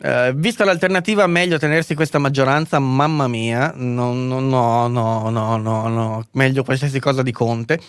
Uh, 0.00 0.32
vista 0.32 0.64
l'alternativa, 0.64 1.26
meglio 1.26 1.58
tenersi 1.58 1.94
questa 1.94 2.18
maggioranza, 2.18 2.78
mamma 2.78 3.26
mia, 3.26 3.72
no, 3.74 4.12
no, 4.12 4.38
no, 4.38 4.86
no, 4.86 5.28
no, 5.28 5.56
no, 5.56 5.88
no. 5.88 6.26
meglio 6.32 6.62
qualsiasi 6.62 7.00
cosa 7.00 7.22
di 7.22 7.32
Conte 7.32 7.80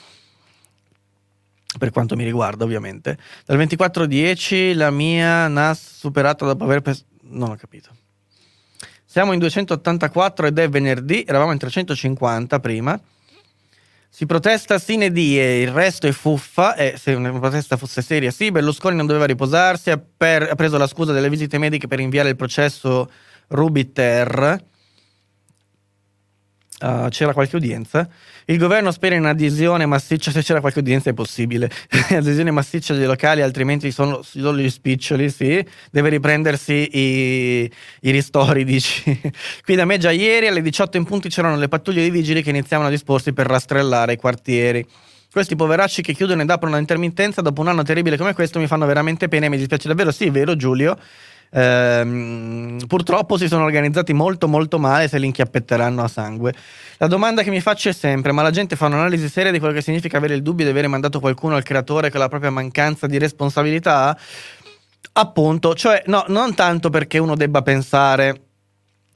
per 1.78 1.92
quanto 1.92 2.16
mi 2.16 2.24
riguarda 2.24 2.64
ovviamente. 2.64 3.18
Dal 3.46 3.58
24-10 3.58 4.76
la 4.76 4.90
mia 4.90 5.48
NAS 5.48 5.98
superata 6.00 6.46
dopo 6.46 6.64
aver... 6.64 6.82
Pes- 6.82 7.06
non 7.30 7.52
ho 7.52 7.56
capito. 7.56 7.90
Siamo 9.06 9.34
in 9.34 9.40
284 9.40 10.48
ed 10.48 10.58
è 10.58 10.70
venerdì, 10.70 11.24
eravamo 11.28 11.52
in 11.52 11.58
350 11.58 12.60
prima. 12.60 13.00
Si 14.12 14.26
protesta 14.26 14.80
sine 14.80 15.12
die, 15.12 15.62
il 15.62 15.72
resto 15.72 16.08
è 16.08 16.12
fuffa, 16.12 16.76
e 16.76 16.96
se 16.98 17.14
una 17.14 17.32
protesta 17.32 17.78
fosse 17.78 18.02
seria 18.02 18.32
sì, 18.32 18.52
Berlusconi 18.52 18.96
non 18.96 19.06
doveva 19.06 19.26
riposarsi, 19.26 19.92
ha, 19.92 20.02
per, 20.18 20.50
ha 20.50 20.56
preso 20.56 20.78
la 20.78 20.88
scusa 20.88 21.14
delle 21.14 21.30
visite 21.30 21.58
mediche 21.60 21.88
per 21.88 22.00
inviare 22.00 22.30
il 22.30 22.36
processo 22.36 23.10
Rubiter 23.50 24.68
Uh, 26.82 27.10
c'era 27.10 27.34
qualche 27.34 27.58
udienza. 27.58 28.08
Il 28.46 28.58
governo 28.58 28.92
spera 28.92 29.16
in 29.16 29.26
adesione 29.26 29.86
massiccia, 29.86 30.32
se 30.32 30.42
c'era 30.42 30.62
qualche 30.62 30.80
udienza 30.80 31.10
è 31.10 31.14
possibile, 31.14 31.70
adesione 32.10 32.52
massiccia 32.52 32.94
dei 32.94 33.06
locali, 33.06 33.42
altrimenti 33.42 33.92
sono 33.92 34.22
solo 34.22 34.58
gli 34.58 34.70
spiccioli, 34.70 35.30
sì. 35.30 35.64
Deve 35.92 36.10
riprendersi 36.10 36.98
i, 36.98 37.72
i 38.02 38.12
ristori, 38.12 38.64
dici. 38.66 39.20
Qui 39.64 39.76
da 39.76 39.84
me 39.84 39.98
già 39.98 40.12
ieri 40.12 40.48
alle 40.48 40.62
18 40.62 40.96
in 40.96 41.04
punti 41.04 41.28
c'erano 41.28 41.58
le 41.58 41.68
pattuglie 41.68 42.02
di 42.02 42.10
vigili 42.10 42.42
che 42.42 42.50
iniziavano 42.50 42.88
a 42.88 42.92
disporsi 42.92 43.34
per 43.34 43.48
rastrellare 43.48 44.14
i 44.14 44.18
quartieri. 44.18 44.86
Questi 45.32 45.56
poveracci 45.56 46.02
che 46.02 46.14
chiudono 46.14 46.42
ed 46.42 46.50
aprono 46.50 46.76
l'intermittenza 46.78 47.42
dopo 47.42 47.62
un 47.62 47.68
anno 47.68 47.84
terribile 47.84 48.18
come 48.18 48.34
questo 48.34 48.58
mi 48.58 48.66
fanno 48.66 48.88
veramente 48.88 49.28
pena 49.28 49.46
e 49.46 49.50
mi 49.50 49.58
dispiace 49.58 49.88
davvero. 49.88 50.12
Sì, 50.12 50.32
vero 50.32 50.56
Giulio? 50.56 50.98
Ehm, 51.52 52.86
purtroppo 52.88 53.38
si 53.38 53.48
sono 53.48 53.64
organizzati 53.64 54.14
molto 54.14 54.48
molto 54.48 54.78
male 54.78 55.08
se 55.08 55.18
li 55.18 55.26
inchiappetteranno 55.26 56.04
a 56.04 56.08
sangue. 56.08 56.54
La 56.98 57.08
domanda 57.08 57.44
che 57.44 57.50
mi 57.50 57.62
faccio 57.62 57.90
è 57.90 57.94
sempre: 57.94 58.32
ma 58.32 58.42
la 58.42 58.52
gente 58.52 58.76
fa 58.76 58.86
un'analisi 58.86 59.30
seria 59.30 59.52
di 59.52 59.60
quello 59.60 59.74
che 59.74 59.82
significa 59.82 60.18
avere 60.18 60.36
il 60.36 60.42
dubbio 60.42 60.66
di 60.66 60.72
avere 60.72 60.88
mandato 60.88 61.20
qualcuno 61.20 61.56
al 61.56 61.64
creatore 61.64 62.10
con 62.12 62.20
la 62.20 62.30
propria 62.30 62.52
mancanza 62.52 63.08
di 63.08 63.18
responsabilità? 63.18 64.18
Appunto, 65.14 65.74
cioè, 65.74 66.04
no, 66.06 66.24
non 66.28 66.54
tanto 66.56 66.90
perché 66.90 67.18
uno 67.18 67.36
debba 67.36 67.62
pensare 67.62 68.49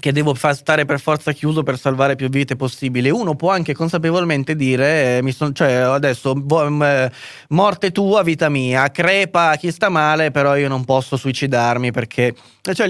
che 0.03 0.11
devo 0.11 0.35
stare 0.35 0.83
per 0.83 0.99
forza 0.99 1.31
chiuso 1.31 1.63
per 1.63 1.79
salvare 1.79 2.17
più 2.17 2.27
vite 2.27 2.57
possibile. 2.57 3.09
Uno 3.09 3.37
può 3.37 3.51
anche 3.51 3.73
consapevolmente 3.73 4.53
dire, 4.53 5.19
eh, 5.19 5.31
son, 5.31 5.55
cioè 5.55 5.71
adesso 5.75 6.35
eh, 6.35 7.09
morte 7.47 7.91
tua, 7.93 8.21
vita 8.21 8.49
mia, 8.49 8.91
crepa 8.91 9.55
chi 9.55 9.71
sta 9.71 9.87
male, 9.87 10.29
però 10.29 10.57
io 10.57 10.67
non 10.67 10.83
posso 10.83 11.15
suicidarmi 11.15 11.91
perché 11.91 12.35
cioè, 12.73 12.89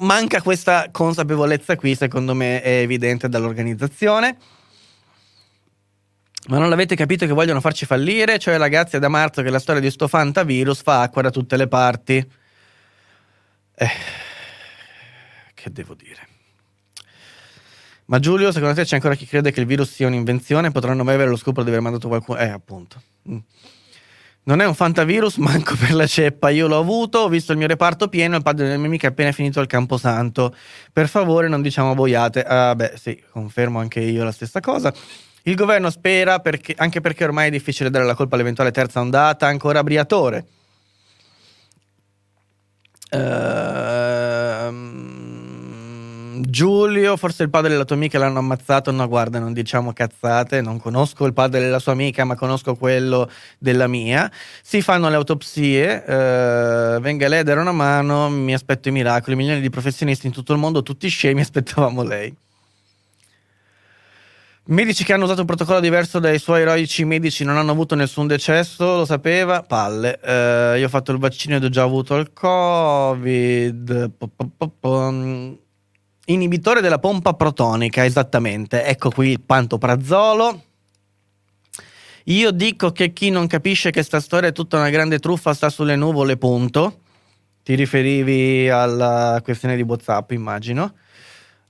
manca 0.00 0.42
questa 0.42 0.88
consapevolezza 0.90 1.74
qui, 1.76 1.94
secondo 1.94 2.34
me 2.34 2.60
è 2.60 2.80
evidente 2.80 3.30
dall'organizzazione. 3.30 4.36
Ma 6.48 6.58
non 6.58 6.68
l'avete 6.68 6.94
capito 6.94 7.24
che 7.24 7.32
vogliono 7.32 7.62
farci 7.62 7.86
fallire? 7.86 8.38
Cioè 8.38 8.58
ragazzi 8.58 8.96
è 8.96 8.98
da 8.98 9.08
marzo 9.08 9.40
che 9.40 9.48
la 9.48 9.58
storia 9.58 9.80
di 9.80 9.90
sto 9.90 10.06
fantavirus 10.06 10.82
fa 10.82 11.00
acqua 11.00 11.22
da 11.22 11.30
tutte 11.30 11.56
le 11.56 11.66
parti. 11.66 12.16
Eh, 13.74 13.90
che 15.54 15.72
devo 15.72 15.94
dire? 15.94 16.31
Ma 18.12 18.18
Giulio, 18.18 18.52
secondo 18.52 18.74
te 18.74 18.84
c'è 18.84 18.96
ancora 18.96 19.14
chi 19.14 19.24
crede 19.24 19.52
che 19.52 19.60
il 19.60 19.64
virus 19.64 19.90
sia 19.90 20.06
un'invenzione? 20.06 20.70
Potranno 20.70 21.02
mai 21.02 21.14
avere 21.14 21.30
lo 21.30 21.36
scopo 21.36 21.62
di 21.62 21.70
aver 21.70 21.80
mandato 21.80 22.08
qualcuno? 22.08 22.38
Eh, 22.38 22.48
appunto. 22.50 23.00
Mm. 23.30 23.38
Non 24.42 24.60
è 24.60 24.66
un 24.66 24.74
fantavirus, 24.74 25.36
manco 25.40 25.74
per 25.76 25.94
la 25.94 26.06
ceppa. 26.06 26.50
Io 26.50 26.68
l'ho 26.68 26.78
avuto, 26.78 27.20
ho 27.20 27.28
visto 27.28 27.52
il 27.52 27.58
mio 27.58 27.66
reparto 27.66 28.08
pieno, 28.08 28.36
il 28.36 28.42
padre 28.42 28.66
della 28.66 28.76
mia 28.76 28.88
amica 28.88 29.06
è 29.06 29.10
appena 29.12 29.32
finito 29.32 29.60
il 29.60 29.66
camposanto. 29.66 30.54
Per 30.92 31.08
favore, 31.08 31.48
non 31.48 31.62
diciamo 31.62 31.94
boiate. 31.94 32.42
Ah, 32.42 32.74
beh, 32.74 32.98
sì, 33.00 33.18
confermo 33.30 33.78
anche 33.78 34.00
io 34.00 34.24
la 34.24 34.32
stessa 34.32 34.60
cosa. 34.60 34.92
Il 35.44 35.54
governo 35.54 35.88
spera, 35.88 36.38
perché, 36.40 36.74
anche 36.76 37.00
perché 37.00 37.24
ormai 37.24 37.46
è 37.46 37.50
difficile 37.50 37.88
dare 37.88 38.04
la 38.04 38.14
colpa 38.14 38.34
all'eventuale 38.34 38.72
terza 38.72 39.00
ondata, 39.00 39.46
ancora 39.46 39.82
Briatore. 39.82 40.44
Ehm 43.08 44.11
Giulio, 46.40 47.16
forse 47.16 47.42
il 47.42 47.50
padre 47.50 47.70
della 47.70 47.84
tua 47.84 47.96
amica 47.96 48.18
l'hanno 48.18 48.38
ammazzato. 48.38 48.90
No, 48.90 49.06
guarda, 49.08 49.38
non 49.38 49.52
diciamo 49.52 49.92
cazzate. 49.92 50.60
Non 50.60 50.80
conosco 50.80 51.26
il 51.26 51.32
padre 51.32 51.60
della 51.60 51.78
sua 51.78 51.92
amica, 51.92 52.24
ma 52.24 52.34
conosco 52.34 52.74
quello 52.74 53.30
della 53.58 53.86
mia. 53.86 54.30
Si 54.62 54.80
fanno 54.82 55.08
le 55.08 55.16
autopsie. 55.16 56.04
Eh, 56.04 56.98
venga 57.00 57.28
lei 57.28 57.40
a 57.40 57.42
dare 57.42 57.60
una 57.60 57.72
mano. 57.72 58.28
Mi 58.28 58.54
aspetto 58.54 58.88
i 58.88 58.92
miracoli. 58.92 59.36
Milioni 59.36 59.60
di 59.60 59.70
professionisti 59.70 60.26
in 60.26 60.32
tutto 60.32 60.52
il 60.52 60.58
mondo, 60.58 60.82
tutti 60.82 61.08
scemi. 61.08 61.40
Aspettavamo 61.42 62.02
lei. 62.02 62.34
Medici 64.64 65.02
che 65.02 65.12
hanno 65.12 65.24
usato 65.24 65.40
un 65.40 65.46
protocollo 65.46 65.80
diverso 65.80 66.20
dai 66.20 66.38
suoi 66.38 66.60
eroici 66.60 67.04
medici 67.04 67.42
non 67.42 67.56
hanno 67.56 67.72
avuto 67.72 67.96
nessun 67.96 68.28
decesso, 68.28 68.98
lo 68.98 69.04
sapeva? 69.04 69.62
Palle. 69.64 70.20
Eh, 70.22 70.78
io 70.78 70.86
ho 70.86 70.88
fatto 70.88 71.10
il 71.10 71.18
vaccino 71.18 71.56
ed 71.56 71.64
ho 71.64 71.68
già 71.68 71.82
avuto 71.82 72.14
il 72.16 72.32
Covid. 72.32 74.12
Inibitore 76.26 76.80
della 76.80 76.98
pompa 76.98 77.34
protonica, 77.34 78.04
esattamente. 78.04 78.84
Ecco 78.84 79.10
qui 79.10 79.30
il 79.30 79.40
pantoprazolo. 79.40 80.64
Io 82.26 82.50
dico 82.52 82.92
che 82.92 83.12
chi 83.12 83.30
non 83.30 83.48
capisce 83.48 83.90
che 83.90 84.04
sta 84.04 84.20
storia 84.20 84.50
è 84.50 84.52
tutta 84.52 84.76
una 84.76 84.90
grande 84.90 85.18
truffa 85.18 85.52
sta 85.52 85.68
sulle 85.68 85.96
nuvole, 85.96 86.36
punto. 86.36 87.00
Ti 87.64 87.74
riferivi 87.74 88.68
alla 88.68 89.40
questione 89.42 89.74
di 89.74 89.82
WhatsApp, 89.82 90.30
immagino. 90.30 90.94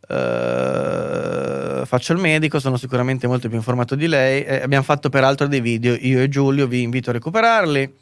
Uh, 0.07 1.87
faccio 1.87 2.13
il 2.13 2.19
medico, 2.19 2.61
sono 2.61 2.77
sicuramente 2.77 3.27
molto 3.27 3.49
più 3.49 3.57
informato 3.57 3.95
di 3.95 4.07
lei. 4.07 4.45
Eh, 4.45 4.57
abbiamo 4.57 4.85
fatto 4.85 5.09
peraltro 5.09 5.47
dei 5.47 5.63
video, 5.63 5.97
io 5.99 6.21
e 6.21 6.29
Giulio, 6.29 6.67
vi 6.67 6.83
invito 6.83 7.09
a 7.09 7.15
recuperarli. 7.15 8.01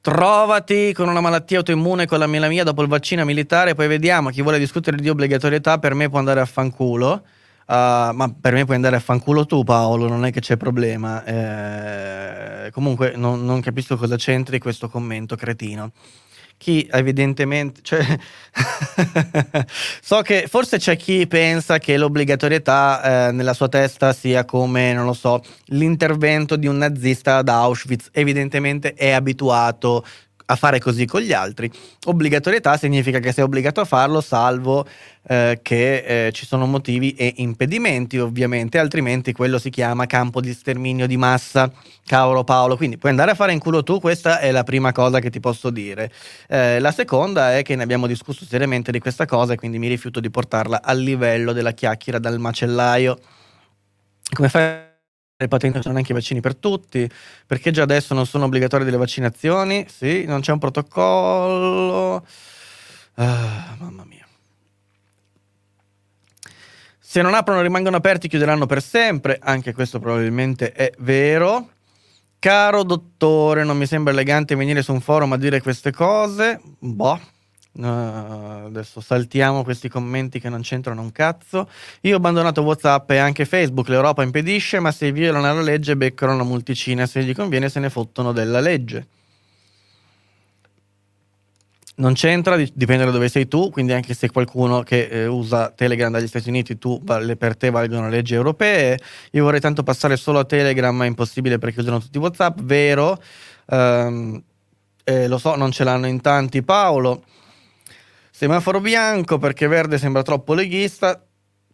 Trovati 0.00 0.92
con 0.94 1.08
una 1.08 1.20
malattia 1.20 1.58
autoimmune 1.58 2.06
con 2.06 2.18
la 2.18 2.26
melamia 2.26 2.64
dopo 2.64 2.82
il 2.82 2.88
vaccino 2.88 3.24
militare, 3.24 3.74
poi 3.74 3.88
vediamo. 3.88 4.30
Chi 4.30 4.42
vuole 4.42 4.58
discutere 4.58 4.96
di 4.96 5.08
obbligatorietà 5.08 5.78
per 5.78 5.94
me 5.94 6.08
può 6.08 6.18
andare 6.18 6.40
a 6.40 6.46
fanculo. 6.46 7.24
Uh, 7.66 8.14
ma 8.14 8.34
per 8.40 8.54
me 8.54 8.64
puoi 8.64 8.76
andare 8.76 8.96
a 8.96 9.00
fanculo 9.00 9.44
tu 9.44 9.62
Paolo, 9.62 10.08
non 10.08 10.24
è 10.24 10.32
che 10.32 10.40
c'è 10.40 10.56
problema. 10.56 11.22
Eh, 11.24 12.70
comunque 12.70 13.12
non, 13.14 13.44
non, 13.44 13.60
capisco 13.60 13.96
cosa 13.96 14.16
c'entri 14.16 14.58
questo 14.58 14.88
commento 14.88 15.36
cretino 15.36 15.92
chi 16.58 16.86
evidentemente, 16.90 17.80
cioè, 17.82 18.04
so 20.02 20.20
che 20.22 20.46
forse 20.48 20.76
c'è 20.78 20.96
chi 20.96 21.26
pensa 21.26 21.78
che 21.78 21.96
l'obbligatorietà 21.96 23.28
eh, 23.28 23.32
nella 23.32 23.54
sua 23.54 23.68
testa 23.68 24.12
sia 24.12 24.44
come, 24.44 24.92
non 24.92 25.06
lo 25.06 25.12
so, 25.14 25.40
l'intervento 25.66 26.56
di 26.56 26.66
un 26.66 26.76
nazista 26.76 27.36
ad 27.36 27.48
Auschwitz, 27.48 28.08
evidentemente 28.12 28.92
è 28.94 29.12
abituato 29.12 30.04
a 30.50 30.56
fare 30.56 30.78
così 30.78 31.04
con 31.04 31.20
gli 31.20 31.32
altri. 31.32 31.70
Obbligatorietà 32.06 32.76
significa 32.76 33.18
che 33.18 33.32
sei 33.32 33.44
obbligato 33.44 33.80
a 33.80 33.84
farlo, 33.84 34.20
salvo 34.20 34.86
eh, 35.26 35.60
che 35.62 36.26
eh, 36.26 36.32
ci 36.32 36.46
sono 36.46 36.66
motivi 36.66 37.12
e 37.12 37.34
impedimenti, 37.36 38.18
ovviamente, 38.18 38.78
altrimenti 38.78 39.32
quello 39.32 39.58
si 39.58 39.68
chiama 39.68 40.06
campo 40.06 40.40
di 40.40 40.52
sterminio 40.52 41.06
di 41.06 41.16
massa. 41.16 41.70
Cavolo 42.06 42.44
Paolo, 42.44 42.76
quindi 42.76 42.96
puoi 42.96 43.10
andare 43.10 43.32
a 43.32 43.34
fare 43.34 43.52
in 43.52 43.58
culo 43.58 43.82
tu, 43.82 44.00
questa 44.00 44.38
è 44.38 44.50
la 44.50 44.64
prima 44.64 44.92
cosa 44.92 45.18
che 45.18 45.28
ti 45.28 45.40
posso 45.40 45.68
dire. 45.68 46.10
Eh, 46.48 46.80
la 46.80 46.92
seconda 46.92 47.56
è 47.56 47.62
che 47.62 47.76
ne 47.76 47.82
abbiamo 47.82 48.06
discusso 48.06 48.46
seriamente 48.46 48.90
di 48.90 48.98
questa 48.98 49.26
cosa 49.26 49.52
e 49.52 49.56
quindi 49.56 49.78
mi 49.78 49.88
rifiuto 49.88 50.18
di 50.18 50.30
portarla 50.30 50.80
al 50.82 50.98
livello 50.98 51.52
della 51.52 51.72
chiacchiera 51.72 52.18
dal 52.18 52.38
macellaio. 52.38 53.18
Come 54.34 54.48
fai 54.48 54.87
le 55.40 55.80
sono 55.80 55.94
neanche 55.94 56.10
i 56.10 56.14
vaccini 56.16 56.40
per 56.40 56.56
tutti, 56.56 57.08
perché 57.46 57.70
già 57.70 57.82
adesso 57.84 58.12
non 58.12 58.26
sono 58.26 58.46
obbligatorie 58.46 58.84
delle 58.84 58.96
vaccinazioni, 58.96 59.86
sì, 59.88 60.24
non 60.24 60.40
c'è 60.40 60.50
un 60.50 60.58
protocollo. 60.58 62.26
Ah, 63.14 63.76
mamma 63.78 64.04
mia. 64.04 64.26
Se 66.98 67.22
non 67.22 67.34
aprono 67.34 67.60
rimangono 67.62 67.96
aperti, 67.96 68.26
chiuderanno 68.26 68.66
per 68.66 68.82
sempre, 68.82 69.38
anche 69.40 69.72
questo 69.72 70.00
probabilmente 70.00 70.72
è 70.72 70.90
vero. 70.98 71.70
Caro 72.40 72.82
dottore, 72.82 73.62
non 73.62 73.76
mi 73.78 73.86
sembra 73.86 74.12
elegante 74.12 74.56
venire 74.56 74.82
su 74.82 74.92
un 74.92 75.00
forum 75.00 75.32
a 75.34 75.38
dire 75.38 75.62
queste 75.62 75.92
cose. 75.92 76.60
Boh 76.80 77.37
Uh, 77.72 78.66
adesso 78.66 79.00
saltiamo 79.00 79.62
questi 79.62 79.88
commenti 79.88 80.40
che 80.40 80.48
non 80.48 80.62
c'entrano 80.62 81.00
un 81.00 81.12
cazzo. 81.12 81.68
Io 82.02 82.14
ho 82.14 82.16
abbandonato 82.16 82.62
WhatsApp 82.62 83.10
e 83.12 83.18
anche 83.18 83.44
Facebook. 83.44 83.88
L'Europa 83.88 84.22
impedisce, 84.22 84.80
ma 84.80 84.90
se 84.90 85.12
violano 85.12 85.54
la 85.54 85.62
legge 85.62 85.96
beccano 85.96 86.34
una 86.34 86.44
multicina. 86.44 87.06
Se 87.06 87.22
gli 87.22 87.34
conviene, 87.34 87.68
se 87.68 87.80
ne 87.80 87.90
fottono 87.90 88.32
della 88.32 88.60
legge. 88.60 89.06
non 91.98 92.14
c'entra, 92.14 92.56
dipende 92.56 93.04
da 93.04 93.10
dove 93.10 93.28
sei 93.28 93.48
tu, 93.48 93.70
quindi 93.70 93.92
anche 93.92 94.14
se 94.14 94.30
qualcuno 94.30 94.82
che 94.82 95.08
eh, 95.08 95.26
usa 95.26 95.70
Telegram 95.70 96.10
dagli 96.10 96.26
Stati 96.26 96.48
Uniti, 96.48 96.78
tu, 96.78 97.02
per 97.02 97.56
te 97.56 97.70
valgono 97.70 98.08
leggi 98.08 98.34
europee. 98.34 98.98
Io 99.32 99.44
vorrei 99.44 99.60
tanto 99.60 99.82
passare 99.82 100.16
solo 100.16 100.38
a 100.38 100.44
Telegram, 100.44 100.94
ma 100.94 101.04
è 101.04 101.08
impossibile 101.08 101.58
perché 101.58 101.80
usano 101.80 102.00
tutti 102.00 102.18
WhatsApp, 102.18 102.60
vero? 102.62 103.20
Um, 103.66 104.40
eh, 105.04 105.26
lo 105.26 105.38
so, 105.38 105.56
non 105.56 105.72
ce 105.72 105.84
l'hanno 105.84 106.06
in 106.06 106.20
tanti, 106.20 106.62
Paolo. 106.62 107.24
Semaforo 108.38 108.78
bianco 108.80 109.36
perché 109.38 109.66
verde 109.66 109.98
sembra 109.98 110.22
troppo 110.22 110.54
leghista. 110.54 111.20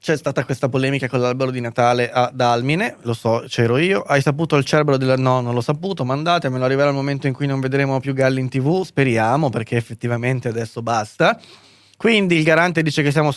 C'è 0.00 0.16
stata 0.16 0.46
questa 0.46 0.70
polemica 0.70 1.08
con 1.08 1.20
l'albero 1.20 1.50
di 1.50 1.60
Natale 1.60 2.10
ad 2.10 2.40
Almine, 2.40 2.96
lo 3.02 3.12
so, 3.12 3.44
c'ero 3.46 3.76
io. 3.76 4.00
Hai 4.00 4.22
saputo 4.22 4.56
il 4.56 4.64
cerbero 4.64 4.96
della... 4.96 5.16
No, 5.16 5.42
non 5.42 5.52
l'ho 5.52 5.60
saputo, 5.60 6.06
mandatemelo, 6.06 6.64
arriverà 6.64 6.88
il 6.88 6.94
momento 6.94 7.26
in 7.26 7.34
cui 7.34 7.46
non 7.46 7.60
vedremo 7.60 8.00
più 8.00 8.14
galli 8.14 8.40
in 8.40 8.48
tv, 8.48 8.82
speriamo, 8.82 9.50
perché 9.50 9.76
effettivamente 9.76 10.48
adesso 10.48 10.80
basta. 10.80 11.38
Quindi 11.98 12.36
il 12.36 12.44
garante 12.44 12.80
dice 12.80 13.02
che 13.02 13.10
siamo 13.10 13.30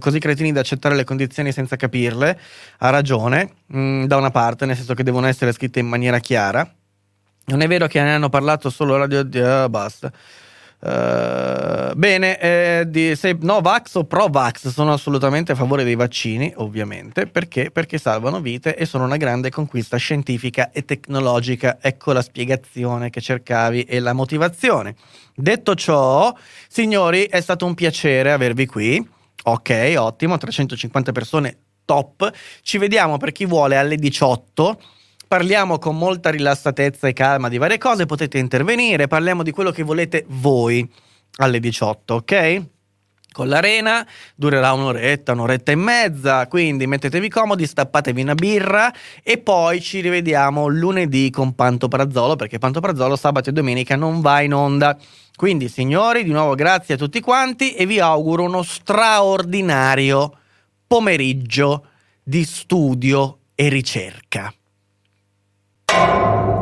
così 0.00 0.18
cretini 0.18 0.50
da 0.50 0.58
accettare 0.58 0.96
le 0.96 1.04
condizioni 1.04 1.52
senza 1.52 1.76
capirle. 1.76 2.36
Ha 2.78 2.90
ragione, 2.90 3.48
mh, 3.66 3.78
mm, 3.78 4.04
da 4.06 4.16
una 4.16 4.32
parte, 4.32 4.66
nel 4.66 4.74
senso 4.74 4.94
che 4.94 5.04
devono 5.04 5.28
essere 5.28 5.52
scritte 5.52 5.78
in 5.78 5.86
maniera 5.86 6.18
chiara. 6.18 6.68
Non 7.44 7.60
è 7.60 7.68
vero 7.68 7.86
che 7.86 8.02
ne 8.02 8.12
hanno 8.12 8.28
parlato 8.28 8.70
solo 8.70 8.96
radio... 8.96 9.20
Uh, 9.20 9.68
basta. 9.68 10.10
Uh, 10.84 11.94
bene, 11.94 12.40
eh, 12.40 12.84
di, 12.88 13.14
se 13.14 13.36
Novax 13.40 13.94
o 13.94 14.04
Provax 14.04 14.66
sono 14.66 14.92
assolutamente 14.92 15.52
a 15.52 15.54
favore 15.54 15.84
dei 15.84 15.94
vaccini, 15.94 16.52
ovviamente, 16.56 17.28
perché? 17.28 17.70
Perché 17.70 17.98
salvano 17.98 18.40
vite 18.40 18.74
e 18.74 18.84
sono 18.84 19.04
una 19.04 19.16
grande 19.16 19.48
conquista 19.48 19.96
scientifica 19.96 20.72
e 20.72 20.84
tecnologica. 20.84 21.78
Ecco 21.80 22.10
la 22.10 22.20
spiegazione 22.20 23.10
che 23.10 23.20
cercavi 23.20 23.84
e 23.84 24.00
la 24.00 24.12
motivazione. 24.12 24.96
Detto 25.36 25.76
ciò, 25.76 26.34
signori, 26.66 27.26
è 27.26 27.40
stato 27.40 27.64
un 27.64 27.74
piacere 27.74 28.32
avervi 28.32 28.66
qui. 28.66 29.08
Ok, 29.44 29.94
ottimo, 29.96 30.36
350 30.36 31.12
persone, 31.12 31.58
top. 31.84 32.28
Ci 32.60 32.78
vediamo 32.78 33.18
per 33.18 33.30
chi 33.30 33.46
vuole 33.46 33.76
alle 33.76 33.94
18 33.94 34.80
parliamo 35.32 35.78
con 35.78 35.96
molta 35.96 36.28
rilassatezza 36.28 37.08
e 37.08 37.14
calma 37.14 37.48
di 37.48 37.56
varie 37.56 37.78
cose, 37.78 38.04
potete 38.04 38.36
intervenire, 38.36 39.06
parliamo 39.06 39.42
di 39.42 39.50
quello 39.50 39.70
che 39.70 39.82
volete 39.82 40.26
voi 40.28 40.86
alle 41.36 41.58
18, 41.58 42.14
ok? 42.16 42.62
Con 43.32 43.48
l'arena 43.48 44.06
durerà 44.34 44.74
un'oretta, 44.74 45.32
un'oretta 45.32 45.72
e 45.72 45.74
mezza, 45.74 46.46
quindi 46.48 46.86
mettetevi 46.86 47.30
comodi, 47.30 47.66
stappatevi 47.66 48.20
una 48.20 48.34
birra 48.34 48.92
e 49.22 49.38
poi 49.38 49.80
ci 49.80 50.00
rivediamo 50.00 50.66
lunedì 50.66 51.30
con 51.30 51.54
Panto 51.54 51.88
Prazzolo, 51.88 52.36
perché 52.36 52.58
Panto 52.58 52.80
Prazzolo 52.80 53.16
sabato 53.16 53.48
e 53.48 53.52
domenica 53.54 53.96
non 53.96 54.20
va 54.20 54.42
in 54.42 54.52
onda. 54.52 54.98
Quindi 55.34 55.70
signori, 55.70 56.24
di 56.24 56.30
nuovo 56.30 56.54
grazie 56.54 56.96
a 56.96 56.98
tutti 56.98 57.20
quanti 57.20 57.72
e 57.72 57.86
vi 57.86 58.00
auguro 58.00 58.42
uno 58.42 58.62
straordinario 58.62 60.36
pomeriggio 60.86 61.86
di 62.22 62.44
studio 62.44 63.38
e 63.54 63.70
ricerca. 63.70 64.52
Thank 65.92 66.56
you. 66.56 66.61